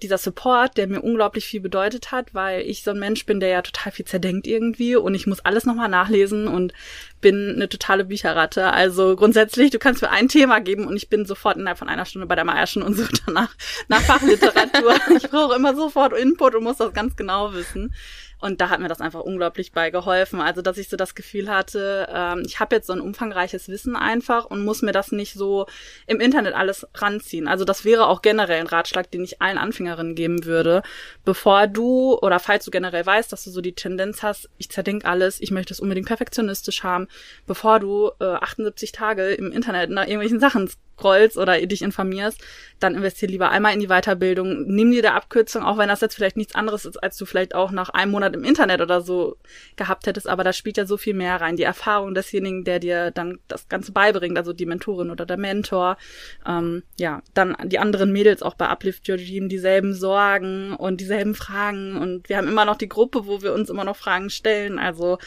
dieser 0.01 0.17
Support, 0.17 0.77
der 0.77 0.87
mir 0.87 1.01
unglaublich 1.01 1.45
viel 1.45 1.59
bedeutet 1.59 2.11
hat, 2.11 2.33
weil 2.33 2.61
ich 2.61 2.83
so 2.83 2.91
ein 2.91 2.99
Mensch 2.99 3.25
bin, 3.25 3.39
der 3.39 3.49
ja 3.49 3.61
total 3.63 3.91
viel 3.91 4.05
zerdenkt 4.05 4.45
irgendwie 4.45 4.95
und 4.95 5.15
ich 5.15 5.25
muss 5.25 5.39
alles 5.39 5.65
nochmal 5.65 5.89
nachlesen 5.89 6.47
und 6.47 6.71
bin 7.19 7.53
eine 7.55 7.67
totale 7.67 8.05
Bücherratte. 8.05 8.71
Also 8.71 9.15
grundsätzlich, 9.15 9.71
du 9.71 9.79
kannst 9.79 10.03
mir 10.03 10.11
ein 10.11 10.27
Thema 10.27 10.59
geben 10.59 10.85
und 10.85 10.95
ich 10.95 11.09
bin 11.09 11.25
sofort 11.25 11.57
innerhalb 11.57 11.79
von 11.79 11.89
einer 11.89 12.05
Stunde 12.05 12.27
bei 12.27 12.35
der 12.35 12.45
Meierschen 12.45 12.83
und 12.83 12.93
suche 12.93 13.13
danach 13.25 13.55
nach 13.87 14.01
Fachliteratur. 14.01 14.95
ich 15.17 15.29
brauche 15.29 15.55
immer 15.55 15.75
sofort 15.75 16.13
Input 16.13 16.55
und 16.55 16.63
muss 16.63 16.77
das 16.77 16.93
ganz 16.93 17.15
genau 17.15 17.53
wissen. 17.53 17.93
Und 18.39 18.61
da 18.61 18.69
hat 18.69 18.79
mir 18.79 18.87
das 18.87 19.01
einfach 19.01 19.21
unglaublich 19.21 19.71
bei 19.71 19.89
geholfen. 19.89 20.41
Also, 20.41 20.61
dass 20.61 20.77
ich 20.77 20.89
so 20.89 20.97
das 20.97 21.15
Gefühl 21.15 21.49
hatte, 21.49 22.07
ähm, 22.11 22.43
ich 22.45 22.59
habe 22.59 22.75
jetzt 22.75 22.87
so 22.87 22.93
ein 22.93 23.01
umfangreiches 23.01 23.67
Wissen 23.67 23.95
einfach 23.95 24.45
und 24.45 24.63
muss 24.63 24.81
mir 24.81 24.91
das 24.91 25.11
nicht 25.11 25.33
so 25.33 25.65
im 26.05 26.19
Internet 26.19 26.53
alles 26.53 26.87
ranziehen. 26.93 27.47
Also, 27.47 27.65
das 27.65 27.83
wäre 27.83 28.07
auch 28.07 28.21
generell 28.21 28.59
ein 28.59 28.67
Ratschlag, 28.67 29.09
den 29.09 29.23
ich 29.23 29.41
allen 29.41 29.57
Anfängerinnen 29.57 30.15
geben 30.15 30.45
würde. 30.45 30.83
Bevor 31.25 31.67
du 31.67 32.17
oder 32.21 32.39
falls 32.39 32.65
du 32.65 32.71
generell 32.71 33.05
weißt, 33.05 33.31
dass 33.31 33.43
du 33.43 33.49
so 33.49 33.61
die 33.61 33.73
Tendenz 33.73 34.21
hast, 34.21 34.49
ich 34.57 34.69
zerdenk 34.69 35.05
alles, 35.05 35.41
ich 35.41 35.51
möchte 35.51 35.73
es 35.73 35.79
unbedingt 35.79 36.07
perfektionistisch 36.07 36.83
haben, 36.83 37.07
bevor 37.47 37.79
du 37.79 38.11
äh, 38.19 38.25
78 38.25 38.91
Tage 38.91 39.31
im 39.31 39.51
Internet 39.51 39.89
nach 39.89 40.03
irgendwelchen 40.03 40.39
Sachen 40.39 40.69
scrollst 40.97 41.37
oder 41.37 41.59
dich 41.65 41.81
informierst, 41.81 42.41
dann 42.79 42.95
investier 42.95 43.27
lieber 43.27 43.49
einmal 43.49 43.73
in 43.73 43.79
die 43.79 43.87
Weiterbildung, 43.87 44.65
nimm 44.67 44.91
dir 44.91 45.01
der 45.01 45.15
Abkürzung, 45.15 45.63
auch 45.63 45.77
wenn 45.77 45.89
das 45.89 46.01
jetzt 46.01 46.15
vielleicht 46.15 46.37
nichts 46.37 46.55
anderes 46.55 46.85
ist, 46.85 46.97
als 46.97 47.17
du 47.17 47.25
vielleicht 47.25 47.55
auch 47.55 47.71
nach 47.71 47.89
einem 47.89 48.11
Monat 48.11 48.35
im 48.35 48.43
Internet 48.43 48.81
oder 48.81 49.01
so 49.01 49.37
gehabt 49.75 50.07
hättest, 50.07 50.27
aber 50.27 50.43
da 50.43 50.53
spielt 50.53 50.77
ja 50.77 50.85
so 50.85 50.97
viel 50.97 51.13
mehr 51.13 51.39
rein. 51.41 51.57
Die 51.57 51.63
Erfahrung 51.63 52.13
desjenigen, 52.13 52.63
der 52.63 52.79
dir 52.79 53.11
dann 53.11 53.39
das 53.47 53.67
Ganze 53.69 53.91
beibringt, 53.91 54.37
also 54.37 54.53
die 54.53 54.65
Mentorin 54.65 55.09
oder 55.11 55.25
der 55.25 55.37
Mentor, 55.37 55.97
ähm, 56.45 56.83
ja, 56.99 57.21
dann 57.33 57.55
die 57.65 57.79
anderen 57.79 58.11
Mädels 58.11 58.41
auch 58.41 58.55
bei 58.55 58.67
Uplift 58.67 59.07
Your 59.09 59.17
Dream, 59.17 59.49
dieselben 59.49 59.93
Sorgen 59.93 60.73
und 60.73 61.01
dieselben 61.01 61.35
Fragen. 61.35 61.97
Und 61.97 62.29
wir 62.29 62.37
haben 62.37 62.47
immer 62.47 62.65
noch 62.65 62.77
die 62.77 62.89
Gruppe, 62.89 63.27
wo 63.27 63.41
wir 63.41 63.53
uns 63.53 63.69
immer 63.69 63.83
noch 63.83 63.95
Fragen 63.95 64.29
stellen, 64.29 64.79
also 64.79 65.17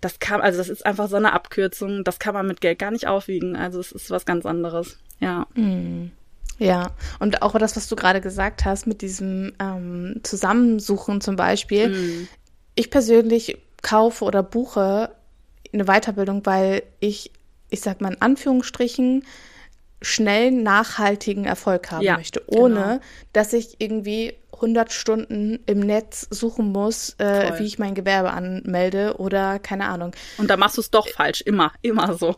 das 0.00 0.18
kann, 0.20 0.40
also 0.40 0.58
das 0.58 0.68
ist 0.68 0.86
einfach 0.86 1.08
so 1.08 1.16
eine 1.16 1.32
Abkürzung, 1.32 2.04
das 2.04 2.18
kann 2.18 2.34
man 2.34 2.46
mit 2.46 2.60
Geld 2.60 2.78
gar 2.78 2.90
nicht 2.90 3.06
aufwiegen. 3.06 3.56
Also 3.56 3.80
es 3.80 3.92
ist 3.92 4.10
was 4.10 4.24
ganz 4.24 4.46
anderes. 4.46 4.98
Ja. 5.20 5.46
Ja, 6.58 6.90
und 7.20 7.42
auch 7.42 7.56
das, 7.58 7.76
was 7.76 7.88
du 7.88 7.96
gerade 7.96 8.20
gesagt 8.20 8.64
hast 8.64 8.86
mit 8.86 9.00
diesem 9.00 9.52
ähm, 9.60 10.20
Zusammensuchen 10.24 11.20
zum 11.20 11.36
Beispiel. 11.36 11.88
Mhm. 11.90 12.28
Ich 12.74 12.90
persönlich 12.90 13.58
kaufe 13.82 14.24
oder 14.24 14.42
buche 14.42 15.12
eine 15.72 15.84
Weiterbildung, 15.84 16.44
weil 16.46 16.82
ich, 17.00 17.32
ich 17.70 17.80
sag 17.80 18.00
mal 18.00 18.12
in 18.12 18.22
Anführungsstrichen, 18.22 19.24
schnell 20.00 20.50
nachhaltigen 20.50 21.44
Erfolg 21.44 21.90
haben 21.90 22.02
Ja, 22.02 22.16
möchte, 22.16 22.42
ohne 22.46 22.74
genau. 22.74 23.00
dass 23.32 23.52
ich 23.52 23.80
irgendwie 23.80 24.34
100 24.60 24.92
Stunden 24.92 25.58
im 25.66 25.80
Netz 25.80 26.26
suchen 26.30 26.72
muss, 26.72 27.14
äh, 27.18 27.58
wie 27.58 27.64
ich 27.64 27.78
mein 27.78 27.94
Gewerbe 27.94 28.32
anmelde 28.32 29.16
oder 29.18 29.58
keine 29.58 29.86
Ahnung. 29.86 30.12
Und 30.38 30.48
da 30.50 30.56
machst 30.56 30.76
du 30.76 30.80
es 30.80 30.90
doch 30.90 31.08
falsch. 31.08 31.40
Immer, 31.42 31.72
immer 31.82 32.14
so. 32.14 32.36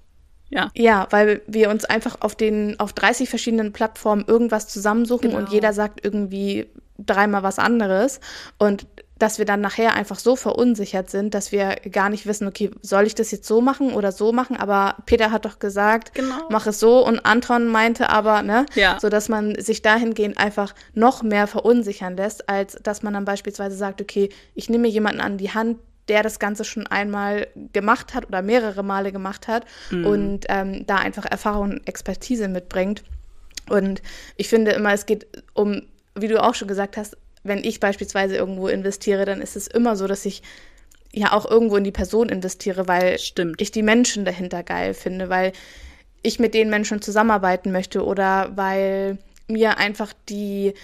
Ja. 0.51 0.71
Ja, 0.75 1.07
weil 1.11 1.43
wir 1.47 1.71
uns 1.71 1.85
einfach 1.85 2.17
auf 2.21 2.35
den 2.35 2.79
auf 2.81 2.93
30 2.93 3.29
verschiedenen 3.29 3.73
Plattformen 3.73 4.25
irgendwas 4.27 4.67
zusammensuchen 4.69 5.31
und 5.33 5.41
Genau. 5.47 5.53
jeder 5.53 5.73
sagt 5.73 6.05
irgendwie 6.05 6.69
dreimal 6.99 7.43
was 7.43 7.59
anderes 7.59 8.21
und 8.59 8.87
dass 9.21 9.39
wir 9.39 9.45
dann 9.45 9.61
nachher 9.61 9.95
einfach 9.95 10.19
so 10.19 10.35
verunsichert 10.35 11.11
sind, 11.11 11.35
dass 11.35 11.53
wir 11.53 11.77
gar 11.91 12.09
nicht 12.11 12.27
wissen, 12.27 12.49
okay, 12.49 12.71
soll 12.83 13.07
ich 13.07 13.15
das 13.15 13.31
jetzt 13.31 13.47
so 13.47 13.61
machen 13.61 13.93
oder 13.93 14.11
so 14.13 14.33
machen? 14.33 14.57
Aber 14.57 14.97
Peter 15.07 15.31
hat 15.31 15.45
doch 15.45 15.59
gesagt, 15.61 16.15
Genau. 16.15 16.49
mach 16.51 16.67
es 16.67 16.81
so 16.81 17.07
und 17.07 17.25
Anton 17.25 17.69
meinte 17.69 18.11
aber, 18.11 18.43
ne, 18.43 18.67
Ja. 18.75 18.99
so 19.01 19.09
dass 19.09 19.29
man 19.29 19.55
sich 19.61 19.83
dahingehend 19.83 20.39
einfach 20.39 20.75
noch 20.95 21.23
mehr 21.23 21.47
verunsichern 21.47 22.17
lässt, 22.17 22.49
als 22.49 22.79
dass 22.83 23.03
man 23.03 23.15
dann 23.15 23.25
beispielsweise 23.25 23.77
sagt, 23.77 24.01
okay, 24.01 24.31
ich 24.55 24.69
nehme 24.69 24.89
jemanden 24.89 25.21
an 25.21 25.39
die 25.39 25.53
Hand, 25.53 25.79
der 26.09 26.23
das 26.25 26.41
Ganze 26.41 26.65
schon 26.65 26.87
einmal 26.89 27.47
gemacht 27.73 28.15
hat 28.15 28.27
oder 28.27 28.43
mehrere 28.43 28.83
Male 28.83 29.13
gemacht 29.13 29.47
hat 29.47 29.65
und 29.93 30.41
ähm, 30.49 30.85
da 30.87 30.97
einfach 30.97 31.25
Erfahrung 31.25 31.71
und 31.71 31.87
Expertise 31.89 32.49
mitbringt. 32.49 33.05
Und 33.69 34.03
ich 34.37 34.49
finde 34.49 34.73
immer, 34.73 34.93
es 34.93 35.07
geht 35.07 35.27
um, 35.55 35.83
wie 36.17 36.27
du 36.27 36.43
auch 36.43 36.55
schon 36.55 36.67
gesagt 36.67 36.97
hast, 36.97 37.17
wenn 37.43 37.65
ich 37.65 37.81
beispielsweise 37.81 38.37
irgendwo 38.37 38.69
investiere, 38.69 39.25
dann 39.25 39.41
ist 39.41 39.57
es 39.57 39.67
immer 39.67 39.97
so, 39.97 40.07
dass 40.07 40.27
ich 40.27 40.43
ja 41.13 41.33
auch 41.33 41.51
irgendwo 41.51 41.77
in 41.77 41.85
die 41.85 41.91
Person 41.91 42.29
investiere, 42.29 42.87
weil 42.87 43.19
Stimmt. 43.19 43.61
ich 43.61 43.71
die 43.71 43.83
Menschen 43.83 44.25
dahinter 44.25 44.63
geil 44.63 44.95
finde, 44.95 45.29
weil 45.29 45.53
ich 46.23 46.39
mit 46.39 46.55
den 46.55 46.71
Menschen 46.71 47.03
zusammenarbeiten 47.03 47.73
möchte 47.73 48.05
oder 48.05 48.53
weil 48.55 49.19
mir 49.49 49.79
einfach 49.79 50.13
die 50.29 50.75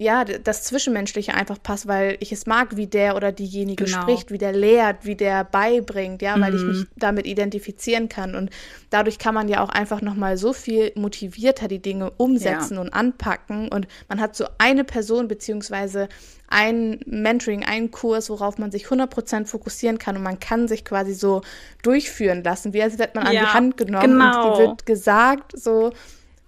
ja, 0.00 0.24
das 0.24 0.62
Zwischenmenschliche 0.62 1.34
einfach 1.34 1.60
passt, 1.60 1.88
weil 1.88 2.16
ich 2.20 2.30
es 2.30 2.46
mag, 2.46 2.76
wie 2.76 2.86
der 2.86 3.16
oder 3.16 3.32
diejenige 3.32 3.84
Genau. 3.84 4.02
spricht, 4.02 4.30
wie 4.30 4.38
der 4.38 4.52
lehrt, 4.52 5.04
wie 5.04 5.16
der 5.16 5.42
beibringt, 5.42 6.22
ja, 6.22 6.40
weil 6.40 6.54
ich 6.54 6.62
mich 6.62 6.86
damit 6.96 7.26
identifizieren 7.26 8.08
kann. 8.08 8.36
Und 8.36 8.50
dadurch 8.90 9.18
kann 9.18 9.34
man 9.34 9.48
ja 9.48 9.60
auch 9.62 9.70
einfach 9.70 10.00
nochmal 10.00 10.36
so 10.36 10.52
viel 10.52 10.92
motivierter 10.94 11.66
die 11.66 11.82
Dinge 11.82 12.12
umsetzen 12.12 12.78
und 12.78 12.90
anpacken. 12.94 13.68
Und 13.68 13.88
man 14.08 14.20
hat 14.20 14.36
so 14.36 14.46
eine 14.58 14.84
Person 14.84 15.26
beziehungsweise 15.26 16.08
ein 16.46 17.00
Mentoring, 17.04 17.64
einen 17.64 17.90
Kurs, 17.90 18.30
worauf 18.30 18.56
man 18.56 18.70
sich 18.70 18.86
100% 18.86 19.46
fokussieren 19.46 19.98
kann 19.98 20.16
und 20.16 20.22
man 20.22 20.38
kann 20.38 20.68
sich 20.68 20.84
quasi 20.84 21.12
so 21.12 21.42
durchführen 21.82 22.44
lassen, 22.44 22.72
wie 22.72 22.82
als 22.82 22.98
wird 22.98 23.16
man 23.16 23.26
an 23.26 23.34
Ja, 23.34 23.40
die 23.40 23.46
Hand 23.48 23.76
genommen 23.76 24.12
und 24.12 24.30
genau. 24.30 24.52
die 24.54 24.58
wird 24.60 24.86
gesagt, 24.86 25.58
so 25.58 25.92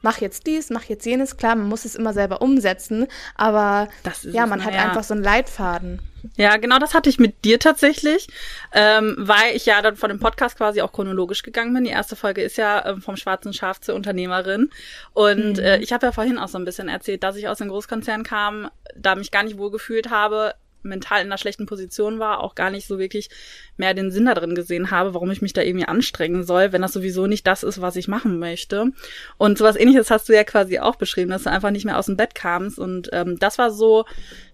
mach 0.03 0.21
jetzt 0.21 0.47
dies, 0.47 0.71
mach 0.71 0.85
jetzt 0.85 1.05
jenes. 1.07 1.37
Klar, 1.37 1.57
man 1.57 1.69
muss 1.69 1.85
es 1.85 1.95
immer 1.95 2.13
selber 2.13 2.43
umsetzen, 2.43 3.07
aber 3.35 3.89
ja, 4.23 4.47
man 4.47 4.61
es, 4.61 4.67
hat 4.67 4.75
ja. 4.75 4.85
einfach 4.85 5.05
so 5.05 5.15
einen 5.15 5.23
Leitfaden. 5.23 6.01
Ja, 6.37 6.57
genau 6.59 6.79
das 6.79 6.95
hatte 6.95 7.09
ich 7.09 7.19
mit 7.19 7.45
dir 7.45 7.59
tatsächlich, 7.59 8.29
ähm, 8.73 9.15
weil 9.19 9.57
ich 9.57 9.67
ja 9.67 9.81
dann 9.81 9.97
von 9.97 10.11
dem 10.11 10.21
Podcast 10.21 10.57
quasi 10.57 10.83
auch 10.83 10.93
chronologisch 10.93 11.43
gegangen 11.43 11.73
bin. 11.73 11.85
Die 11.85 11.91
erste 11.91 12.17
Folge 12.17 12.43
ist 12.43 12.59
ja 12.59 12.85
ähm, 12.87 13.01
vom 13.01 13.17
schwarzen 13.17 13.53
Schaf 13.53 13.81
zur 13.81 13.95
Unternehmerin. 13.95 14.71
Und 15.13 15.57
mhm. 15.57 15.63
äh, 15.63 15.79
ich 15.79 15.93
habe 15.93 16.07
ja 16.07 16.13
vorhin 16.13 16.39
auch 16.39 16.49
so 16.49 16.59
ein 16.59 16.65
bisschen 16.65 16.89
erzählt, 16.89 17.23
dass 17.23 17.37
ich 17.37 17.49
aus 17.49 17.59
dem 17.59 17.69
Großkonzern 17.69 18.23
kam, 18.23 18.71
da 18.97 19.15
mich 19.15 19.31
gar 19.31 19.43
nicht 19.43 19.59
wohl 19.59 19.71
gefühlt 19.71 20.11
habe, 20.11 20.55
mental 20.83 21.21
in 21.21 21.27
einer 21.27 21.39
schlechten 21.39 21.67
Position 21.67 22.19
war, 22.19 22.41
auch 22.41 22.55
gar 22.55 22.71
nicht 22.71 22.87
so 22.87 22.99
wirklich 22.99 23.31
mehr 23.77 23.95
den 23.95 24.11
Sinn 24.11 24.27
da 24.27 24.35
drin 24.35 24.55
gesehen 24.55 24.91
habe, 24.91 25.15
warum 25.15 25.31
ich 25.31 25.43
mich 25.43 25.53
da 25.53 25.63
irgendwie 25.63 25.87
anstrengen 25.87 26.45
soll, 26.45 26.73
wenn 26.73 26.83
das 26.83 26.93
sowieso 26.93 27.27
nicht 27.27 27.47
das 27.47 27.63
ist, 27.63 27.81
was 27.81 27.97
ich 27.97 28.09
machen 28.09 28.39
möchte. 28.39 28.93
Und 29.39 29.59
sowas 29.59 29.77
ähnliches 29.77 30.11
hast 30.11 30.29
du 30.29 30.35
ja 30.35 30.45
quasi 30.45 30.79
auch 30.79 30.97
beschrieben, 30.97 31.31
dass 31.31 31.45
du 31.45 31.51
einfach 31.51 31.71
nicht 31.71 31.85
mehr 31.85 31.99
aus 31.99 32.07
dem 32.07 32.17
Bett 32.17 32.35
kamst. 32.35 32.79
Und 32.79 33.11
ähm, 33.13 33.39
das 33.39 33.59
war 33.59 33.71
so 33.71 34.05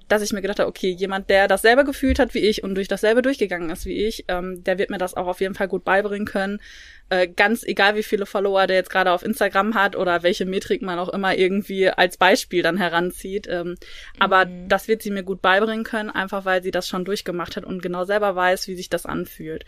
dass 0.08 0.22
ich 0.22 0.32
mir 0.32 0.42
gedacht 0.42 0.58
habe, 0.58 0.68
okay, 0.68 0.90
jemand, 0.90 1.30
der 1.30 1.48
dasselbe 1.48 1.84
gefühlt 1.84 2.18
hat 2.18 2.34
wie 2.34 2.40
ich 2.40 2.62
und 2.62 2.74
durch 2.74 2.88
dasselbe 2.88 3.22
durchgegangen 3.22 3.70
ist 3.70 3.86
wie 3.86 4.06
ich, 4.06 4.24
ähm, 4.28 4.62
der 4.64 4.78
wird 4.78 4.90
mir 4.90 4.98
das 4.98 5.14
auch 5.14 5.26
auf 5.26 5.40
jeden 5.40 5.54
Fall 5.54 5.68
gut 5.68 5.84
beibringen 5.84 6.26
können. 6.26 6.60
Äh, 7.08 7.28
ganz 7.28 7.62
egal, 7.62 7.94
wie 7.94 8.02
viele 8.02 8.26
Follower 8.26 8.66
der 8.66 8.76
jetzt 8.76 8.90
gerade 8.90 9.12
auf 9.12 9.24
Instagram 9.24 9.74
hat 9.74 9.94
oder 9.94 10.24
welche 10.24 10.44
Metrik 10.44 10.82
man 10.82 10.98
auch 10.98 11.08
immer 11.08 11.36
irgendwie 11.36 11.88
als 11.88 12.16
Beispiel 12.16 12.62
dann 12.62 12.76
heranzieht. 12.76 13.46
Ähm, 13.48 13.68
mhm. 13.68 13.76
Aber 14.18 14.44
das 14.44 14.88
wird 14.88 15.02
sie 15.02 15.12
mir 15.12 15.22
gut 15.22 15.40
beibringen 15.40 15.84
können, 15.84 16.10
einfach 16.10 16.44
weil 16.44 16.64
sie 16.64 16.72
das 16.72 16.88
schon 16.88 17.04
durchgemacht 17.04 17.56
hat 17.56 17.64
und 17.64 17.80
genau 17.80 18.04
selber 18.04 18.34
weiß, 18.34 18.66
wie 18.66 18.74
sich 18.74 18.88
das 18.88 19.06
anfühlt. 19.06 19.64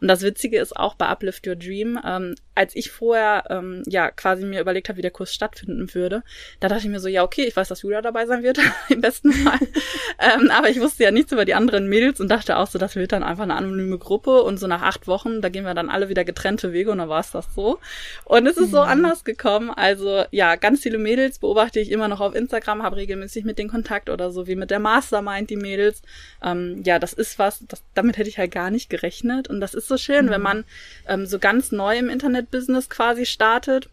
Und 0.00 0.08
das 0.08 0.22
Witzige 0.22 0.58
ist 0.58 0.76
auch 0.76 0.94
bei 0.94 1.06
Uplift 1.06 1.46
Your 1.46 1.54
Dream, 1.54 1.98
ähm, 2.04 2.34
als 2.60 2.76
ich 2.76 2.90
vorher 2.90 3.44
ähm, 3.48 3.82
ja 3.86 4.10
quasi 4.10 4.44
mir 4.44 4.60
überlegt 4.60 4.90
habe, 4.90 4.98
wie 4.98 5.02
der 5.02 5.10
Kurs 5.10 5.32
stattfinden 5.32 5.94
würde, 5.94 6.22
da 6.60 6.68
dachte 6.68 6.82
ich 6.82 6.90
mir 6.90 7.00
so, 7.00 7.08
ja 7.08 7.22
okay, 7.22 7.44
ich 7.44 7.56
weiß, 7.56 7.68
dass 7.68 7.80
Julia 7.80 8.02
dabei 8.02 8.26
sein 8.26 8.42
wird, 8.42 8.58
im 8.90 9.00
besten 9.00 9.32
Fall. 9.32 9.58
ähm, 10.18 10.50
aber 10.50 10.68
ich 10.68 10.78
wusste 10.78 11.04
ja 11.04 11.10
nichts 11.10 11.32
über 11.32 11.46
die 11.46 11.54
anderen 11.54 11.88
Mädels 11.88 12.20
und 12.20 12.28
dachte 12.28 12.58
auch 12.58 12.66
so, 12.66 12.78
das 12.78 12.96
wird 12.96 13.12
dann 13.12 13.22
einfach 13.22 13.44
eine 13.44 13.54
anonyme 13.54 13.96
Gruppe 13.96 14.42
und 14.42 14.58
so 14.58 14.66
nach 14.66 14.82
acht 14.82 15.06
Wochen, 15.06 15.40
da 15.40 15.48
gehen 15.48 15.64
wir 15.64 15.72
dann 15.72 15.88
alle 15.88 16.10
wieder 16.10 16.22
getrennte 16.22 16.74
Wege 16.74 16.90
und 16.90 16.98
dann 16.98 17.08
war 17.08 17.20
es 17.20 17.30
das 17.30 17.46
so. 17.54 17.78
Und 18.26 18.46
es 18.46 18.58
ist 18.58 18.72
so 18.72 18.80
anders 18.80 19.24
gekommen. 19.24 19.70
Also 19.70 20.24
ja, 20.30 20.56
ganz 20.56 20.82
viele 20.82 20.98
Mädels 20.98 21.38
beobachte 21.38 21.80
ich 21.80 21.90
immer 21.90 22.08
noch 22.08 22.20
auf 22.20 22.34
Instagram, 22.34 22.82
habe 22.82 22.96
regelmäßig 22.96 23.46
mit 23.46 23.58
denen 23.58 23.70
Kontakt 23.70 24.10
oder 24.10 24.30
so 24.30 24.46
wie 24.46 24.54
mit 24.54 24.70
der 24.70 24.80
Mastermind 24.80 25.48
die 25.48 25.56
Mädels. 25.56 26.02
Ähm, 26.44 26.82
ja, 26.84 26.98
das 26.98 27.14
ist 27.14 27.38
was, 27.38 27.64
das, 27.66 27.82
damit 27.94 28.18
hätte 28.18 28.28
ich 28.28 28.36
halt 28.36 28.52
gar 28.52 28.70
nicht 28.70 28.90
gerechnet. 28.90 29.48
Und 29.48 29.60
das 29.60 29.72
ist 29.72 29.88
so 29.88 29.96
schön, 29.96 30.26
mhm. 30.26 30.30
wenn 30.30 30.42
man 30.42 30.64
ähm, 31.08 31.24
so 31.24 31.38
ganz 31.38 31.72
neu 31.72 31.96
im 31.96 32.10
Internet-Business 32.50 32.88
quasi 32.88 33.24
startet 33.24 33.88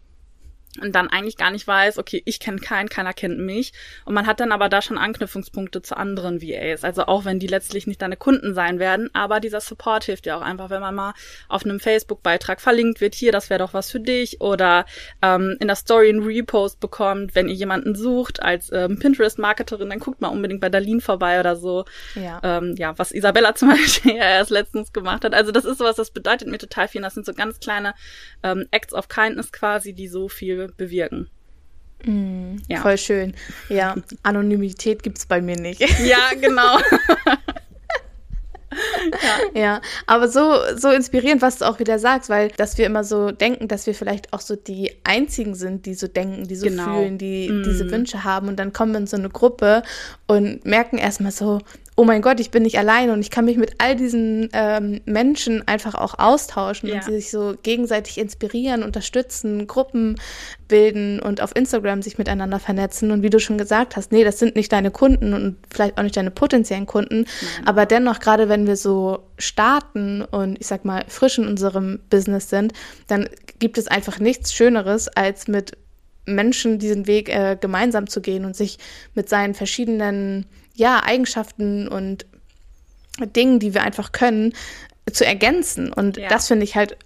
und 0.80 0.94
dann 0.94 1.08
eigentlich 1.08 1.36
gar 1.36 1.50
nicht 1.50 1.66
weiß, 1.66 1.98
okay, 1.98 2.22
ich 2.24 2.40
kenne 2.40 2.58
keinen, 2.58 2.88
keiner 2.88 3.12
kennt 3.12 3.38
mich. 3.38 3.72
Und 4.04 4.14
man 4.14 4.26
hat 4.26 4.40
dann 4.40 4.52
aber 4.52 4.68
da 4.68 4.82
schon 4.82 4.98
Anknüpfungspunkte 4.98 5.82
zu 5.82 5.96
anderen 5.96 6.42
VAs. 6.42 6.84
Also 6.84 7.06
auch 7.06 7.24
wenn 7.24 7.38
die 7.38 7.46
letztlich 7.46 7.86
nicht 7.86 8.02
deine 8.02 8.16
Kunden 8.16 8.54
sein 8.54 8.78
werden, 8.78 9.10
aber 9.14 9.40
dieser 9.40 9.60
Support 9.60 10.04
hilft 10.04 10.26
ja 10.26 10.36
auch 10.36 10.42
einfach, 10.42 10.70
wenn 10.70 10.80
man 10.80 10.94
mal 10.94 11.14
auf 11.48 11.64
einem 11.64 11.80
Facebook-Beitrag 11.80 12.60
verlinkt 12.60 13.00
wird, 13.00 13.14
hier, 13.14 13.32
das 13.32 13.50
wäre 13.50 13.58
doch 13.58 13.74
was 13.74 13.90
für 13.90 14.00
dich, 14.00 14.40
oder 14.40 14.86
ähm, 15.22 15.56
in 15.60 15.66
der 15.66 15.76
Story 15.76 16.08
einen 16.08 16.22
Repost 16.22 16.80
bekommt, 16.80 17.34
wenn 17.34 17.48
ihr 17.48 17.54
jemanden 17.54 17.94
sucht 17.94 18.42
als 18.42 18.70
ähm, 18.72 18.98
Pinterest-Marketerin, 18.98 19.90
dann 19.90 19.98
guckt 19.98 20.20
mal 20.20 20.28
unbedingt 20.28 20.60
bei 20.60 20.68
Darlene 20.68 21.00
vorbei 21.00 21.40
oder 21.40 21.56
so. 21.56 21.84
Ja. 22.14 22.40
Ähm, 22.42 22.74
ja, 22.76 22.98
was 22.98 23.12
Isabella 23.12 23.54
zum 23.54 23.70
Beispiel 23.70 24.16
ja 24.16 24.24
erst 24.24 24.50
letztens 24.50 24.92
gemacht 24.92 25.24
hat. 25.24 25.34
Also 25.34 25.52
das 25.52 25.64
ist 25.64 25.78
sowas, 25.78 25.96
das 25.96 26.10
bedeutet 26.10 26.48
mir 26.48 26.58
total 26.58 26.88
viel. 26.88 27.02
Das 27.02 27.14
sind 27.14 27.26
so 27.26 27.34
ganz 27.34 27.60
kleine 27.60 27.94
ähm, 28.42 28.66
Acts 28.70 28.94
of 28.94 29.08
Kindness 29.08 29.52
quasi, 29.52 29.92
die 29.92 30.08
so 30.08 30.28
viel 30.28 30.67
bewirken. 30.76 31.28
Mm, 32.04 32.56
ja. 32.68 32.80
Voll 32.80 32.98
schön. 32.98 33.34
Ja, 33.68 33.96
Anonymität 34.22 35.02
gibt 35.02 35.18
es 35.18 35.26
bei 35.26 35.40
mir 35.40 35.56
nicht. 35.56 35.80
Ja, 35.80 36.30
genau. 36.40 36.78
ja. 39.54 39.60
ja, 39.60 39.80
aber 40.06 40.28
so, 40.28 40.54
so 40.76 40.90
inspirierend, 40.90 41.42
was 41.42 41.58
du 41.58 41.64
auch 41.68 41.78
wieder 41.78 41.98
sagst, 41.98 42.30
weil 42.30 42.48
dass 42.56 42.78
wir 42.78 42.86
immer 42.86 43.02
so 43.02 43.30
denken, 43.32 43.66
dass 43.68 43.86
wir 43.86 43.94
vielleicht 43.94 44.32
auch 44.32 44.40
so 44.40 44.54
die 44.54 44.92
Einzigen 45.04 45.54
sind, 45.54 45.86
die 45.86 45.94
so 45.94 46.06
denken, 46.06 46.46
die 46.46 46.56
so 46.56 46.66
genau. 46.66 46.84
fühlen, 46.84 47.18
die 47.18 47.48
mm. 47.48 47.64
diese 47.64 47.90
Wünsche 47.90 48.24
haben 48.24 48.48
und 48.48 48.56
dann 48.56 48.72
kommen 48.72 48.92
wir 48.92 49.00
in 49.00 49.06
so 49.06 49.16
eine 49.16 49.30
Gruppe 49.30 49.82
und 50.26 50.64
merken 50.64 50.98
erstmal 50.98 51.32
so, 51.32 51.60
oh 51.98 52.04
mein 52.04 52.22
Gott, 52.22 52.38
ich 52.38 52.52
bin 52.52 52.62
nicht 52.62 52.78
allein 52.78 53.10
und 53.10 53.18
ich 53.18 53.30
kann 53.32 53.44
mich 53.44 53.56
mit 53.56 53.72
all 53.78 53.96
diesen 53.96 54.50
ähm, 54.52 55.00
Menschen 55.04 55.66
einfach 55.66 55.96
auch 55.96 56.16
austauschen 56.16 56.88
ja. 56.88 56.94
und 56.94 57.04
sie 57.04 57.10
sich 57.10 57.32
so 57.32 57.56
gegenseitig 57.64 58.18
inspirieren, 58.18 58.84
unterstützen, 58.84 59.66
Gruppen 59.66 60.14
bilden 60.68 61.18
und 61.18 61.40
auf 61.40 61.56
Instagram 61.56 62.02
sich 62.02 62.16
miteinander 62.16 62.60
vernetzen. 62.60 63.10
Und 63.10 63.24
wie 63.24 63.30
du 63.30 63.40
schon 63.40 63.58
gesagt 63.58 63.96
hast, 63.96 64.12
nee, 64.12 64.22
das 64.22 64.38
sind 64.38 64.54
nicht 64.54 64.70
deine 64.70 64.92
Kunden 64.92 65.34
und 65.34 65.56
vielleicht 65.72 65.98
auch 65.98 66.04
nicht 66.04 66.16
deine 66.16 66.30
potenziellen 66.30 66.86
Kunden, 66.86 67.22
Nein. 67.22 67.66
aber 67.66 67.84
dennoch, 67.84 68.20
gerade 68.20 68.48
wenn 68.48 68.68
wir 68.68 68.76
so 68.76 69.24
starten 69.36 70.22
und 70.22 70.56
ich 70.60 70.68
sag 70.68 70.84
mal 70.84 71.04
frisch 71.08 71.38
in 71.38 71.48
unserem 71.48 71.98
Business 72.10 72.48
sind, 72.48 72.74
dann 73.08 73.28
gibt 73.58 73.76
es 73.76 73.88
einfach 73.88 74.20
nichts 74.20 74.54
Schöneres, 74.54 75.08
als 75.08 75.48
mit 75.48 75.72
Menschen 76.34 76.78
diesen 76.78 77.06
Weg 77.06 77.28
äh, 77.28 77.56
gemeinsam 77.60 78.08
zu 78.08 78.20
gehen 78.20 78.44
und 78.44 78.56
sich 78.56 78.78
mit 79.14 79.28
seinen 79.28 79.54
verschiedenen 79.54 80.46
ja, 80.74 81.02
Eigenschaften 81.04 81.88
und 81.88 82.26
Dingen, 83.34 83.58
die 83.58 83.74
wir 83.74 83.82
einfach 83.82 84.12
können, 84.12 84.52
zu 85.12 85.24
ergänzen. 85.24 85.92
Und 85.92 86.16
ja. 86.16 86.28
das 86.28 86.48
finde 86.48 86.64
ich 86.64 86.76
halt, 86.76 86.96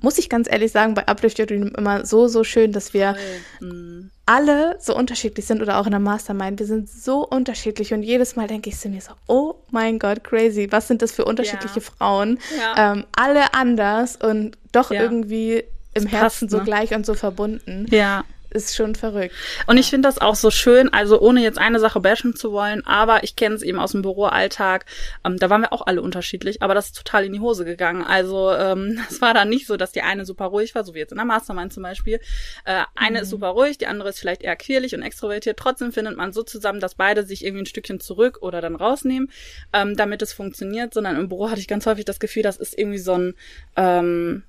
muss 0.00 0.18
ich 0.18 0.28
ganz 0.28 0.48
ehrlich 0.50 0.72
sagen, 0.72 0.94
bei 0.94 1.06
Uplift 1.06 1.38
Your 1.38 1.46
Dream 1.46 1.72
immer 1.76 2.04
so, 2.04 2.28
so 2.28 2.44
schön, 2.44 2.72
dass 2.72 2.94
wir 2.94 3.16
mhm. 3.60 4.10
alle 4.26 4.76
so 4.80 4.94
unterschiedlich 4.94 5.46
sind 5.46 5.62
oder 5.62 5.78
auch 5.78 5.86
in 5.86 5.92
der 5.92 6.00
Mastermind. 6.00 6.58
Wir 6.58 6.66
sind 6.66 6.88
so 6.88 7.26
unterschiedlich 7.26 7.94
und 7.94 8.02
jedes 8.02 8.36
Mal 8.36 8.46
denke 8.46 8.68
ich 8.68 8.78
zu 8.78 8.88
mir 8.88 9.00
so, 9.00 9.12
oh 9.26 9.54
mein 9.70 9.98
Gott, 9.98 10.22
crazy, 10.22 10.68
was 10.70 10.88
sind 10.88 11.02
das 11.02 11.12
für 11.12 11.24
unterschiedliche 11.24 11.80
ja. 11.80 11.86
Frauen? 11.86 12.38
Ja. 12.58 12.92
Ähm, 12.92 13.04
alle 13.16 13.54
anders 13.54 14.16
und 14.16 14.58
doch 14.72 14.90
irgendwie 14.90 15.64
im 15.94 16.06
Herzen 16.06 16.20
passt, 16.20 16.42
ne? 16.42 16.48
so 16.50 16.60
gleich 16.60 16.94
und 16.94 17.06
so 17.06 17.14
verbunden. 17.14 17.86
Ja 17.90 18.24
ist 18.50 18.76
schon 18.76 18.94
verrückt. 18.94 19.34
Und 19.66 19.76
ich 19.78 19.90
finde 19.90 20.08
das 20.08 20.20
auch 20.20 20.34
so 20.34 20.50
schön, 20.50 20.92
also 20.92 21.20
ohne 21.20 21.42
jetzt 21.42 21.58
eine 21.58 21.80
Sache 21.80 22.00
bashen 22.00 22.34
zu 22.34 22.52
wollen, 22.52 22.84
aber 22.86 23.24
ich 23.24 23.36
kenne 23.36 23.54
es 23.54 23.62
eben 23.62 23.78
aus 23.78 23.92
dem 23.92 24.02
Büroalltag, 24.02 24.86
ähm, 25.24 25.36
da 25.38 25.50
waren 25.50 25.62
wir 25.62 25.72
auch 25.72 25.86
alle 25.86 26.02
unterschiedlich, 26.02 26.62
aber 26.62 26.74
das 26.74 26.86
ist 26.86 26.96
total 26.96 27.24
in 27.24 27.32
die 27.32 27.40
Hose 27.40 27.64
gegangen. 27.64 28.02
Also 28.02 28.52
ähm, 28.52 29.00
es 29.10 29.20
war 29.20 29.34
dann 29.34 29.48
nicht 29.48 29.66
so, 29.66 29.76
dass 29.76 29.92
die 29.92 30.02
eine 30.02 30.24
super 30.24 30.46
ruhig 30.46 30.74
war, 30.74 30.84
so 30.84 30.94
wie 30.94 30.98
jetzt 30.98 31.12
in 31.12 31.18
der 31.18 31.26
Mastermind 31.26 31.72
zum 31.72 31.82
Beispiel. 31.82 32.20
Äh, 32.64 32.82
eine 32.94 33.18
mhm. 33.18 33.22
ist 33.22 33.30
super 33.30 33.48
ruhig, 33.48 33.78
die 33.78 33.86
andere 33.86 34.08
ist 34.10 34.18
vielleicht 34.18 34.42
eher 34.42 34.56
quirlig 34.56 34.94
und 34.94 35.02
extrovertiert. 35.02 35.58
Trotzdem 35.58 35.92
findet 35.92 36.16
man 36.16 36.32
so 36.32 36.42
zusammen, 36.42 36.80
dass 36.80 36.94
beide 36.94 37.24
sich 37.24 37.44
irgendwie 37.44 37.62
ein 37.62 37.66
Stückchen 37.66 38.00
zurück 38.00 38.38
oder 38.40 38.60
dann 38.60 38.76
rausnehmen, 38.76 39.30
ähm, 39.72 39.96
damit 39.96 40.22
es 40.22 40.32
funktioniert, 40.32 40.94
sondern 40.94 41.16
im 41.16 41.28
Büro 41.28 41.50
hatte 41.50 41.60
ich 41.60 41.68
ganz 41.68 41.86
häufig 41.86 42.04
das 42.04 42.20
Gefühl, 42.20 42.42
das 42.42 42.56
ist 42.56 42.78
irgendwie 42.78 42.98
so 42.98 43.12
ein 43.12 43.34
ähm, 43.76 44.44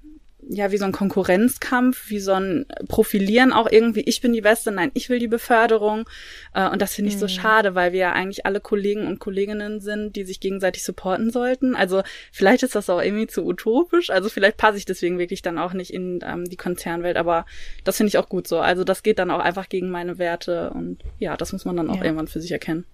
ja, 0.51 0.71
wie 0.71 0.77
so 0.77 0.85
ein 0.85 0.91
Konkurrenzkampf, 0.91 2.09
wie 2.09 2.19
so 2.19 2.33
ein 2.33 2.65
Profilieren 2.87 3.53
auch 3.53 3.71
irgendwie, 3.71 4.01
ich 4.01 4.19
bin 4.19 4.33
die 4.33 4.41
Beste, 4.41 4.71
nein, 4.71 4.89
ich 4.95 5.07
will 5.07 5.19
die 5.19 5.27
Beförderung. 5.27 6.09
Äh, 6.55 6.67
und 6.69 6.81
das 6.81 6.95
finde 6.95 7.09
ich 7.09 7.15
mhm. 7.15 7.19
so 7.19 7.27
schade, 7.27 7.75
weil 7.75 7.93
wir 7.93 7.99
ja 7.99 8.11
eigentlich 8.13 8.47
alle 8.47 8.59
Kollegen 8.59 9.05
und 9.05 9.19
Kolleginnen 9.19 9.79
sind, 9.79 10.15
die 10.15 10.23
sich 10.23 10.39
gegenseitig 10.39 10.83
supporten 10.83 11.29
sollten. 11.29 11.75
Also 11.75 12.01
vielleicht 12.31 12.63
ist 12.63 12.73
das 12.73 12.89
auch 12.89 12.99
irgendwie 12.99 13.27
zu 13.27 13.45
utopisch. 13.45 14.09
Also 14.09 14.29
vielleicht 14.29 14.57
passe 14.57 14.79
ich 14.79 14.85
deswegen 14.85 15.19
wirklich 15.19 15.43
dann 15.43 15.59
auch 15.59 15.73
nicht 15.73 15.93
in 15.93 16.19
ähm, 16.25 16.45
die 16.45 16.57
Konzernwelt, 16.57 17.17
aber 17.17 17.45
das 17.83 17.97
finde 17.97 18.09
ich 18.09 18.17
auch 18.17 18.27
gut 18.27 18.47
so. 18.47 18.59
Also 18.59 18.83
das 18.83 19.03
geht 19.03 19.19
dann 19.19 19.29
auch 19.29 19.39
einfach 19.39 19.69
gegen 19.69 19.91
meine 19.91 20.17
Werte 20.17 20.71
und 20.71 20.97
ja, 21.19 21.37
das 21.37 21.53
muss 21.53 21.65
man 21.65 21.77
dann 21.77 21.91
auch 21.91 21.97
ja. 21.97 22.05
irgendwann 22.05 22.27
für 22.27 22.41
sich 22.41 22.51
erkennen. 22.51 22.85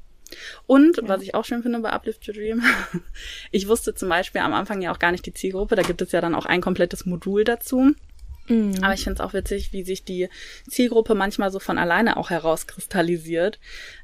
Und 0.67 0.97
ja. 0.97 1.07
was 1.07 1.21
ich 1.21 1.35
auch 1.35 1.45
schön 1.45 1.61
finde 1.61 1.79
bei 1.79 1.91
Uplift 1.91 2.27
Your 2.27 2.33
Dream, 2.33 2.63
ich 3.51 3.67
wusste 3.67 3.93
zum 3.93 4.09
Beispiel 4.09 4.41
am 4.41 4.53
Anfang 4.53 4.81
ja 4.81 4.91
auch 4.91 4.99
gar 4.99 5.11
nicht 5.11 5.25
die 5.25 5.33
Zielgruppe. 5.33 5.75
Da 5.75 5.81
gibt 5.81 6.01
es 6.01 6.11
ja 6.11 6.21
dann 6.21 6.35
auch 6.35 6.45
ein 6.45 6.61
komplettes 6.61 7.05
Modul 7.05 7.43
dazu. 7.43 7.93
Mhm. 8.47 8.75
Aber 8.81 8.93
ich 8.93 9.03
finde 9.03 9.21
es 9.21 9.27
auch 9.27 9.33
witzig, 9.33 9.73
wie 9.73 9.83
sich 9.83 10.03
die 10.03 10.29
Zielgruppe 10.69 11.15
manchmal 11.15 11.51
so 11.51 11.59
von 11.59 11.77
alleine 11.77 12.17
auch 12.17 12.29
herauskristallisiert. 12.29 13.59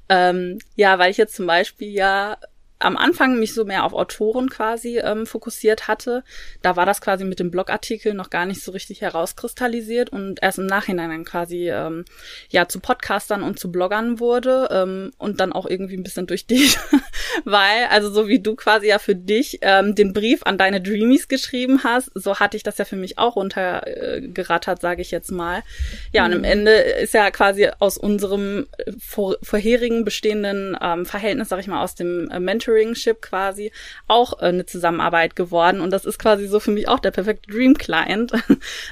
Ähm, 0.10 0.60
ja, 0.76 0.98
weil 1.00 1.12
ich 1.12 1.18
jetzt 1.18 1.36
zum 1.36 1.48
Beispiel 1.48 1.92
ja 1.92 2.38
am 2.82 2.98
Anfang 2.98 3.40
mich 3.40 3.54
so 3.54 3.66
mehr 3.66 3.84
auf 3.84 3.94
Autoren 3.94 4.50
quasi 4.50 5.00
ähm, 5.00 5.26
fokussiert 5.26 5.88
hatte. 5.88 6.24
Da 6.62 6.76
war 6.76 6.86
das 6.86 7.02
quasi 7.02 7.24
mit 7.24 7.40
dem 7.40 7.52
Blogartikel 7.52 8.14
noch 8.14 8.30
gar 8.30 8.46
nicht 8.46 8.64
so 8.64 8.72
richtig 8.72 9.02
herauskristallisiert 9.02 10.10
und 10.10 10.42
erst 10.42 10.58
im 10.58 10.66
Nachhinein 10.66 11.10
dann 11.10 11.26
quasi 11.26 11.70
ähm, 11.70 12.06
ja 12.50 12.68
zu 12.68 12.80
Podcastern 12.80 13.44
und 13.44 13.60
zu 13.60 13.72
Bloggern 13.72 14.20
wurde 14.20 14.70
ähm, 14.72 15.12
und 15.18 15.40
dann 15.40 15.54
auch 15.54 15.66
irgendwie 15.66 15.96
ein 15.96 16.04
bisschen 16.04 16.28
durch 16.28 16.46
dich, 16.46 16.78
weil 17.46 17.86
also 17.90 18.12
so 18.12 18.28
wie 18.28 18.40
du 18.40 18.56
quasi 18.56 18.88
ja 18.88 19.00
für 19.00 19.16
dich 19.16 19.60
ähm, 19.62 19.96
den 19.96 20.14
Brief 20.14 20.42
an 20.44 20.58
deine 20.58 20.82
Dreamies 20.82 21.28
geschrieben 21.28 21.84
hast, 21.84 22.12
so 22.16 22.40
hatte 22.40 22.58
ich 22.58 22.64
das 22.64 22.78
ja 22.78 22.86
für 22.86 22.96
mich 22.96 23.18
auch 23.18 23.36
runtergerattert, 23.36 24.80
äh, 24.80 24.82
sage 24.82 25.02
ich 25.02 25.12
jetzt 25.12 25.32
mal. 25.32 25.64
Ja, 26.12 26.28
mhm. 26.28 26.32
und 26.32 26.38
am 26.40 26.44
Ende 26.44 26.72
ist 26.72 27.14
ja 27.14 27.30
quasi 27.32 27.70
aus 27.80 27.98
unserem 27.98 28.68
vor, 29.00 29.38
vorherigen 29.44 30.04
bestehenden 30.04 30.78
ähm, 30.82 31.06
Verhältnis, 31.06 31.50
sag 31.50 31.60
ich 31.60 31.68
mal, 31.68 31.84
aus 31.84 31.96
dem 31.96 32.30
äh, 32.32 32.40
Mentoring 32.40 32.71
Mentoringship 32.72 33.22
quasi 33.22 33.72
auch 34.08 34.40
äh, 34.42 34.46
eine 34.46 34.66
Zusammenarbeit 34.66 35.36
geworden. 35.36 35.82
Und 35.82 35.92
das 35.92 36.06
ist 36.06 36.20
quasi 36.20 36.48
so 36.48 36.60
für 36.60 36.72
mich 36.72 36.88
auch 36.88 37.00
der 37.00 37.12
perfekte 37.12 37.52
Dream 37.52 37.76
Client. 37.76 38.32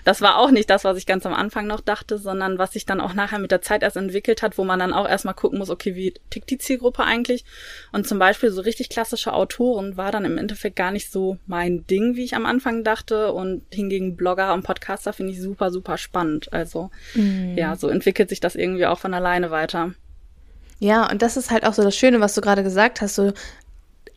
Das 0.05 0.21
war 0.21 0.37
auch 0.37 0.51
nicht 0.51 0.69
das, 0.69 0.83
was 0.83 0.97
ich 0.97 1.05
ganz 1.05 1.25
am 1.25 1.33
Anfang 1.33 1.67
noch 1.67 1.81
dachte, 1.81 2.17
sondern 2.17 2.57
was 2.57 2.73
sich 2.73 2.85
dann 2.85 3.01
auch 3.01 3.13
nachher 3.13 3.39
mit 3.39 3.51
der 3.51 3.61
Zeit 3.61 3.83
erst 3.83 3.97
entwickelt 3.97 4.41
hat, 4.41 4.57
wo 4.57 4.63
man 4.63 4.79
dann 4.79 4.93
auch 4.93 5.07
erstmal 5.07 5.33
gucken 5.33 5.59
muss, 5.59 5.69
okay, 5.69 5.95
wie 5.95 6.13
tickt 6.29 6.49
die 6.49 6.57
Zielgruppe 6.57 7.03
eigentlich? 7.03 7.45
Und 7.91 8.07
zum 8.07 8.17
Beispiel 8.17 8.49
so 8.49 8.61
richtig 8.61 8.89
klassische 8.89 9.33
Autoren 9.33 9.97
war 9.97 10.11
dann 10.11 10.25
im 10.25 10.37
Endeffekt 10.37 10.75
gar 10.75 10.91
nicht 10.91 11.11
so 11.11 11.37
mein 11.45 11.85
Ding, 11.87 12.15
wie 12.15 12.23
ich 12.23 12.35
am 12.35 12.45
Anfang 12.45 12.83
dachte. 12.83 13.31
Und 13.33 13.63
hingegen 13.71 14.15
Blogger 14.15 14.53
und 14.53 14.63
Podcaster 14.63 15.13
finde 15.13 15.33
ich 15.33 15.41
super, 15.41 15.71
super 15.71 15.97
spannend. 15.97 16.51
Also 16.51 16.89
mhm. 17.13 17.55
ja, 17.57 17.75
so 17.75 17.89
entwickelt 17.89 18.29
sich 18.29 18.39
das 18.39 18.55
irgendwie 18.55 18.85
auch 18.85 18.99
von 18.99 19.13
alleine 19.13 19.51
weiter. 19.51 19.93
Ja, 20.79 21.09
und 21.09 21.21
das 21.21 21.35
ist 21.35 21.51
halt 21.51 21.65
auch 21.65 21.73
so 21.73 21.83
das 21.83 21.95
Schöne, 21.95 22.21
was 22.21 22.35
du 22.35 22.41
gerade 22.41 22.63
gesagt 22.63 23.01
hast, 23.01 23.15
so 23.15 23.33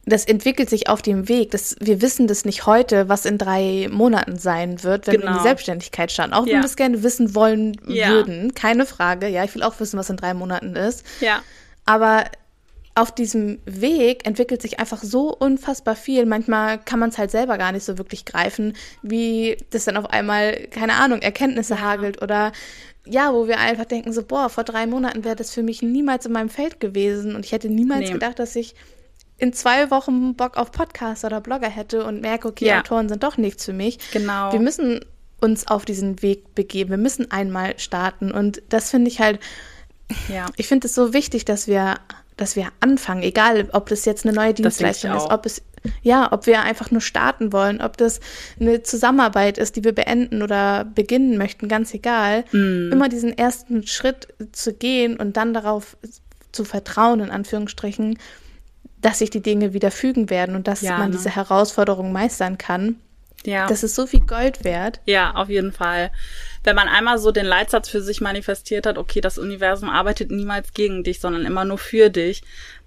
das 0.04 0.24
entwickelt 0.24 0.68
sich 0.68 0.88
auf 0.88 1.00
dem 1.00 1.28
Weg. 1.28 1.52
Das, 1.52 1.76
wir 1.78 2.02
wissen 2.02 2.26
das 2.26 2.44
nicht 2.44 2.66
heute, 2.66 3.08
was 3.08 3.24
in 3.24 3.38
drei 3.38 3.88
Monaten 3.90 4.36
sein 4.36 4.82
wird, 4.82 5.06
wenn 5.06 5.14
genau. 5.14 5.24
wir 5.24 5.28
in 5.28 5.32
die 5.32 5.38
genau. 5.38 5.42
Selbstständigkeit 5.42 6.10
starten. 6.10 6.32
Auch 6.32 6.46
wenn 6.46 6.58
wir 6.58 6.64
es 6.64 6.76
gerne 6.76 7.02
wissen 7.02 7.34
wollen 7.34 7.76
ja. 7.86 8.10
würden, 8.10 8.54
keine 8.54 8.84
Frage. 8.84 9.28
Ja, 9.28 9.44
ich 9.44 9.54
will 9.54 9.62
auch 9.62 9.78
wissen, 9.78 9.98
was 9.98 10.10
in 10.10 10.16
drei 10.16 10.34
Monaten 10.34 10.74
ist. 10.74 11.04
Ja. 11.20 11.42
Aber 11.84 12.24
auf 12.94 13.14
diesem 13.14 13.58
Weg 13.64 14.26
entwickelt 14.26 14.60
sich 14.60 14.80
einfach 14.80 15.02
so 15.02 15.34
unfassbar 15.34 15.96
viel. 15.96 16.26
Manchmal 16.26 16.78
kann 16.78 16.98
man 16.98 17.10
es 17.10 17.18
halt 17.18 17.30
selber 17.30 17.56
gar 17.56 17.72
nicht 17.72 17.84
so 17.84 17.96
wirklich 17.96 18.24
greifen, 18.24 18.74
wie 19.02 19.56
das 19.70 19.84
dann 19.84 19.96
auf 19.96 20.10
einmal, 20.10 20.66
keine 20.70 20.94
Ahnung, 20.94 21.22
Erkenntnisse 21.22 21.74
ja. 21.74 21.80
hagelt 21.80 22.20
oder 22.20 22.52
ja, 23.04 23.32
wo 23.32 23.48
wir 23.48 23.58
einfach 23.58 23.86
denken 23.86 24.12
so, 24.12 24.22
boah, 24.22 24.48
vor 24.48 24.64
drei 24.64 24.86
Monaten 24.86 25.24
wäre 25.24 25.36
das 25.36 25.52
für 25.52 25.62
mich 25.62 25.82
niemals 25.82 26.26
in 26.26 26.32
meinem 26.32 26.50
Feld 26.50 26.80
gewesen 26.80 27.34
und 27.34 27.44
ich 27.44 27.52
hätte 27.52 27.68
niemals 27.68 28.08
nee. 28.08 28.12
gedacht, 28.12 28.38
dass 28.38 28.54
ich 28.56 28.74
in 29.38 29.52
zwei 29.52 29.90
Wochen 29.90 30.34
Bock 30.34 30.56
auf 30.56 30.70
Podcast 30.70 31.24
oder 31.24 31.40
Blogger 31.40 31.68
hätte 31.68 32.04
und 32.04 32.20
merke, 32.20 32.48
okay, 32.48 32.66
ja. 32.66 32.80
Autoren 32.80 33.08
sind 33.08 33.22
doch 33.22 33.36
nichts 33.36 33.64
für 33.64 33.72
mich. 33.72 33.98
Genau. 34.12 34.52
Wir 34.52 34.60
müssen 34.60 35.00
uns 35.40 35.66
auf 35.66 35.84
diesen 35.84 36.22
Weg 36.22 36.54
begeben. 36.54 36.90
Wir 36.90 36.98
müssen 36.98 37.30
einmal 37.30 37.78
starten 37.78 38.30
und 38.30 38.62
das 38.68 38.90
finde 38.90 39.10
ich 39.10 39.20
halt, 39.20 39.40
ja. 40.28 40.46
ich 40.56 40.68
finde 40.68 40.86
es 40.86 40.94
so 40.94 41.12
wichtig, 41.12 41.44
dass 41.44 41.66
wir 41.66 41.96
dass 42.36 42.56
wir 42.56 42.68
anfangen, 42.80 43.22
egal 43.22 43.68
ob 43.72 43.88
das 43.88 44.04
jetzt 44.04 44.24
eine 44.24 44.34
neue 44.34 44.54
Dienstleistung 44.54 45.14
ist, 45.14 45.30
ob 45.30 45.46
es 45.46 45.62
ja, 46.02 46.30
ob 46.32 46.46
wir 46.46 46.62
einfach 46.62 46.90
nur 46.90 47.00
starten 47.00 47.52
wollen, 47.52 47.80
ob 47.80 47.96
das 47.96 48.20
eine 48.60 48.82
Zusammenarbeit 48.82 49.58
ist, 49.58 49.74
die 49.74 49.82
wir 49.84 49.92
beenden 49.92 50.42
oder 50.42 50.84
beginnen 50.84 51.36
möchten, 51.36 51.66
ganz 51.66 51.92
egal. 51.92 52.44
Mm. 52.52 52.92
Immer 52.92 53.08
diesen 53.08 53.36
ersten 53.36 53.84
Schritt 53.86 54.28
zu 54.52 54.74
gehen 54.74 55.16
und 55.16 55.36
dann 55.36 55.52
darauf 55.52 55.96
zu 56.52 56.64
vertrauen, 56.64 57.18
in 57.18 57.30
Anführungsstrichen, 57.30 58.16
dass 59.02 59.18
sich 59.18 59.30
die 59.30 59.42
Dinge 59.42 59.74
wieder 59.74 59.90
fügen 59.90 60.30
werden 60.30 60.56
und 60.56 60.66
dass 60.66 60.80
ja, 60.80 60.96
man 60.96 61.10
ne? 61.10 61.16
diese 61.16 61.34
Herausforderungen 61.34 62.12
meistern 62.12 62.56
kann. 62.56 62.96
Ja. 63.44 63.66
Das 63.66 63.82
ist 63.82 63.96
so 63.96 64.06
viel 64.06 64.20
Gold 64.20 64.64
wert. 64.64 65.00
Ja, 65.04 65.34
auf 65.34 65.48
jeden 65.48 65.72
Fall 65.72 66.10
wenn 66.64 66.76
man 66.76 66.88
einmal 66.88 67.18
so 67.18 67.32
den 67.32 67.46
Leitsatz 67.46 67.88
für 67.88 68.00
sich 68.00 68.20
manifestiert 68.20 68.86
hat, 68.86 68.98
okay, 68.98 69.20
das 69.20 69.38
Universum 69.38 69.88
arbeitet 69.88 70.30
niemals 70.30 70.72
gegen 70.74 71.02
dich, 71.02 71.20
sondern 71.20 71.44
immer 71.44 71.64
nur 71.64 71.78
für 71.78 72.08
dich, 72.08 72.42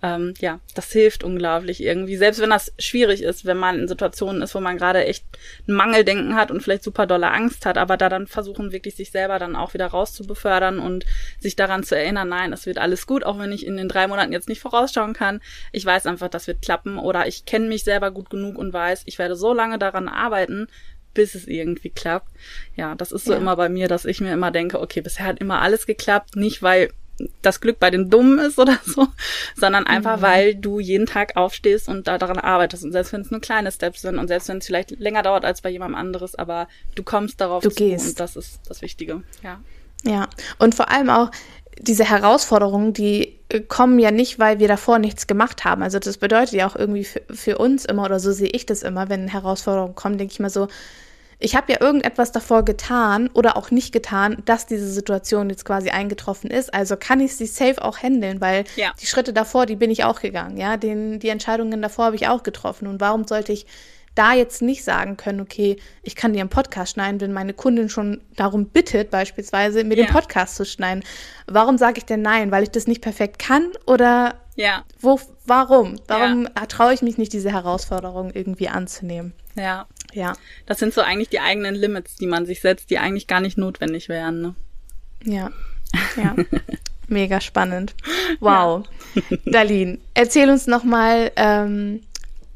ähm, 0.06 0.36
ja, 0.40 0.60
das 0.76 0.92
hilft 0.92 1.24
unglaublich 1.24 1.82
irgendwie. 1.82 2.16
Selbst 2.16 2.40
wenn 2.40 2.52
das 2.52 2.72
schwierig 2.78 3.24
ist, 3.24 3.46
wenn 3.46 3.58
man 3.58 3.80
in 3.80 3.88
Situationen 3.88 4.44
ist, 4.44 4.54
wo 4.54 4.60
man 4.60 4.78
gerade 4.78 5.04
echt 5.04 5.26
ein 5.68 5.74
Mangeldenken 5.74 6.36
hat 6.36 6.52
und 6.52 6.62
vielleicht 6.62 6.84
super 6.84 7.08
dolle 7.08 7.32
Angst 7.32 7.66
hat, 7.66 7.80
aber 7.80 7.98
da 7.98 8.08
dann 8.08 8.28
versuchen, 8.28 8.72
wirklich 8.72 8.96
sich 8.96 9.10
selber 9.10 9.40
dann 9.40 9.56
auch 9.56 9.74
wieder 9.74 9.88
rauszubefördern 9.88 10.78
und 10.78 11.06
sich 11.40 11.56
daran 11.56 11.84
zu 11.84 11.96
erinnern, 11.96 12.30
nein, 12.30 12.54
es 12.54 12.68
wird 12.68 12.78
alles 12.78 13.08
gut, 13.08 13.24
auch 13.24 13.40
wenn 13.40 13.52
ich 13.52 13.66
in 13.66 13.78
den 13.78 13.90
drei 13.90 14.06
Monaten 14.08 14.32
jetzt 14.32 14.48
nicht 14.48 14.62
vorausschauen 14.62 15.14
kann. 15.14 15.42
Ich 15.72 15.86
weiß 15.86 16.06
einfach, 16.06 16.30
das 16.30 16.46
wird 16.46 16.62
klappen 16.62 17.00
oder 17.00 17.28
ich 17.28 17.46
kenne 17.46 17.68
mich 17.68 17.84
selber 17.84 18.12
gut 18.12 18.30
genug 18.30 18.60
und 18.60 18.74
weiß, 18.74 19.04
ich 19.06 19.18
werde 19.18 19.36
so 19.36 19.54
lange 19.54 19.80
daran 19.80 20.08
arbeiten, 20.08 20.68
bis 21.16 21.34
es 21.34 21.48
irgendwie 21.48 21.90
klappt. 21.90 22.30
Ja, 22.76 22.94
das 22.94 23.12
ist 23.12 23.26
so 23.26 23.32
ja. 23.32 23.40
immer 23.40 23.56
bei 23.56 23.70
mir, 23.70 23.88
dass 23.88 24.06
ich 24.06 24.22
mir 24.22 24.34
immer 24.34 24.52
denke, 24.52 24.80
okay, 24.80 25.02
bisher 25.02 25.26
hat 25.26 25.40
immer 25.40 25.62
alles 25.62 25.88
geklappt, 25.88 26.36
nicht 26.36 26.62
weil 26.62 26.90
das 27.42 27.62
Glück 27.62 27.80
bei 27.80 27.90
den 27.90 28.10
Dummen 28.10 28.40
ist 28.40 28.60
oder 28.60 28.78
so, 28.86 29.08
sondern 29.56 29.88
einfach, 29.88 30.18
mhm. 30.18 30.22
weil 30.22 30.56
du 30.56 30.80
jeden 30.80 31.06
Tag 31.06 31.38
aufstehst 31.38 31.88
und 31.88 32.08
da 32.08 32.18
daran 32.18 32.38
arbeitest. 32.38 32.84
Und 32.84 32.92
selbst 32.92 33.14
wenn 33.14 33.22
es 33.22 33.32
nur 33.32 33.42
kleine 33.42 33.72
Steps 33.72 34.02
sind 34.02 34.18
und 34.18 34.28
selbst 34.28 34.50
wenn 34.50 34.58
es 34.58 34.66
vielleicht 34.66 34.92
länger 35.00 35.24
dauert 35.24 35.46
als 35.46 35.62
bei 35.62 35.70
jemandem 35.70 35.96
anderes, 35.96 36.36
aber 36.36 36.68
du 36.96 37.04
kommst 37.04 37.40
darauf 37.40 37.64
du 37.64 37.70
zu 37.70 37.76
gehst. 37.76 38.08
und 38.08 38.20
das 38.20 38.36
ist 38.36 38.60
das 38.68 38.82
Wichtige. 38.82 39.24
Ja. 39.44 39.60
Ja. 40.04 40.28
Und 40.60 40.76
vor 40.76 40.92
allem 40.92 41.10
auch 41.10 41.32
diese 41.80 42.06
Herausforderungen, 42.06 42.94
die 42.94 43.38
kommen 43.68 44.00
ja 44.00 44.12
nicht, 44.12 44.40
weil 44.40 44.60
wir 44.60 44.68
davor 44.68 45.00
nichts 45.00 45.28
gemacht 45.28 45.66
haben. 45.66 45.84
Also 45.84 46.00
das 46.00 46.18
bedeutet 46.18 46.54
ja 46.54 46.68
auch 46.68 46.76
irgendwie 46.76 47.04
für, 47.04 47.22
für 47.30 47.58
uns 47.58 47.86
immer, 47.86 48.06
oder 48.06 48.20
so 48.20 48.32
sehe 48.32 48.50
ich 48.50 48.66
das 48.66 48.84
immer, 48.84 49.10
wenn 49.10 49.28
Herausforderungen 49.28 49.96
kommen, 49.96 50.18
denke 50.18 50.34
ich 50.34 50.40
mal 50.40 50.50
so, 50.50 50.68
ich 51.40 51.56
habe 51.56 51.74
ja 51.74 51.82
irgendetwas 51.82 52.32
davor 52.32 52.64
getan 52.64 53.30
oder 53.34 53.58
auch 53.58 53.72
nicht 53.72 53.92
getan, 53.92 54.42
dass 54.46 54.66
diese 54.66 54.90
Situation 54.90 55.50
jetzt 55.50 55.66
quasi 55.66 55.90
eingetroffen 55.90 56.50
ist. 56.50 56.74
Also 56.74 56.96
kann 56.98 57.20
ich 57.20 57.36
sie 57.36 57.46
safe 57.46 57.84
auch 57.84 57.98
handeln, 57.98 58.42
weil 58.42 58.64
ja. 58.76 58.94
die 59.02 59.06
Schritte 59.06 59.34
davor, 59.34 59.66
die 59.66 59.76
bin 59.76 59.92
ich 59.92 60.04
auch 60.04 60.22
gegangen, 60.22 60.58
ja, 60.58 60.78
Den, 60.78 61.20
die 61.20 61.30
Entscheidungen 61.30 61.82
davor 61.82 62.06
habe 62.06 62.16
ich 62.16 62.28
auch 62.28 62.44
getroffen. 62.44 62.88
Und 62.88 63.02
warum 63.02 63.28
sollte 63.28 63.52
ich 63.52 63.66
da 64.16 64.34
jetzt 64.34 64.62
nicht 64.62 64.84
sagen 64.84 65.18
können, 65.18 65.42
okay, 65.42 65.76
ich 66.02 66.16
kann 66.16 66.34
dir 66.34 66.40
einen 66.40 66.50
Podcast 66.50 66.94
schneiden, 66.94 67.20
wenn 67.20 67.34
meine 67.34 67.54
Kundin 67.54 67.90
schon 67.90 68.22
darum 68.38 68.68
bittet, 68.68 69.12
beispielsweise 69.12 69.84
mir 69.84 69.98
ja. 69.98 70.06
den 70.06 70.12
Podcast 70.12 70.56
zu 70.56 70.66
schneiden. 70.66 71.04
Warum 71.48 71.78
sage 71.78 71.98
ich 71.98 72.06
denn 72.06 72.22
nein? 72.22 72.50
Weil 72.50 72.64
ich 72.64 72.72
das 72.72 72.88
nicht 72.88 73.02
perfekt 73.02 73.40
kann 73.40 73.72
oder 73.86 74.36
ja. 74.56 74.84
wo, 75.00 75.20
warum? 75.46 76.00
Warum 76.08 76.44
ja. 76.44 76.66
traue 76.66 76.94
ich 76.94 77.02
mich 77.02 77.18
nicht, 77.18 77.34
diese 77.34 77.52
Herausforderung 77.52 78.32
irgendwie 78.34 78.70
anzunehmen? 78.70 79.34
Ja. 79.56 79.88
Ja. 80.14 80.34
Das 80.66 80.80
sind 80.80 80.94
so 80.94 81.02
eigentlich 81.02 81.30
die 81.30 81.40
eigenen 81.40 81.76
Limits, 81.76 82.16
die 82.16 82.28
man 82.28 82.46
sich 82.46 82.62
setzt, 82.62 82.90
die 82.90 82.98
eigentlich 82.98 83.28
gar 83.28 83.42
nicht 83.42 83.58
notwendig 83.58 84.10
wären. 84.10 84.42
Ne? 84.42 84.56
Ja. 85.24 85.52
Ja. 86.18 86.36
Mega 87.08 87.40
spannend. 87.40 87.96
Wow. 88.40 88.86
Ja. 89.14 89.38
Darlene, 89.46 90.00
erzähl 90.14 90.50
uns 90.50 90.68
nochmal, 90.68 91.32
ähm, 91.36 92.02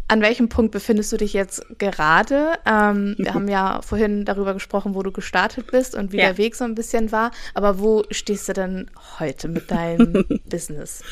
an 0.10 0.22
welchem 0.22 0.50
Punkt 0.50 0.72
befindest 0.72 1.12
du 1.12 1.18
dich 1.18 1.34
jetzt 1.34 1.64
gerade? 1.78 2.54
Ähm, 2.66 3.16
wir 3.20 3.34
haben 3.34 3.48
ja 3.48 3.82
vorhin 3.84 4.26
darüber 4.26 4.54
gesprochen, 4.56 4.96
wo 4.96 5.04
du 5.04 5.12
gestartet 5.12 5.72
bist 5.72 5.94
und 5.94 6.12
wie 6.12 6.18
ja. 6.18 6.26
der 6.26 6.38
Weg 6.38 6.56
so 6.56 6.66
ein 6.66 6.74
bisschen 6.74 7.12
war. 7.12 7.32
Aber 7.54 7.80
wo 7.80 8.04
stehst 8.10 8.50
du 8.50 8.54
denn 8.54 8.90
heute 9.20 9.48
mit 9.48 9.70
deinem 9.70 10.26
Business? 10.50 11.04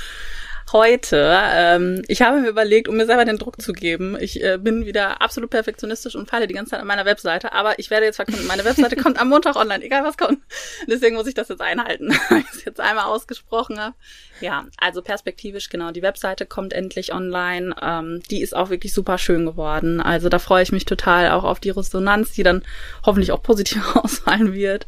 Heute. 0.73 1.37
Ähm, 1.41 2.01
ich 2.07 2.21
habe 2.21 2.39
mir 2.39 2.49
überlegt, 2.49 2.87
um 2.87 2.97
mir 2.97 3.05
selber 3.05 3.25
den 3.25 3.37
Druck 3.37 3.61
zu 3.61 3.73
geben, 3.73 4.17
ich 4.19 4.43
äh, 4.43 4.57
bin 4.57 4.85
wieder 4.85 5.21
absolut 5.21 5.49
perfektionistisch 5.49 6.15
und 6.15 6.29
feile 6.29 6.47
die 6.47 6.53
ganze 6.53 6.71
Zeit 6.71 6.81
an 6.81 6.87
meiner 6.87 7.05
Webseite, 7.05 7.53
aber 7.53 7.79
ich 7.79 7.89
werde 7.89 8.05
jetzt 8.05 8.17
verkünden, 8.17 8.47
meine 8.47 8.65
Webseite 8.65 8.95
kommt 9.01 9.19
am 9.19 9.29
Montag 9.29 9.55
online, 9.55 9.83
egal 9.83 10.03
was 10.03 10.17
kommt. 10.17 10.39
Deswegen 10.87 11.15
muss 11.15 11.27
ich 11.27 11.33
das 11.33 11.49
jetzt 11.49 11.61
einhalten, 11.61 12.09
weil 12.29 12.39
ich 12.39 12.51
es 12.53 12.65
jetzt 12.65 12.79
einmal 12.79 13.05
ausgesprochen 13.05 13.79
habe. 13.79 13.95
Ja, 14.41 14.67
also 14.77 15.01
perspektivisch, 15.01 15.69
genau, 15.69 15.91
die 15.91 16.01
Webseite 16.01 16.45
kommt 16.45 16.73
endlich 16.73 17.13
online. 17.13 17.75
Ähm, 17.81 18.21
die 18.29 18.41
ist 18.41 18.55
auch 18.55 18.69
wirklich 18.69 18.93
super 18.93 19.17
schön 19.17 19.45
geworden. 19.45 19.99
Also 20.01 20.29
da 20.29 20.39
freue 20.39 20.63
ich 20.63 20.71
mich 20.71 20.85
total 20.85 21.31
auch 21.31 21.43
auf 21.43 21.59
die 21.59 21.71
Resonanz, 21.71 22.33
die 22.33 22.43
dann 22.43 22.63
hoffentlich 23.05 23.31
auch 23.31 23.41
positiv 23.41 23.95
ausfallen 23.95 24.53
wird. 24.53 24.85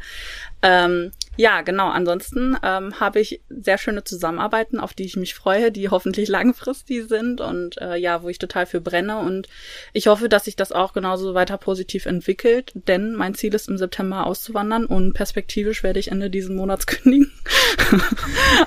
Ähm, 0.61 1.11
ja, 1.37 1.61
genau. 1.61 1.87
Ansonsten 1.87 2.57
ähm, 2.63 2.99
habe 2.99 3.21
ich 3.21 3.41
sehr 3.49 3.77
schöne 3.77 4.03
Zusammenarbeiten, 4.03 4.77
auf 4.77 4.93
die 4.93 5.05
ich 5.05 5.15
mich 5.15 5.33
freue, 5.33 5.71
die 5.71 5.87
hoffentlich 5.87 6.27
langfristig 6.27 7.07
sind 7.07 7.39
und 7.39 7.77
äh, 7.81 7.95
ja, 7.95 8.23
wo 8.23 8.29
ich 8.29 8.39
total 8.39 8.65
für 8.65 8.81
brenne. 8.81 9.19
Und 9.19 9.47
ich 9.93 10.07
hoffe, 10.07 10.27
dass 10.27 10.45
sich 10.45 10.57
das 10.57 10.73
auch 10.73 10.91
genauso 10.91 11.33
weiter 11.35 11.57
positiv 11.57 12.05
entwickelt, 12.05 12.73
denn 12.73 13.13
mein 13.13 13.35
Ziel 13.35 13.53
ist 13.53 13.69
im 13.69 13.77
September 13.77 14.25
auszuwandern 14.25 14.85
und 14.85 15.13
perspektivisch 15.13 15.81
werde 15.81 15.99
ich 15.99 16.11
Ende 16.11 16.29
diesen 16.29 16.57
Monats 16.57 16.87
kündigen. 16.87 17.31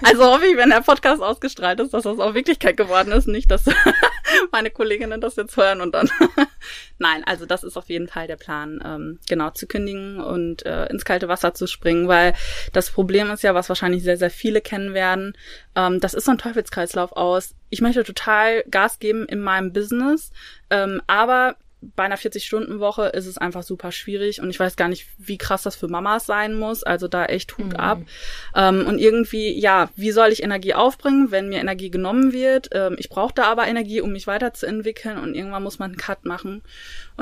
also 0.02 0.24
hoffe 0.24 0.46
ich, 0.46 0.56
wenn 0.56 0.70
der 0.70 0.80
Podcast 0.80 1.20
ausgestrahlt 1.20 1.78
ist, 1.80 1.92
dass 1.92 2.04
das 2.04 2.18
auch 2.18 2.32
Wirklichkeit 2.32 2.78
geworden 2.78 3.12
ist, 3.12 3.28
nicht, 3.28 3.50
dass 3.50 3.64
meine 4.52 4.70
Kolleginnen 4.70 5.20
das 5.20 5.36
jetzt 5.36 5.56
hören 5.56 5.80
und 5.80 5.94
dann. 5.94 6.08
Nein, 6.98 7.24
also 7.24 7.46
das 7.46 7.64
ist 7.64 7.76
auf 7.76 7.88
jeden 7.88 8.08
Fall 8.08 8.26
der 8.26 8.36
Plan, 8.36 8.80
ähm, 8.84 9.18
genau 9.28 9.50
zu 9.50 9.66
kündigen 9.66 10.20
und 10.20 10.64
äh, 10.64 10.86
ins 10.86 11.04
kalte 11.04 11.28
Wasser 11.28 11.54
zu 11.54 11.66
springen, 11.66 12.08
weil 12.08 12.34
das 12.72 12.90
Problem 12.90 13.30
ist 13.30 13.42
ja, 13.42 13.54
was 13.54 13.68
wahrscheinlich 13.68 14.02
sehr, 14.02 14.16
sehr 14.16 14.30
viele 14.30 14.60
kennen 14.60 14.94
werden, 14.94 15.36
ähm, 15.74 16.00
das 16.00 16.14
ist 16.14 16.24
so 16.24 16.30
ein 16.30 16.38
Teufelskreislauf 16.38 17.12
aus. 17.12 17.54
Ich 17.70 17.80
möchte 17.80 18.04
total 18.04 18.62
Gas 18.70 18.98
geben 18.98 19.26
in 19.26 19.40
meinem 19.40 19.72
Business, 19.72 20.30
ähm, 20.70 21.00
aber 21.06 21.56
bei 21.96 22.04
einer 22.04 22.16
40-Stunden-Woche 22.16 23.06
ist 23.06 23.26
es 23.26 23.38
einfach 23.38 23.62
super 23.62 23.90
schwierig 23.90 24.40
und 24.40 24.50
ich 24.50 24.60
weiß 24.60 24.76
gar 24.76 24.88
nicht, 24.88 25.06
wie 25.18 25.36
krass 25.36 25.62
das 25.62 25.74
für 25.74 25.88
Mamas 25.88 26.26
sein 26.26 26.54
muss. 26.54 26.84
Also 26.84 27.08
da 27.08 27.26
echt 27.26 27.58
Hut 27.58 27.72
mhm. 27.72 27.76
ab. 27.76 27.98
Ähm, 28.54 28.86
und 28.86 28.98
irgendwie, 28.98 29.58
ja, 29.58 29.90
wie 29.96 30.12
soll 30.12 30.28
ich 30.28 30.42
Energie 30.42 30.74
aufbringen, 30.74 31.30
wenn 31.30 31.48
mir 31.48 31.60
Energie 31.60 31.90
genommen 31.90 32.32
wird? 32.32 32.68
Ähm, 32.72 32.96
ich 32.98 33.08
brauche 33.08 33.34
da 33.34 33.44
aber 33.44 33.66
Energie, 33.66 34.00
um 34.00 34.12
mich 34.12 34.26
weiterzuentwickeln 34.26 35.18
und 35.18 35.34
irgendwann 35.34 35.62
muss 35.64 35.78
man 35.78 35.90
einen 35.90 35.98
Cut 35.98 36.24
machen. 36.24 36.62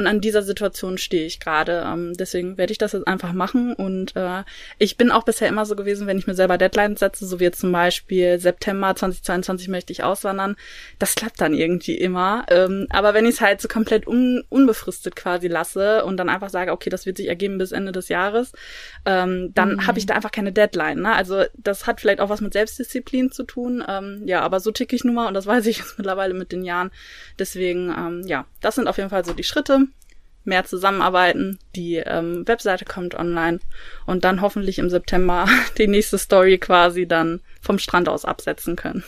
Und 0.01 0.07
an 0.07 0.23
dieser 0.23 0.43
Situation 0.43 0.97
stehe 0.97 1.27
ich 1.27 1.41
gerade. 1.41 1.85
Ähm, 1.87 2.15
deswegen 2.15 2.57
werde 2.57 2.73
ich 2.73 2.79
das 2.79 2.93
jetzt 2.93 3.07
einfach 3.07 3.35
machen. 3.35 3.75
Und 3.75 4.17
äh, 4.17 4.45
ich 4.79 4.97
bin 4.97 5.11
auch 5.11 5.25
bisher 5.25 5.47
immer 5.47 5.67
so 5.67 5.77
gewesen, 5.77 6.07
wenn 6.07 6.17
ich 6.17 6.27
mir 6.27 6.35
selber 6.35 6.57
Deadlines 6.57 7.01
setze, 7.01 7.27
so 7.27 7.39
wie 7.39 7.45
jetzt 7.45 7.61
zum 7.61 7.71
Beispiel 7.71 8.39
September 8.39 8.97
2022 8.97 9.69
möchte 9.69 9.93
ich 9.93 10.03
auswandern, 10.03 10.57
das 10.99 11.17
klappt 11.17 11.39
dann 11.43 11.53
irgendwie 11.53 11.99
immer. 11.99 12.47
Ähm, 12.49 12.87
aber 12.89 13.13
wenn 13.13 13.27
ich 13.27 13.35
es 13.35 13.41
halt 13.43 13.61
so 13.61 13.69
komplett 13.69 14.07
un 14.07 14.43
unbefristet 14.49 15.17
quasi 15.17 15.49
lasse 15.49 16.03
und 16.07 16.17
dann 16.17 16.31
einfach 16.31 16.49
sage, 16.49 16.73
okay, 16.73 16.89
das 16.89 17.05
wird 17.05 17.19
sich 17.19 17.29
ergeben 17.29 17.59
bis 17.59 17.71
Ende 17.71 17.93
des 17.93 18.09
Jahres, 18.09 18.53
ähm, 19.05 19.53
dann 19.55 19.75
mhm. 19.75 19.87
habe 19.87 19.99
ich 19.99 20.07
da 20.07 20.15
einfach 20.15 20.33
keine 20.33 20.51
Deadline. 20.51 21.03
Ne? 21.03 21.13
Also 21.13 21.45
das 21.59 21.87
hat 21.87 22.01
vielleicht 22.01 22.21
auch 22.21 22.31
was 22.31 22.41
mit 22.41 22.55
Selbstdisziplin 22.55 23.33
zu 23.33 23.43
tun. 23.43 23.85
Ähm, 23.87 24.23
ja, 24.25 24.41
aber 24.41 24.61
so 24.61 24.71
ticke 24.71 24.97
ich 24.97 25.05
nun 25.05 25.17
mal 25.17 25.29
und 25.29 25.35
das 25.35 25.47
weiß 25.47 25.67
ich 25.67 25.77
jetzt 25.77 25.95
mittlerweile 25.99 26.33
mit 26.33 26.53
den 26.53 26.65
Jahren. 26.65 26.91
Deswegen, 27.39 27.91
ähm, 27.91 28.23
ja, 28.27 28.47
das 28.63 28.77
sind 28.77 28.89
auf 28.89 28.97
jeden 28.97 29.11
Fall 29.11 29.27
so 29.27 29.35
die 29.35 29.45
Schritte 29.45 29.90
mehr 30.45 30.65
zusammenarbeiten. 30.65 31.59
Die 31.77 31.97
ähm, 31.97 32.47
Webseite 32.47 32.85
kommt 32.85 33.15
online 33.15 33.61
und 34.07 34.25
dann 34.25 34.41
hoffentlich 34.41 34.79
im 34.79 34.91
September 34.91 35.47
die 35.79 35.87
nächste 35.87 36.19
Story 36.19 36.59
quasi 36.59 37.07
dann 37.07 37.41
vom 37.61 37.79
Strand 37.79 38.09
aus 38.09 38.25
absetzen 38.25 38.77
können. 38.77 39.05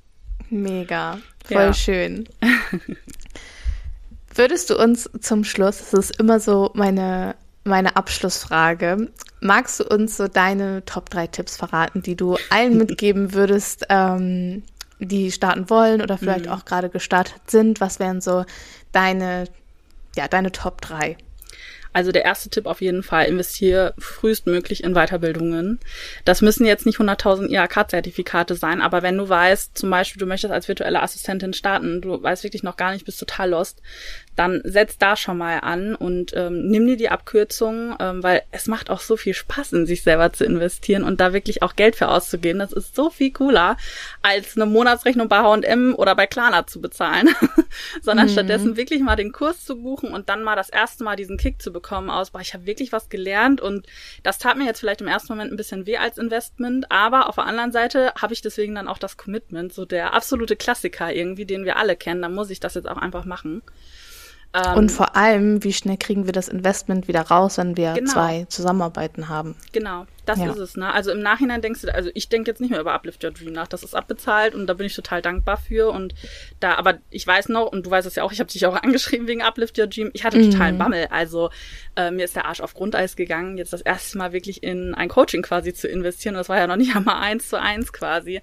Mega, 0.50 1.18
voll 1.44 1.56
ja. 1.56 1.74
schön. 1.74 2.28
Würdest 4.34 4.70
du 4.70 4.76
uns 4.76 5.10
zum 5.20 5.44
Schluss, 5.44 5.90
das 5.90 6.10
ist 6.10 6.20
immer 6.20 6.38
so 6.38 6.70
meine, 6.74 7.34
meine 7.64 7.96
Abschlussfrage, 7.96 9.10
magst 9.40 9.80
du 9.80 9.84
uns 9.84 10.16
so 10.16 10.28
deine 10.28 10.84
Top 10.84 11.10
3 11.10 11.26
Tipps 11.28 11.56
verraten, 11.56 12.02
die 12.02 12.16
du 12.16 12.36
allen 12.50 12.76
mitgeben 12.78 13.32
würdest, 13.32 13.86
ähm, 13.88 14.62
die 14.98 15.32
starten 15.32 15.68
wollen 15.68 16.00
oder 16.00 16.16
vielleicht 16.16 16.46
mhm. 16.46 16.52
auch 16.52 16.64
gerade 16.64 16.90
gestartet 16.90 17.50
sind? 17.50 17.80
Was 17.80 17.98
wären 17.98 18.20
so 18.20 18.44
deine 18.92 19.46
ja, 20.16 20.28
deine 20.28 20.52
Top 20.52 20.80
3? 20.80 21.16
Also 21.96 22.12
der 22.12 22.26
erste 22.26 22.50
Tipp 22.50 22.66
auf 22.66 22.82
jeden 22.82 23.02
Fall, 23.02 23.24
investiere 23.24 23.94
frühestmöglich 23.96 24.84
in 24.84 24.92
Weiterbildungen. 24.92 25.80
Das 26.26 26.42
müssen 26.42 26.66
jetzt 26.66 26.84
nicht 26.84 26.98
100.000 26.98 27.48
IHK-Zertifikate 27.48 28.54
sein, 28.54 28.82
aber 28.82 29.02
wenn 29.02 29.16
du 29.16 29.26
weißt, 29.26 29.78
zum 29.78 29.88
Beispiel, 29.88 30.20
du 30.20 30.26
möchtest 30.26 30.52
als 30.52 30.68
virtuelle 30.68 31.00
Assistentin 31.00 31.54
starten, 31.54 32.02
du 32.02 32.22
weißt 32.22 32.44
wirklich 32.44 32.62
noch 32.62 32.76
gar 32.76 32.92
nicht, 32.92 33.06
bist 33.06 33.18
total 33.18 33.48
lost, 33.48 33.80
dann 34.36 34.60
setz 34.64 34.98
da 34.98 35.16
schon 35.16 35.38
mal 35.38 35.60
an 35.60 35.94
und 35.94 36.32
ähm, 36.36 36.68
nimm 36.68 36.86
dir 36.86 36.96
die 36.96 37.08
Abkürzung, 37.08 37.96
ähm, 37.98 38.22
weil 38.22 38.42
es 38.52 38.66
macht 38.66 38.90
auch 38.90 39.00
so 39.00 39.16
viel 39.16 39.32
Spaß, 39.32 39.72
in 39.72 39.86
sich 39.86 40.02
selber 40.02 40.32
zu 40.32 40.44
investieren 40.44 41.04
und 41.04 41.20
da 41.20 41.32
wirklich 41.32 41.62
auch 41.62 41.74
Geld 41.74 41.96
für 41.96 42.08
auszugeben. 42.08 42.58
Das 42.58 42.72
ist 42.72 42.94
so 42.94 43.08
viel 43.08 43.32
cooler, 43.32 43.78
als 44.22 44.56
eine 44.56 44.66
Monatsrechnung 44.66 45.28
bei 45.28 45.38
H&M 45.38 45.94
oder 45.96 46.14
bei 46.14 46.26
Klarna 46.26 46.66
zu 46.66 46.82
bezahlen, 46.82 47.30
sondern 48.02 48.26
mhm. 48.26 48.32
stattdessen 48.32 48.76
wirklich 48.76 49.00
mal 49.00 49.16
den 49.16 49.32
Kurs 49.32 49.64
zu 49.64 49.80
buchen 49.80 50.12
und 50.12 50.28
dann 50.28 50.42
mal 50.42 50.54
das 50.54 50.68
erste 50.68 51.02
Mal 51.02 51.16
diesen 51.16 51.38
Kick 51.38 51.62
zu 51.62 51.72
bekommen 51.72 52.10
aus, 52.10 52.30
boah, 52.30 52.40
ich 52.40 52.52
habe 52.52 52.66
wirklich 52.66 52.92
was 52.92 53.08
gelernt 53.08 53.62
und 53.62 53.86
das 54.22 54.38
tat 54.38 54.58
mir 54.58 54.66
jetzt 54.66 54.80
vielleicht 54.80 55.00
im 55.00 55.08
ersten 55.08 55.32
Moment 55.32 55.50
ein 55.50 55.56
bisschen 55.56 55.86
weh 55.86 55.96
als 55.96 56.18
Investment, 56.18 56.90
aber 56.90 57.28
auf 57.28 57.36
der 57.36 57.46
anderen 57.46 57.72
Seite 57.72 58.12
habe 58.20 58.34
ich 58.34 58.42
deswegen 58.42 58.74
dann 58.74 58.88
auch 58.88 58.98
das 58.98 59.16
Commitment, 59.16 59.72
so 59.72 59.86
der 59.86 60.12
absolute 60.12 60.56
Klassiker 60.56 61.10
irgendwie, 61.12 61.46
den 61.46 61.64
wir 61.64 61.76
alle 61.76 61.96
kennen, 61.96 62.20
da 62.20 62.28
muss 62.28 62.50
ich 62.50 62.60
das 62.60 62.74
jetzt 62.74 62.88
auch 62.88 62.98
einfach 62.98 63.24
machen. 63.24 63.62
Ähm, 64.54 64.76
und 64.76 64.92
vor 64.92 65.16
allem, 65.16 65.62
wie 65.64 65.72
schnell 65.72 65.96
kriegen 65.96 66.26
wir 66.26 66.32
das 66.32 66.48
Investment 66.48 67.08
wieder 67.08 67.22
raus, 67.22 67.58
wenn 67.58 67.76
wir 67.76 67.92
genau. 67.92 68.12
zwei 68.12 68.46
Zusammenarbeiten 68.48 69.28
haben? 69.28 69.54
Genau, 69.72 70.06
das 70.26 70.40
ja. 70.40 70.50
ist 70.50 70.58
es. 70.58 70.76
Ne? 70.76 70.92
Also 70.92 71.12
im 71.12 71.20
Nachhinein 71.20 71.62
denkst 71.62 71.82
du, 71.82 71.94
also 71.94 72.10
ich 72.14 72.28
denke 72.28 72.50
jetzt 72.50 72.60
nicht 72.60 72.70
mehr 72.70 72.80
über 72.80 72.92
Uplift 72.92 73.24
Your 73.24 73.30
Dream 73.30 73.52
nach. 73.52 73.68
Das 73.68 73.82
ist 73.82 73.94
abbezahlt 73.94 74.54
und 74.54 74.66
da 74.66 74.74
bin 74.74 74.86
ich 74.86 74.94
total 74.94 75.22
dankbar 75.22 75.56
für. 75.56 75.90
Und 75.90 76.14
da, 76.60 76.74
aber 76.74 76.98
ich 77.10 77.26
weiß 77.26 77.48
noch, 77.48 77.72
und 77.72 77.86
du 77.86 77.90
weißt 77.90 78.06
es 78.06 78.16
ja 78.16 78.24
auch, 78.24 78.32
ich 78.32 78.40
habe 78.40 78.50
dich 78.50 78.66
auch 78.66 78.74
angeschrieben 78.82 79.26
wegen 79.28 79.42
Uplift 79.42 79.78
Your 79.78 79.86
Dream. 79.86 80.10
Ich 80.12 80.24
hatte 80.24 80.38
mhm. 80.38 80.50
total 80.50 80.72
Bammel. 80.74 81.06
Also 81.10 81.50
äh, 81.94 82.10
mir 82.10 82.24
ist 82.24 82.36
der 82.36 82.46
Arsch 82.46 82.60
auf 82.60 82.74
Grundeis 82.74 83.16
gegangen, 83.16 83.56
jetzt 83.56 83.72
das 83.72 83.80
erste 83.80 84.18
Mal 84.18 84.32
wirklich 84.32 84.62
in 84.62 84.94
ein 84.94 85.08
Coaching 85.08 85.42
quasi 85.42 85.72
zu 85.72 85.88
investieren. 85.88 86.34
Und 86.34 86.40
das 86.40 86.48
war 86.48 86.58
ja 86.58 86.66
noch 86.66 86.76
nicht 86.76 86.94
einmal 86.96 87.22
eins 87.22 87.48
zu 87.48 87.60
eins 87.60 87.92
quasi. 87.92 88.42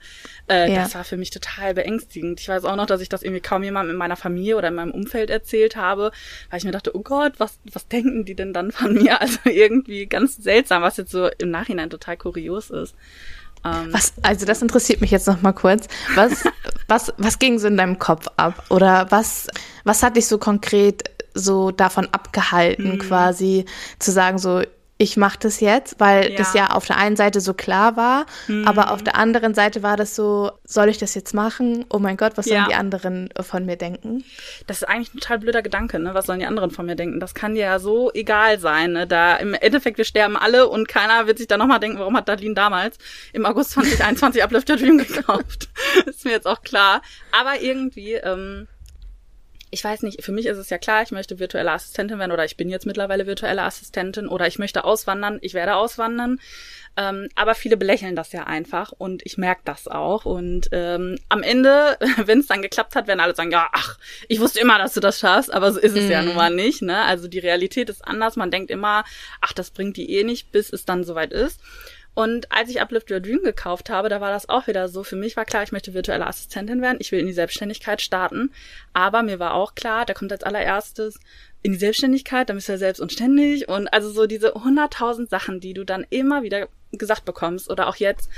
Äh, 0.49 0.71
ja. 0.73 0.83
Das 0.83 0.95
war 0.95 1.03
für 1.03 1.17
mich 1.17 1.31
total 1.31 1.73
beängstigend. 1.73 2.39
Ich 2.39 2.47
weiß 2.47 2.63
auch 2.63 2.75
noch, 2.77 2.85
dass 2.85 3.01
ich 3.01 3.09
das 3.09 3.23
irgendwie 3.23 3.41
kaum 3.41 3.63
jemandem 3.63 3.91
in 3.91 3.97
meiner 3.97 4.15
Familie 4.15 4.57
oder 4.57 4.69
in 4.69 4.75
meinem 4.75 4.91
Umfeld 4.91 5.29
erzählt 5.29 5.75
habe, 5.75 6.11
weil 6.49 6.59
ich 6.59 6.65
mir 6.65 6.71
dachte, 6.71 6.95
oh 6.95 7.01
Gott, 7.01 7.33
was, 7.39 7.59
was 7.71 7.87
denken 7.87 8.25
die 8.25 8.35
denn 8.35 8.53
dann 8.53 8.71
von 8.71 8.93
mir? 9.03 9.19
Also 9.19 9.39
irgendwie 9.45 10.07
ganz 10.07 10.37
seltsam, 10.37 10.81
was 10.81 10.97
jetzt 10.97 11.11
so 11.11 11.27
im 11.37 11.51
Nachhinein 11.51 11.72
total 11.89 12.17
kurios 12.17 12.69
ist. 12.69 12.95
Ähm, 13.65 13.93
was, 13.93 14.13
also 14.21 14.45
das 14.45 14.61
interessiert 14.61 15.01
mich 15.01 15.11
jetzt 15.11 15.27
noch 15.27 15.41
mal 15.41 15.53
kurz. 15.53 15.87
Was, 16.15 16.43
was, 16.87 17.13
was 17.17 17.39
ging 17.39 17.59
so 17.59 17.67
in 17.67 17.77
deinem 17.77 17.99
Kopf 17.99 18.27
ab? 18.37 18.65
Oder 18.69 19.07
was, 19.09 19.47
was 19.83 20.03
hat 20.03 20.17
dich 20.17 20.27
so 20.27 20.37
konkret 20.37 21.09
so 21.33 21.71
davon 21.71 22.07
abgehalten, 22.11 22.93
mhm. 22.93 22.99
quasi 22.99 23.65
zu 23.99 24.11
sagen, 24.11 24.37
so, 24.37 24.61
ich 24.97 25.17
mache 25.17 25.39
das 25.39 25.59
jetzt, 25.59 25.99
weil 25.99 26.31
ja. 26.31 26.37
das 26.37 26.53
ja 26.53 26.67
auf 26.67 26.85
der 26.85 26.97
einen 26.97 27.15
Seite 27.15 27.41
so 27.41 27.53
klar 27.53 27.97
war, 27.97 28.25
mhm. 28.47 28.67
aber 28.67 28.91
auf 28.91 29.03
der 29.03 29.15
anderen 29.15 29.53
Seite 29.53 29.81
war 29.81 29.97
das 29.97 30.15
so, 30.15 30.51
soll 30.65 30.87
ich 30.89 30.99
das 30.99 31.15
jetzt 31.15 31.33
machen? 31.33 31.85
Oh 31.89 31.99
mein 31.99 32.15
Gott, 32.15 32.33
was 32.35 32.45
sollen 32.45 32.61
ja. 32.61 32.67
die 32.67 32.75
anderen 32.75 33.29
von 33.41 33.65
mir 33.65 33.75
denken? 33.75 34.23
Das 34.67 34.77
ist 34.77 34.83
eigentlich 34.87 35.13
ein 35.13 35.19
total 35.19 35.39
blöder 35.39 35.61
Gedanke, 35.63 35.99
ne? 35.99 36.13
Was 36.13 36.27
sollen 36.27 36.39
die 36.39 36.45
anderen 36.45 36.69
von 36.69 36.85
mir 36.85 36.95
denken? 36.95 37.19
Das 37.19 37.33
kann 37.33 37.55
dir 37.55 37.61
ja 37.61 37.79
so 37.79 38.11
egal 38.13 38.59
sein, 38.59 38.93
ne? 38.93 39.07
Da 39.07 39.35
im 39.37 39.55
Endeffekt, 39.55 39.97
wir 39.97 40.05
sterben 40.05 40.37
alle 40.37 40.69
und 40.69 40.87
keiner 40.87 41.25
wird 41.25 41.39
sich 41.39 41.47
da 41.47 41.57
nochmal 41.57 41.79
denken, 41.79 41.99
warum 41.99 42.15
hat 42.15 42.29
Darlene 42.29 42.53
damals 42.53 42.97
im 43.33 43.45
August 43.45 43.71
2021 43.71 44.43
Uplifter 44.43 44.77
Dream 44.77 44.99
gekauft? 44.99 45.69
ist 46.05 46.23
mir 46.23 46.31
jetzt 46.31 46.47
auch 46.47 46.61
klar. 46.61 47.01
Aber 47.31 47.61
irgendwie, 47.61 48.13
ähm, 48.13 48.67
ich 49.73 49.83
weiß 49.83 50.03
nicht, 50.03 50.23
für 50.23 50.31
mich 50.31 50.45
ist 50.45 50.59
es 50.59 50.69
ja 50.69 50.77
klar, 50.77 51.01
ich 51.01 51.09
möchte 51.09 51.39
virtuelle 51.39 51.71
Assistentin 51.71 52.19
werden 52.19 52.31
oder 52.31 52.45
ich 52.45 52.57
bin 52.57 52.69
jetzt 52.69 52.85
mittlerweile 52.85 53.25
virtuelle 53.25 53.63
Assistentin 53.63 54.27
oder 54.27 54.45
ich 54.45 54.59
möchte 54.59 54.83
auswandern, 54.83 55.39
ich 55.41 55.55
werde 55.55 55.75
auswandern. 55.75 56.39
Ähm, 56.95 57.27
aber 57.33 57.55
viele 57.55 57.75
belächeln 57.75 58.15
das 58.15 58.33
ja 58.33 58.43
einfach 58.43 58.91
und 58.91 59.25
ich 59.25 59.39
merke 59.39 59.61
das 59.65 59.87
auch. 59.87 60.25
Und 60.25 60.69
ähm, 60.71 61.17
am 61.27 61.41
Ende, 61.41 61.97
wenn 62.25 62.39
es 62.39 62.45
dann 62.45 62.61
geklappt 62.61 62.95
hat, 62.95 63.07
werden 63.07 63.19
alle 63.19 63.33
sagen, 63.33 63.49
ja, 63.49 63.67
ach, 63.71 63.97
ich 64.27 64.39
wusste 64.39 64.59
immer, 64.59 64.77
dass 64.77 64.93
du 64.93 64.99
das 64.99 65.19
schaffst, 65.19 65.51
aber 65.51 65.71
so 65.71 65.79
ist 65.79 65.97
es 65.97 66.07
mm. 66.07 66.11
ja 66.11 66.21
mhm. 66.21 66.27
nun 66.27 66.35
mal 66.35 66.53
nicht. 66.53 66.83
Ne? 66.83 67.01
Also 67.01 67.27
die 67.27 67.39
Realität 67.39 67.89
ist 67.89 68.07
anders. 68.07 68.35
Man 68.35 68.51
denkt 68.51 68.69
immer, 68.69 69.05
ach, 69.41 69.53
das 69.53 69.71
bringt 69.71 69.97
die 69.97 70.11
eh 70.13 70.23
nicht, 70.23 70.51
bis 70.51 70.71
es 70.71 70.85
dann 70.85 71.03
soweit 71.03 71.33
ist. 71.33 71.59
Und 72.15 72.51
als 72.51 72.69
ich 72.69 72.81
Uplift 72.81 73.09
Your 73.11 73.19
Dream 73.19 73.41
gekauft 73.43 73.89
habe, 73.89 74.09
da 74.09 74.21
war 74.21 74.31
das 74.31 74.47
auch 74.49 74.67
wieder 74.67 74.87
so. 74.87 75.03
Für 75.03 75.15
mich 75.15 75.35
war 75.35 75.45
klar, 75.45 75.63
ich 75.63 75.71
möchte 75.71 75.93
virtuelle 75.93 76.27
Assistentin 76.27 76.81
werden. 76.81 76.97
Ich 76.99 77.11
will 77.11 77.19
in 77.19 77.27
die 77.27 77.33
Selbstständigkeit 77.33 78.01
starten. 78.01 78.51
Aber 78.93 79.23
mir 79.23 79.39
war 79.39 79.55
auch 79.55 79.73
klar, 79.75 80.05
da 80.05 80.13
kommt 80.13 80.31
als 80.31 80.43
allererstes 80.43 81.19
in 81.63 81.71
die 81.71 81.79
Selbstständigkeit, 81.79 82.49
dann 82.49 82.57
bist 82.57 82.67
du 82.67 82.73
ja 82.73 82.77
selbst 82.77 82.99
und 82.99 83.11
ständig. 83.11 83.69
Und 83.69 83.91
also 83.93 84.09
so 84.09 84.27
diese 84.27 84.53
hunderttausend 84.53 85.29
Sachen, 85.29 85.59
die 85.59 85.73
du 85.73 85.85
dann 85.85 86.05
immer 86.09 86.43
wieder 86.43 86.67
gesagt 86.91 87.25
bekommst 87.25 87.71
oder 87.71 87.87
auch 87.87 87.95
jetzt, 87.95 88.29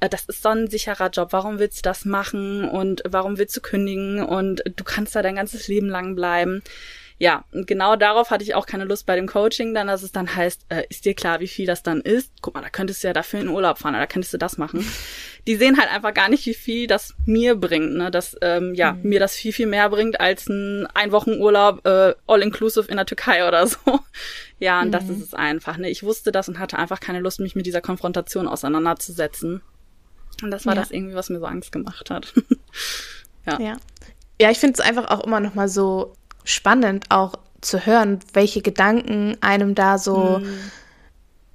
äh, 0.00 0.08
das 0.08 0.26
ist 0.26 0.42
so 0.42 0.50
ein 0.50 0.68
sicherer 0.68 1.10
Job. 1.10 1.28
Warum 1.32 1.58
willst 1.58 1.78
du 1.78 1.82
das 1.82 2.04
machen 2.04 2.68
und 2.68 3.02
warum 3.06 3.38
willst 3.38 3.56
du 3.56 3.60
kündigen 3.60 4.22
und 4.22 4.62
du 4.76 4.84
kannst 4.84 5.16
da 5.16 5.22
dein 5.22 5.36
ganzes 5.36 5.66
Leben 5.66 5.88
lang 5.88 6.14
bleiben? 6.14 6.62
Ja, 7.24 7.42
und 7.52 7.66
genau 7.66 7.96
darauf 7.96 8.30
hatte 8.30 8.44
ich 8.44 8.54
auch 8.54 8.66
keine 8.66 8.84
Lust 8.84 9.06
bei 9.06 9.16
dem 9.16 9.26
Coaching, 9.26 9.72
dann, 9.72 9.86
dass 9.86 10.02
es 10.02 10.12
dann 10.12 10.36
heißt, 10.36 10.66
äh, 10.68 10.82
ist 10.90 11.06
dir 11.06 11.14
klar, 11.14 11.40
wie 11.40 11.48
viel 11.48 11.64
das 11.64 11.82
dann 11.82 12.02
ist? 12.02 12.30
Guck 12.42 12.52
mal, 12.52 12.60
da 12.60 12.68
könntest 12.68 13.02
du 13.02 13.06
ja 13.06 13.14
dafür 13.14 13.40
in 13.40 13.48
Urlaub 13.48 13.78
fahren, 13.78 13.94
oder 13.94 14.06
könntest 14.06 14.34
du 14.34 14.36
das 14.36 14.58
machen. 14.58 14.86
Die 15.46 15.56
sehen 15.56 15.78
halt 15.78 15.90
einfach 15.90 16.12
gar 16.12 16.28
nicht, 16.28 16.44
wie 16.44 16.52
viel 16.52 16.86
das 16.86 17.14
mir 17.24 17.54
bringt, 17.54 17.94
ne? 17.94 18.10
Dass 18.10 18.36
ähm, 18.42 18.74
ja, 18.74 18.92
mhm. 18.92 19.08
mir 19.08 19.20
das 19.20 19.34
viel, 19.36 19.54
viel 19.54 19.66
mehr 19.66 19.88
bringt 19.88 20.20
als 20.20 20.50
ein 20.50 20.86
Einwochenurlaub 20.92 21.86
äh, 21.86 22.14
all-inclusive 22.26 22.90
in 22.90 22.98
der 22.98 23.06
Türkei 23.06 23.48
oder 23.48 23.66
so. 23.66 23.78
ja, 24.58 24.82
und 24.82 24.88
mhm. 24.88 24.92
das 24.92 25.08
ist 25.08 25.22
es 25.22 25.32
einfach. 25.32 25.78
Ne? 25.78 25.88
Ich 25.88 26.02
wusste 26.02 26.30
das 26.30 26.50
und 26.50 26.58
hatte 26.58 26.78
einfach 26.78 27.00
keine 27.00 27.20
Lust, 27.20 27.40
mich 27.40 27.56
mit 27.56 27.64
dieser 27.64 27.80
Konfrontation 27.80 28.46
auseinanderzusetzen. 28.48 29.62
Und 30.42 30.50
das 30.50 30.66
war 30.66 30.74
ja. 30.74 30.80
das 30.82 30.90
irgendwie, 30.90 31.14
was 31.14 31.30
mir 31.30 31.38
so 31.38 31.46
Angst 31.46 31.72
gemacht 31.72 32.10
hat. 32.10 32.34
ja. 33.46 33.58
ja. 33.58 33.76
Ja, 34.38 34.50
ich 34.50 34.58
finde 34.58 34.74
es 34.74 34.80
einfach 34.80 35.10
auch 35.10 35.24
immer 35.24 35.40
noch 35.40 35.54
mal 35.54 35.68
so 35.68 36.16
spannend 36.44 37.06
auch 37.08 37.34
zu 37.64 37.84
hören, 37.86 38.20
welche 38.32 38.62
Gedanken 38.62 39.36
einem 39.40 39.74
da 39.74 39.98
so. 39.98 40.40
Mhm. 40.40 40.58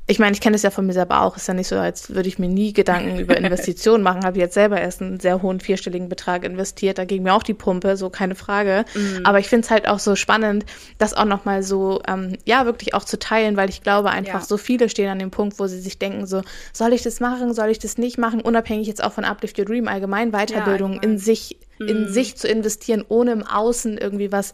Ich 0.08 0.18
meine, 0.18 0.34
ich 0.34 0.42
kenne 0.42 0.56
das 0.56 0.64
ja 0.64 0.72
von 0.72 0.88
mir 0.88 0.94
selber 0.94 1.22
auch. 1.22 1.38
Ist 1.38 1.48
ja 1.48 1.54
nicht 1.54 1.68
so, 1.68 1.76
als 1.76 2.10
würde 2.10 2.28
ich 2.28 2.40
mir 2.40 2.48
nie 2.48 2.74
Gedanken 2.74 3.20
über 3.20 3.38
Investitionen 3.38 4.02
machen. 4.02 4.26
Habe 4.26 4.40
jetzt 4.40 4.56
selber 4.56 4.82
erst 4.82 5.04
einen 5.04 5.20
sehr 5.20 5.44
hohen 5.44 5.60
vierstelligen 5.60 6.10
Betrag 6.10 6.44
investiert. 6.44 6.98
Da 6.98 7.06
ging 7.06 7.22
mir 7.22 7.36
auch 7.36 7.44
die 7.44 7.54
Pumpe, 7.54 7.96
so 7.96 8.10
keine 8.10 8.34
Frage. 8.34 8.86
Mhm. 8.96 9.24
Aber 9.24 9.38
ich 9.38 9.48
finde 9.48 9.66
es 9.66 9.72
halt 9.72 9.88
auch 9.88 10.00
so 10.00 10.16
spannend, 10.16 10.66
das 10.98 11.14
auch 11.14 11.26
nochmal 11.26 11.62
so, 11.62 12.02
ähm, 12.08 12.36
ja, 12.44 12.66
wirklich 12.66 12.96
auch 12.96 13.06
zu 13.06 13.20
teilen, 13.20 13.56
weil 13.56 13.70
ich 13.70 13.84
glaube 13.84 14.10
einfach, 14.10 14.40
ja. 14.40 14.46
so 14.46 14.58
viele 14.58 14.90
stehen 14.90 15.10
an 15.10 15.20
dem 15.20 15.30
Punkt, 15.30 15.60
wo 15.60 15.68
sie 15.68 15.80
sich 15.80 16.00
denken, 16.00 16.26
so, 16.26 16.42
soll 16.74 16.94
ich 16.94 17.04
das 17.04 17.20
machen, 17.20 17.54
soll 17.54 17.70
ich 17.70 17.78
das 17.78 18.00
nicht 18.00 18.18
machen? 18.18 18.42
Unabhängig 18.42 18.88
jetzt 18.88 19.04
auch 19.04 19.14
von 19.14 19.26
Uplift 19.26 19.60
Your 19.60 19.66
Dream, 19.66 19.88
allgemein 19.88 20.32
Weiterbildung 20.32 20.94
ja, 20.94 20.98
allgemein. 20.98 21.18
in 21.18 21.18
sich 21.20 21.60
in 21.80 22.04
Mhm. 22.04 22.08
sich 22.10 22.36
zu 22.38 22.48
investieren, 22.48 23.04
ohne 23.08 23.32
im 23.32 23.44
Außen 23.44 23.98
irgendwie 23.98 24.32
was 24.32 24.54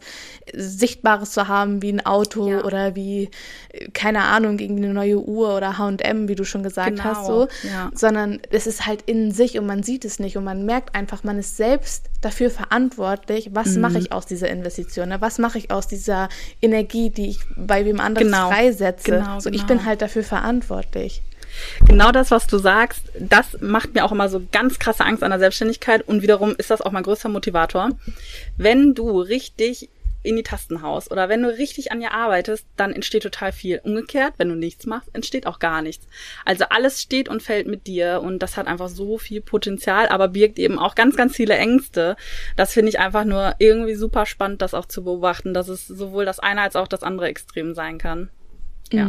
Sichtbares 0.54 1.32
zu 1.32 1.48
haben, 1.48 1.82
wie 1.82 1.92
ein 1.92 2.04
Auto 2.06 2.48
Ja. 2.48 2.64
oder 2.64 2.94
wie, 2.94 3.30
äh, 3.72 3.88
keine 3.92 4.22
Ahnung, 4.22 4.58
irgendwie 4.58 4.84
eine 4.84 4.94
neue 4.94 5.18
Uhr 5.18 5.56
oder 5.56 5.76
H&M, 5.78 6.28
wie 6.28 6.34
du 6.34 6.44
schon 6.44 6.62
gesagt 6.62 7.02
hast, 7.02 7.26
Genau, 7.26 7.40
so. 7.42 7.48
ja. 7.68 7.90
Sondern 7.94 8.40
es 8.50 8.66
ist 8.66 8.86
halt 8.86 9.02
in 9.02 9.32
sich 9.32 9.58
und 9.58 9.66
man 9.66 9.82
sieht 9.82 10.04
es 10.04 10.18
nicht 10.18 10.36
und 10.36 10.44
man 10.44 10.64
merkt 10.64 10.94
einfach, 10.94 11.24
man 11.24 11.38
ist 11.38 11.56
selbst 11.56 12.06
dafür 12.20 12.50
verantwortlich, 12.50 13.50
was 13.52 13.74
Mhm. 13.74 13.80
mache 13.82 13.98
ich 13.98 14.12
aus 14.12 14.26
dieser 14.26 14.48
Investition, 14.48 15.08
ne? 15.08 15.20
was 15.20 15.38
mache 15.38 15.58
ich 15.58 15.70
aus 15.70 15.88
dieser 15.88 16.28
Energie, 16.62 17.10
die 17.10 17.30
ich 17.30 17.40
bei 17.56 17.84
wem 17.84 18.00
anderes 18.00 18.26
Genau. 18.26 18.48
freisetze. 18.50 19.10
Genau, 19.12 19.40
so, 19.40 19.50
ich 19.50 19.66
genau. 19.66 19.66
bin 19.80 19.84
halt 19.84 20.02
dafür 20.02 20.22
verantwortlich. 20.22 21.22
Genau 21.86 22.12
das, 22.12 22.30
was 22.30 22.46
du 22.46 22.58
sagst, 22.58 23.02
das 23.18 23.60
macht 23.60 23.94
mir 23.94 24.04
auch 24.04 24.12
immer 24.12 24.28
so 24.28 24.42
ganz 24.52 24.78
krasse 24.78 25.04
Angst 25.04 25.22
an 25.22 25.30
der 25.30 25.38
Selbstständigkeit 25.38 26.06
und 26.06 26.22
wiederum 26.22 26.54
ist 26.56 26.70
das 26.70 26.80
auch 26.80 26.92
mein 26.92 27.02
größter 27.02 27.28
Motivator. 27.28 27.90
Wenn 28.56 28.94
du 28.94 29.20
richtig 29.20 29.88
in 30.26 30.36
die 30.36 30.42
Tasten 30.42 30.82
haust 30.82 31.10
oder 31.10 31.28
wenn 31.28 31.42
du 31.42 31.48
richtig 31.48 31.92
an 31.92 32.02
ihr 32.02 32.12
arbeitest, 32.12 32.66
dann 32.76 32.92
entsteht 32.92 33.22
total 33.22 33.52
viel. 33.52 33.80
Umgekehrt, 33.84 34.34
wenn 34.38 34.48
du 34.48 34.56
nichts 34.56 34.84
machst, 34.84 35.08
entsteht 35.14 35.46
auch 35.46 35.58
gar 35.58 35.82
nichts. 35.82 36.06
Also 36.44 36.64
alles 36.68 37.00
steht 37.00 37.28
und 37.28 37.42
fällt 37.42 37.66
mit 37.66 37.86
dir 37.86 38.20
und 38.22 38.40
das 38.40 38.56
hat 38.56 38.66
einfach 38.66 38.88
so 38.88 39.18
viel 39.18 39.40
Potenzial, 39.40 40.08
aber 40.08 40.28
birgt 40.28 40.58
eben 40.58 40.78
auch 40.78 40.94
ganz, 40.94 41.16
ganz 41.16 41.36
viele 41.36 41.56
Ängste. 41.56 42.16
Das 42.56 42.72
finde 42.72 42.90
ich 42.90 42.98
einfach 42.98 43.24
nur 43.24 43.54
irgendwie 43.58 43.94
super 43.94 44.26
spannend, 44.26 44.62
das 44.62 44.74
auch 44.74 44.86
zu 44.86 45.04
beobachten, 45.04 45.54
dass 45.54 45.68
es 45.68 45.86
sowohl 45.86 46.24
das 46.24 46.40
eine 46.40 46.62
als 46.62 46.76
auch 46.76 46.88
das 46.88 47.02
andere 47.02 47.28
Extrem 47.28 47.74
sein 47.74 47.98
kann. 47.98 48.28
Ja. 48.92 49.08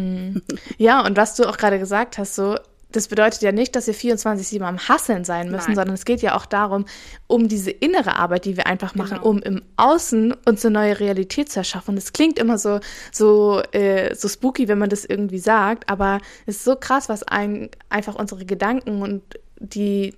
Ja, 0.78 1.06
und 1.06 1.18
was 1.18 1.36
du 1.36 1.48
auch 1.48 1.58
gerade 1.58 1.80
gesagt 1.80 2.18
hast, 2.18 2.36
so, 2.36 2.56
das 2.92 3.10
bedeutet 3.10 3.42
ja 3.42 3.52
nicht, 3.52 3.76
dass 3.76 3.88
wir 3.88 3.94
24-7 3.94 4.62
am 4.62 4.80
Hasseln 4.80 5.26
sein 5.26 5.52
müssen, 5.52 5.68
Nein. 5.68 5.76
sondern 5.76 5.96
es 5.96 6.06
geht 6.06 6.22
ja 6.22 6.36
auch 6.38 6.46
darum, 6.46 6.86
um 7.28 7.48
diese 7.50 7.70
innere 7.70 8.16
Arbeit, 8.16 8.46
die 8.46 8.56
wir 8.56 8.66
einfach 8.68 8.96
machen, 8.96 9.18
Genau. 9.18 9.30
um 9.30 9.40
im 9.40 9.62
Außen 9.76 10.34
uns 10.46 10.66
eine 10.66 10.74
neue 10.74 11.00
Realität 11.00 11.52
zu 11.52 11.60
erschaffen. 11.60 11.92
Und 11.92 11.98
es 11.98 12.14
klingt 12.14 12.40
immer 12.40 12.58
so, 12.58 12.80
so, 13.12 13.62
äh, 13.72 14.16
so 14.16 14.28
spooky, 14.30 14.68
wenn 14.68 14.78
man 14.80 14.90
das 14.90 15.04
irgendwie 15.04 15.40
sagt, 15.40 15.90
aber 15.90 16.20
es 16.46 16.58
ist 16.58 16.64
so 16.64 16.76
krass, 16.78 17.10
was 17.10 17.24
ein, 17.24 17.70
einfach 17.90 18.16
unsere 18.16 18.46
Gedanken 18.46 19.02
und 19.02 19.22
die, 19.60 20.16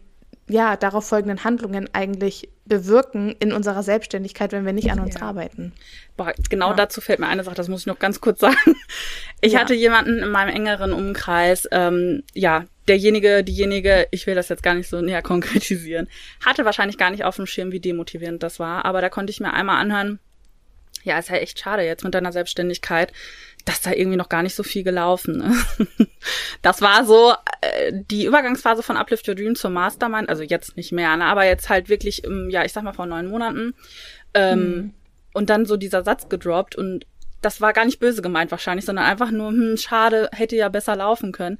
ja, 0.48 0.76
darauf 0.78 1.08
folgenden 1.08 1.44
Handlungen 1.44 1.90
eigentlich 1.94 2.50
bewirken 2.70 3.36
in 3.40 3.52
unserer 3.52 3.84
Selbstständigkeit, 3.84 4.52
wenn 4.54 4.66
wir 4.66 4.72
nicht 4.74 4.92
an 4.92 5.00
uns 5.00 5.16
Ja. 5.16 5.22
arbeiten. 5.24 5.74
Boah, 6.16 6.34
genau 6.50 6.70
Ja. 6.70 6.76
dazu 6.76 7.02
fällt 7.02 7.20
mir 7.20 7.28
eine 7.28 7.44
Sache, 7.44 7.56
das 7.56 7.68
muss 7.68 7.82
ich 7.82 7.86
noch 7.88 8.00
ganz 8.00 8.22
kurz 8.22 8.40
sagen. 8.40 8.76
Ich 9.42 9.54
Ja. 9.54 9.60
hatte 9.60 9.74
jemanden 9.74 10.20
in 10.20 10.30
meinem 10.30 10.56
engeren 10.56 10.94
Umkreis, 10.94 11.68
ähm, 11.72 12.24
ja, 12.34 12.66
derjenige, 12.88 13.44
diejenige, 13.44 14.08
ich 14.12 14.26
will 14.28 14.36
das 14.36 14.48
jetzt 14.50 14.64
gar 14.64 14.76
nicht 14.76 14.88
so 14.88 15.02
näher 15.02 15.22
konkretisieren, 15.24 16.08
hatte 16.46 16.64
wahrscheinlich 16.64 16.98
gar 16.98 17.10
nicht 17.12 17.26
auf 17.26 17.36
dem 17.36 17.46
Schirm, 17.46 17.72
wie 17.74 17.80
demotivierend 17.82 18.42
das 18.44 18.60
war, 18.60 18.86
aber 18.86 19.02
da 19.02 19.10
konnte 19.10 19.32
ich 19.32 19.40
mir 19.42 19.54
einmal 19.54 19.82
anhören, 19.82 20.20
ja, 21.04 21.18
ist 21.18 21.30
ja 21.30 21.36
echt 21.38 21.60
schade 21.60 21.84
jetzt 21.84 22.04
mit 22.04 22.14
deiner 22.14 22.32
Selbstständigkeit, 22.32 23.14
dass 23.70 23.82
da 23.82 23.92
irgendwie 23.92 24.18
noch 24.18 24.30
gar 24.30 24.44
nicht 24.44 24.56
so 24.56 24.64
viel 24.64 24.84
gelaufen 24.84 25.42
ist. 25.42 25.88
Das 26.62 26.82
war 26.82 27.06
so 27.06 27.34
äh, 27.62 27.94
die 27.94 28.26
Übergangsphase 28.26 28.84
von 28.84 28.98
Uplift 28.98 29.28
Your 29.28 29.36
Dream 29.36 29.56
zur 29.56 29.70
Mastermind, 29.70 30.28
also 30.28 30.44
jetzt 30.44 30.76
nicht 30.76 30.92
mehr, 30.92 31.16
ne, 31.16 31.24
aber 31.26 31.46
jetzt 31.46 31.70
halt 31.70 31.88
wirklich, 31.88 32.26
im, 32.26 32.50
ja, 32.50 32.66
ich 32.66 32.74
sag 32.74 32.84
mal 32.84 32.94
vor 32.94 33.06
neun 33.06 33.28
Monaten. 33.28 33.74
Ähm, 34.34 34.94
Und 35.34 35.50
dann 35.50 35.66
so 35.66 35.78
dieser 35.78 36.04
Satz 36.04 36.28
gedroppt 36.28 36.76
und 36.76 37.06
das 37.42 37.62
war 37.62 37.72
gar 37.72 37.86
nicht 37.86 38.00
böse 38.00 38.22
gemeint 38.22 38.52
wahrscheinlich, 38.52 38.86
sondern 38.86 39.06
einfach 39.06 39.32
nur, 39.32 39.52
hm, 39.52 39.78
schade, 39.78 40.30
hätte 40.34 40.58
ja 40.58 40.68
besser 40.68 40.96
laufen 40.96 41.32
können. 41.32 41.58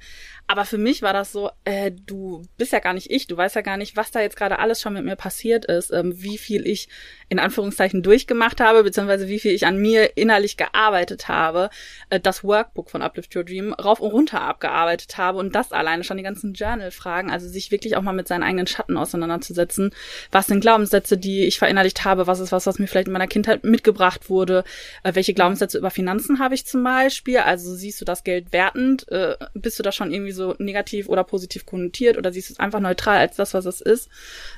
Aber 0.50 0.64
für 0.64 0.78
mich 0.78 1.00
war 1.00 1.12
das 1.12 1.30
so, 1.30 1.52
äh, 1.62 1.92
du 1.92 2.42
bist 2.58 2.72
ja 2.72 2.80
gar 2.80 2.92
nicht 2.92 3.08
ich, 3.08 3.28
du 3.28 3.36
weißt 3.36 3.54
ja 3.54 3.60
gar 3.60 3.76
nicht, 3.76 3.96
was 3.96 4.10
da 4.10 4.20
jetzt 4.20 4.34
gerade 4.34 4.58
alles 4.58 4.80
schon 4.80 4.94
mit 4.94 5.04
mir 5.04 5.14
passiert 5.14 5.64
ist, 5.64 5.92
ähm, 5.92 6.20
wie 6.20 6.38
viel 6.38 6.66
ich 6.66 6.88
in 7.28 7.38
Anführungszeichen 7.38 8.02
durchgemacht 8.02 8.60
habe, 8.60 8.82
beziehungsweise 8.82 9.28
wie 9.28 9.38
viel 9.38 9.52
ich 9.52 9.64
an 9.64 9.78
mir 9.78 10.16
innerlich 10.16 10.56
gearbeitet 10.56 11.28
habe, 11.28 11.70
äh, 12.08 12.18
das 12.18 12.42
Workbook 12.42 12.90
von 12.90 13.00
Uplift 13.00 13.36
Your 13.36 13.44
Dream 13.44 13.72
rauf 13.74 14.00
und 14.00 14.10
runter 14.10 14.40
abgearbeitet 14.40 15.16
habe 15.18 15.38
und 15.38 15.54
das 15.54 15.70
alleine 15.70 16.02
schon 16.02 16.16
die 16.16 16.24
ganzen 16.24 16.52
Journal-Fragen, 16.52 17.30
also 17.30 17.46
sich 17.46 17.70
wirklich 17.70 17.96
auch 17.96 18.02
mal 18.02 18.12
mit 18.12 18.26
seinen 18.26 18.42
eigenen 18.42 18.66
Schatten 18.66 18.96
auseinanderzusetzen. 18.96 19.94
Was 20.32 20.48
sind 20.48 20.62
Glaubenssätze, 20.62 21.16
die 21.16 21.44
ich 21.44 21.60
verinnerlicht 21.60 22.04
habe? 22.04 22.26
Was 22.26 22.40
ist 22.40 22.50
was, 22.50 22.66
was 22.66 22.80
mir 22.80 22.88
vielleicht 22.88 23.06
in 23.06 23.12
meiner 23.12 23.28
Kindheit 23.28 23.62
mitgebracht 23.62 24.28
wurde? 24.28 24.64
Äh, 25.04 25.14
welche 25.14 25.32
Glaubenssätze 25.32 25.78
über 25.78 25.90
Finanzen 25.90 26.40
habe 26.40 26.56
ich 26.56 26.66
zum 26.66 26.82
Beispiel? 26.82 27.38
Also 27.38 27.72
siehst 27.72 28.00
du 28.00 28.04
das 28.04 28.24
Geld 28.24 28.52
wertend? 28.52 29.06
Äh, 29.12 29.36
bist 29.54 29.78
du 29.78 29.84
da 29.84 29.92
schon 29.92 30.12
irgendwie 30.12 30.32
so 30.32 30.39
negativ 30.58 31.08
oder 31.08 31.24
positiv 31.24 31.66
konnotiert 31.66 32.16
oder 32.16 32.32
siehst 32.32 32.50
du 32.50 32.54
es 32.54 32.58
einfach 32.58 32.80
neutral 32.80 33.18
als 33.18 33.36
das, 33.36 33.54
was 33.54 33.66
es 33.66 33.80
ist? 33.80 34.08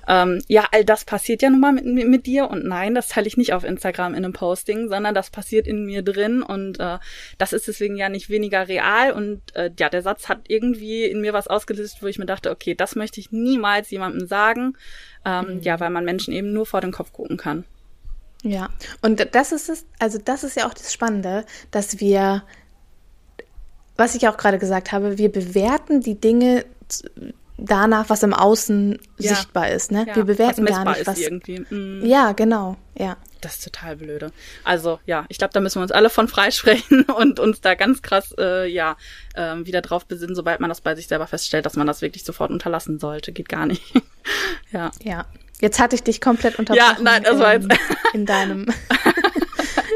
Ähm, 0.08 0.42
ja, 0.48 0.66
all 0.72 0.84
das 0.84 1.04
passiert 1.04 1.42
ja 1.42 1.50
nun 1.50 1.60
mal 1.60 1.72
mit, 1.72 1.84
mit, 1.84 2.08
mit 2.08 2.26
dir 2.26 2.50
und 2.50 2.64
nein, 2.64 2.94
das 2.94 3.08
teile 3.08 3.26
ich 3.26 3.36
nicht 3.36 3.52
auf 3.52 3.64
Instagram 3.64 4.14
in 4.14 4.24
einem 4.24 4.32
Posting, 4.32 4.88
sondern 4.88 5.14
das 5.14 5.30
passiert 5.30 5.66
in 5.66 5.84
mir 5.84 6.02
drin 6.02 6.42
und 6.42 6.80
äh, 6.80 6.98
das 7.38 7.52
ist 7.52 7.68
deswegen 7.68 7.96
ja 7.96 8.08
nicht 8.08 8.30
weniger 8.30 8.68
real 8.68 9.12
und 9.12 9.40
äh, 9.54 9.70
ja, 9.78 9.88
der 9.88 10.02
Satz 10.02 10.28
hat 10.28 10.42
irgendwie 10.48 11.04
in 11.04 11.20
mir 11.20 11.32
was 11.32 11.48
ausgelöst, 11.48 12.02
wo 12.02 12.06
ich 12.06 12.18
mir 12.18 12.26
dachte, 12.26 12.50
okay, 12.50 12.74
das 12.74 12.96
möchte 12.96 13.20
ich 13.20 13.32
niemals 13.32 13.90
jemandem 13.90 14.26
sagen, 14.26 14.76
ähm, 15.24 15.60
ja, 15.62 15.80
weil 15.80 15.90
man 15.90 16.04
Menschen 16.04 16.32
eben 16.32 16.52
nur 16.52 16.66
vor 16.66 16.80
den 16.80 16.92
Kopf 16.92 17.12
gucken 17.12 17.36
kann. 17.36 17.64
Ja, 18.42 18.70
und 19.02 19.34
das 19.34 19.52
ist 19.52 19.68
es, 19.68 19.86
also 20.00 20.18
das 20.18 20.42
ist 20.42 20.56
ja 20.56 20.66
auch 20.66 20.74
das 20.74 20.92
Spannende, 20.92 21.44
dass 21.70 22.00
wir, 22.00 22.42
was 23.96 24.14
ich 24.14 24.28
auch 24.28 24.36
gerade 24.36 24.58
gesagt 24.58 24.92
habe, 24.92 25.18
wir 25.18 25.30
bewerten 25.30 26.00
die 26.00 26.20
Dinge 26.20 26.64
danach, 27.58 28.08
was 28.10 28.22
im 28.22 28.34
Außen 28.34 28.98
Ja. 29.18 29.34
sichtbar 29.34 29.70
ist. 29.70 29.92
Ne? 29.92 30.06
Ja, 30.08 30.16
wir 30.16 30.24
bewerten 30.24 30.64
gar 30.64 30.84
nicht, 30.84 31.06
was. 31.06 31.18
Mm. 31.70 32.04
Ja, 32.04 32.32
genau, 32.32 32.76
ja. 32.96 33.16
Das 33.40 33.54
ist 33.54 33.64
total 33.64 33.96
blöde. 33.96 34.30
Also 34.64 35.00
ja, 35.04 35.24
ich 35.28 35.38
glaube, 35.38 35.52
da 35.52 35.60
müssen 35.60 35.78
wir 35.78 35.82
uns 35.82 35.92
alle 35.92 36.10
von 36.10 36.28
freisprechen 36.28 37.02
und 37.16 37.40
uns 37.40 37.60
da 37.60 37.74
ganz 37.74 38.00
krass 38.02 38.34
äh, 38.38 38.66
ja 38.68 38.96
ähm, 39.36 39.66
wieder 39.66 39.80
drauf 39.80 40.06
besinnen, 40.06 40.34
sobald 40.34 40.60
man 40.60 40.68
das 40.70 40.80
bei 40.80 40.94
sich 40.94 41.08
selber 41.08 41.26
feststellt, 41.26 41.66
dass 41.66 41.76
man 41.76 41.86
das 41.86 42.02
wirklich 42.02 42.24
sofort 42.24 42.50
unterlassen 42.50 42.98
sollte. 42.98 43.32
Geht 43.32 43.48
gar 43.48 43.66
nicht. 43.66 43.82
ja. 44.72 44.90
Ja. 45.02 45.26
Jetzt 45.60 45.78
hatte 45.78 45.94
ich 45.94 46.02
dich 46.02 46.20
komplett 46.20 46.58
unterbrochen. 46.58 47.04
nein, 47.04 47.22
das 47.22 47.38
war 47.38 47.54
ähm, 47.54 47.68
jetzt- 47.70 47.80
in 48.14 48.26
deinem. 48.26 48.66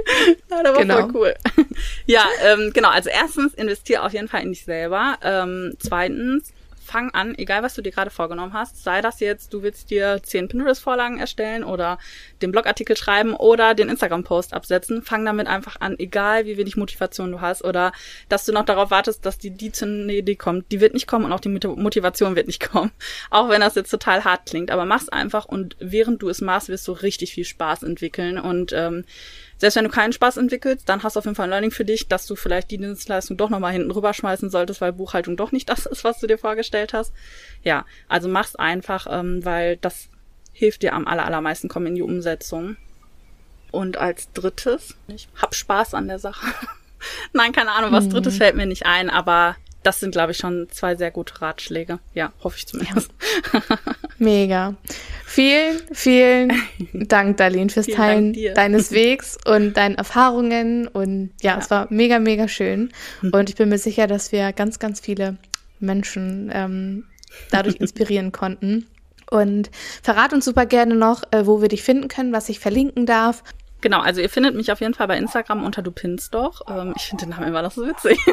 Ja, 0.51 0.63
das 0.63 0.75
war 0.75 0.81
Genau. 0.83 1.01
voll 1.01 1.11
cool. 1.15 1.35
ja, 2.07 2.25
ähm, 2.45 2.71
genau. 2.73 2.91
Also 2.91 3.11
erstens, 3.11 3.55
investier 3.55 4.05
auf 4.05 4.13
jeden 4.13 4.29
Fall 4.29 4.43
in 4.43 4.51
dich 4.51 4.65
selber. 4.65 5.19
Ähm, 5.23 5.75
zweitens, 5.79 6.53
fang 6.85 7.11
an, 7.11 7.35
egal 7.37 7.65
was 7.65 7.75
du 7.75 7.83
dir 7.83 7.91
gerade 7.91 8.11
vorgenommen 8.11 8.53
hast, 8.53 8.85
sei 8.85 9.01
das 9.01 9.19
jetzt, 9.19 9.53
du 9.53 9.63
willst 9.65 9.91
dir 9.91 10.21
zehn 10.23 10.47
Pinterest-Vorlagen 10.47 11.19
erstellen 11.19 11.65
oder 11.65 11.99
den 12.43 12.53
Blogartikel 12.53 12.97
schreiben 12.97 13.35
oder 13.35 13.75
den 13.75 13.89
Instagram-Post 13.89 14.55
absetzen, 14.55 15.03
fang 15.03 15.25
damit 15.25 15.49
einfach 15.49 15.81
an, 15.81 15.97
egal 15.99 16.47
wie 16.47 16.57
wenig 16.57 16.77
Motivation 16.77 17.33
du 17.33 17.41
hast 17.41 17.65
oder 17.65 17.91
dass 18.29 18.45
du 18.45 18.53
noch 18.53 18.65
darauf 18.65 18.93
wartest, 18.93 19.27
dass 19.27 19.37
die, 19.37 19.51
die 19.51 19.73
zu 19.73 19.85
einer 19.85 20.13
Idee 20.13 20.37
kommt. 20.37 20.71
Die 20.71 20.81
wird 20.81 20.95
nicht 20.95 21.09
kommen 21.09 21.25
und 21.25 21.33
auch 21.33 21.41
die 21.41 21.49
Mot- 21.49 21.77
Motivation 21.77 22.37
wird 22.37 22.47
nicht 22.47 22.61
kommen. 22.71 22.93
Auch 23.31 23.49
wenn 23.49 23.63
das 23.63 23.75
jetzt 23.75 23.91
total 23.91 24.23
hart 24.23 24.47
klingt, 24.47 24.71
aber 24.71 24.85
mach's 24.85 25.09
einfach 25.09 25.45
und 25.47 25.75
während 25.81 26.23
du 26.23 26.29
es 26.29 26.41
machst, 26.41 26.69
wirst 26.69 26.87
du 26.87 26.93
richtig 26.93 27.33
viel 27.33 27.45
Spaß 27.45 27.83
entwickeln 27.83 28.39
und 28.39 28.73
ähm, 28.73 29.05
selbst 29.59 29.77
wenn 29.77 29.85
du 29.85 29.91
keinen 29.91 30.13
Spaß 30.13 30.37
entwickelst, 30.37 30.89
dann 30.89 31.03
hast 31.03 31.17
du 31.17 31.19
auf 31.19 31.25
jeden 31.25 31.35
Fall 31.35 31.47
ein 31.47 31.51
Learning 31.51 31.71
für 31.71 31.85
dich, 31.85 32.09
dass 32.09 32.27
du 32.27 32.37
vielleicht 32.37 32.71
die 32.71 32.79
Dienstleistung 32.79 33.37
doch 33.37 33.49
nochmal 33.49 33.73
hinten 33.73 33.91
rüber 33.91 34.13
schmeißen 34.13 34.51
solltest, 34.51 34.81
weil 34.81 34.93
Buchhaltung 34.93 35.37
doch 35.37 35.53
nicht 35.53 35.69
das 35.71 35.87
ist, 35.87 36.05
was 36.05 36.21
du 36.21 36.27
dir 36.27 36.39
vorgestellt 36.39 36.93
hast. 36.93 37.13
Ja, 37.63 37.85
also 38.09 38.29
mach's 38.29 38.57
einfach, 38.57 39.07
ähm, 39.11 39.45
weil 39.45 39.77
das 39.79 40.09
hilft 40.53 40.83
dir 40.83 40.95
am 40.95 41.07
aller, 41.07 41.25
allermeisten, 41.25 41.69
komm 41.69 41.87
in 41.87 41.95
die 41.95 42.03
Umsetzung. 42.03 42.77
Und 43.73 43.97
als 43.97 44.33
drittes, 44.33 44.95
ich 45.09 45.29
hab 45.37 45.55
Spaß 45.55 45.95
an 45.95 46.09
der 46.09 46.19
Sache. 46.19 46.47
Nein, 47.33 47.53
keine 47.53 47.73
Ahnung, 47.73 47.93
was 47.93 48.09
drittes 48.09 48.39
fällt 48.39 48.57
mir 48.57 48.67
nicht 48.67 48.87
ein, 48.87 49.11
aber 49.11 49.57
das 49.83 50.01
sind, 50.01 50.13
glaube 50.13 50.33
ich, 50.33 50.39
schon 50.39 50.69
zwei 50.71 50.97
sehr 50.97 51.11
gute 51.11 51.41
Ratschläge. 51.41 51.99
Ja, 52.15 52.33
hoffe 52.43 52.57
ich 52.57 52.67
zumindest. 52.67 53.11
Mega. 54.19 54.75
Vielen, 55.27 55.81
vielen 55.93 56.53
Dank, 56.93 57.37
Darlene, 57.37 57.69
fürs 57.69 57.87
Teilen 57.87 58.35
deines 58.55 58.91
Wegs 58.93 59.37
und 59.45 59.77
deinen 59.77 59.97
Erfahrungen. 59.97 60.89
Und 60.89 61.31
ja, 61.43 61.53
Ja. 61.53 61.59
es 61.59 61.71
war 61.71 61.87
mega, 61.91 62.19
mega 62.19 62.49
schön. 62.49 62.91
Und 63.33 63.51
ich 63.51 63.57
bin 63.57 63.69
mir 63.69 63.79
sicher, 63.79 64.07
dass 64.07 64.33
wir 64.33 64.53
ganz, 64.53 64.79
ganz 64.79 65.01
viele 65.01 65.37
Menschen 65.81 66.51
ähm, 66.55 67.05
dadurch 67.51 67.77
inspirieren 67.81 68.33
konnten. 68.33 68.87
Und 69.31 69.71
verrat 70.03 70.33
uns 70.33 70.45
super 70.45 70.67
gerne 70.67 70.95
noch, 70.95 71.23
äh, 71.33 71.47
wo 71.47 71.61
wir 71.61 71.69
dich 71.69 71.83
finden 71.83 72.09
können, 72.09 72.33
was 72.33 72.49
ich 72.49 72.61
verlinken 72.61 73.07
darf. 73.07 73.43
Genau, 73.83 74.01
also 74.01 74.23
ihr 74.23 74.31
findet 74.31 74.55
mich 74.55 74.73
auf 74.73 74.81
jeden 74.81 74.95
Fall 74.95 75.07
bei 75.07 75.19
Instagram 75.19 75.63
unter 75.63 75.83
du 75.83 75.93
pinst 75.93 76.35
doch. 76.35 76.63
Ähm, 76.69 76.95
ich 76.97 77.05
finde 77.05 77.27
den 77.27 77.31
Namen 77.31 77.49
immer 77.49 77.63
noch 77.63 77.73
so 77.73 77.87
witzig. 77.87 78.19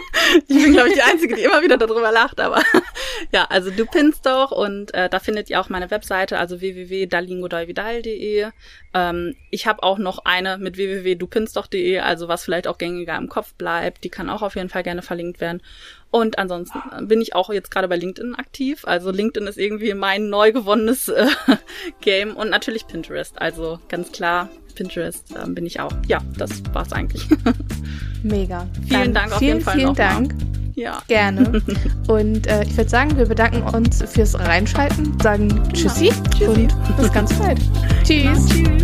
Ich 0.48 0.64
bin, 0.64 0.72
glaube 0.72 0.88
ich, 0.88 0.96
die 0.96 1.02
Einzige, 1.02 1.36
die 1.36 1.44
immer 1.44 1.62
wieder 1.62 1.78
darüber 1.78 2.12
lacht, 2.12 2.39
aber 2.39 2.62
ja, 3.34 3.46
also 3.50 3.72
du 3.72 3.86
pinst 3.86 4.26
doch 4.26 4.52
und 4.52 4.94
äh, 4.94 5.10
da 5.10 5.20
findet 5.20 5.50
ihr 5.50 5.60
auch 5.60 5.70
meine 5.70 5.91
Webseite, 5.91 6.39
also 6.39 6.62
www.dalingodoividal.de. 6.62 8.48
Ähm, 8.94 9.36
ich 9.52 9.68
habe 9.68 9.84
auch 9.84 9.98
noch 9.98 10.20
eine 10.26 10.58
mit 10.58 10.78
www.dupinstdoch.de, 10.78 12.00
also 12.00 12.30
was 12.30 12.46
vielleicht 12.46 12.68
auch 12.68 12.78
gängiger 12.78 13.18
im 13.18 13.28
Kopf 13.28 13.54
bleibt, 13.56 14.06
die 14.06 14.10
kann 14.10 14.30
auch 14.30 14.41
auf 14.41 14.56
jeden 14.56 14.70
Fall 14.70 14.84
gerne 14.84 15.02
verlinkt 15.02 15.41
werden. 15.41 15.62
Und 16.14 16.38
ansonsten 16.38 16.80
bin 17.07 17.22
ich 17.22 17.34
auch 17.34 17.51
jetzt 17.51 17.72
gerade 17.72 17.88
bei 17.88 17.95
LinkedIn 17.95 18.36
aktiv. 18.36 18.86
Also 18.86 19.09
LinkedIn 19.09 19.47
ist 19.47 19.57
irgendwie 19.57 19.95
mein 19.95 20.30
neu 20.30 20.51
gewonnenes 20.51 21.07
äh, 21.07 21.26
Game 22.01 22.36
und 22.36 22.51
natürlich 22.51 22.86
Pinterest. 22.86 23.41
Also 23.41 23.80
ganz 23.89 24.11
klar, 24.11 24.47
Pinterest 24.76 25.36
äh, 25.36 25.49
bin 25.49 25.66
ich 25.66 25.80
auch. 25.80 25.91
Ja, 26.05 26.20
das 26.38 26.61
war's 26.72 26.93
eigentlich. 26.93 27.28
Mega. 28.24 28.68
Vielen 28.88 29.05
Dann 29.05 29.14
Dank 29.16 29.32
auf 29.32 29.39
vielen, 29.39 29.53
jeden 29.53 29.66
Fall. 29.66 29.76
Vielen 29.76 29.95
Dank. 29.95 30.34
Mal. 30.34 30.47
Ja. 30.76 31.01
Gerne. 31.07 31.64
Und 32.07 32.45
äh, 32.45 32.61
ich 32.61 32.78
würde 32.78 32.91
sagen, 32.91 33.18
wir 33.18 33.26
bedanken 33.26 33.64
uns 33.76 34.03
fürs 34.03 34.38
Reinschalten, 34.38 35.20
sagen 35.20 35.49
Tschüssi, 35.74 36.09
ja, 36.09 36.14
tschüssi. 36.30 36.45
und 36.45 36.97
bis 36.97 37.11
ganz 37.11 37.34
bald. 37.39 37.59
Tschüss. 38.03 38.24
Ja, 38.24 38.34
tschüss. 38.34 38.84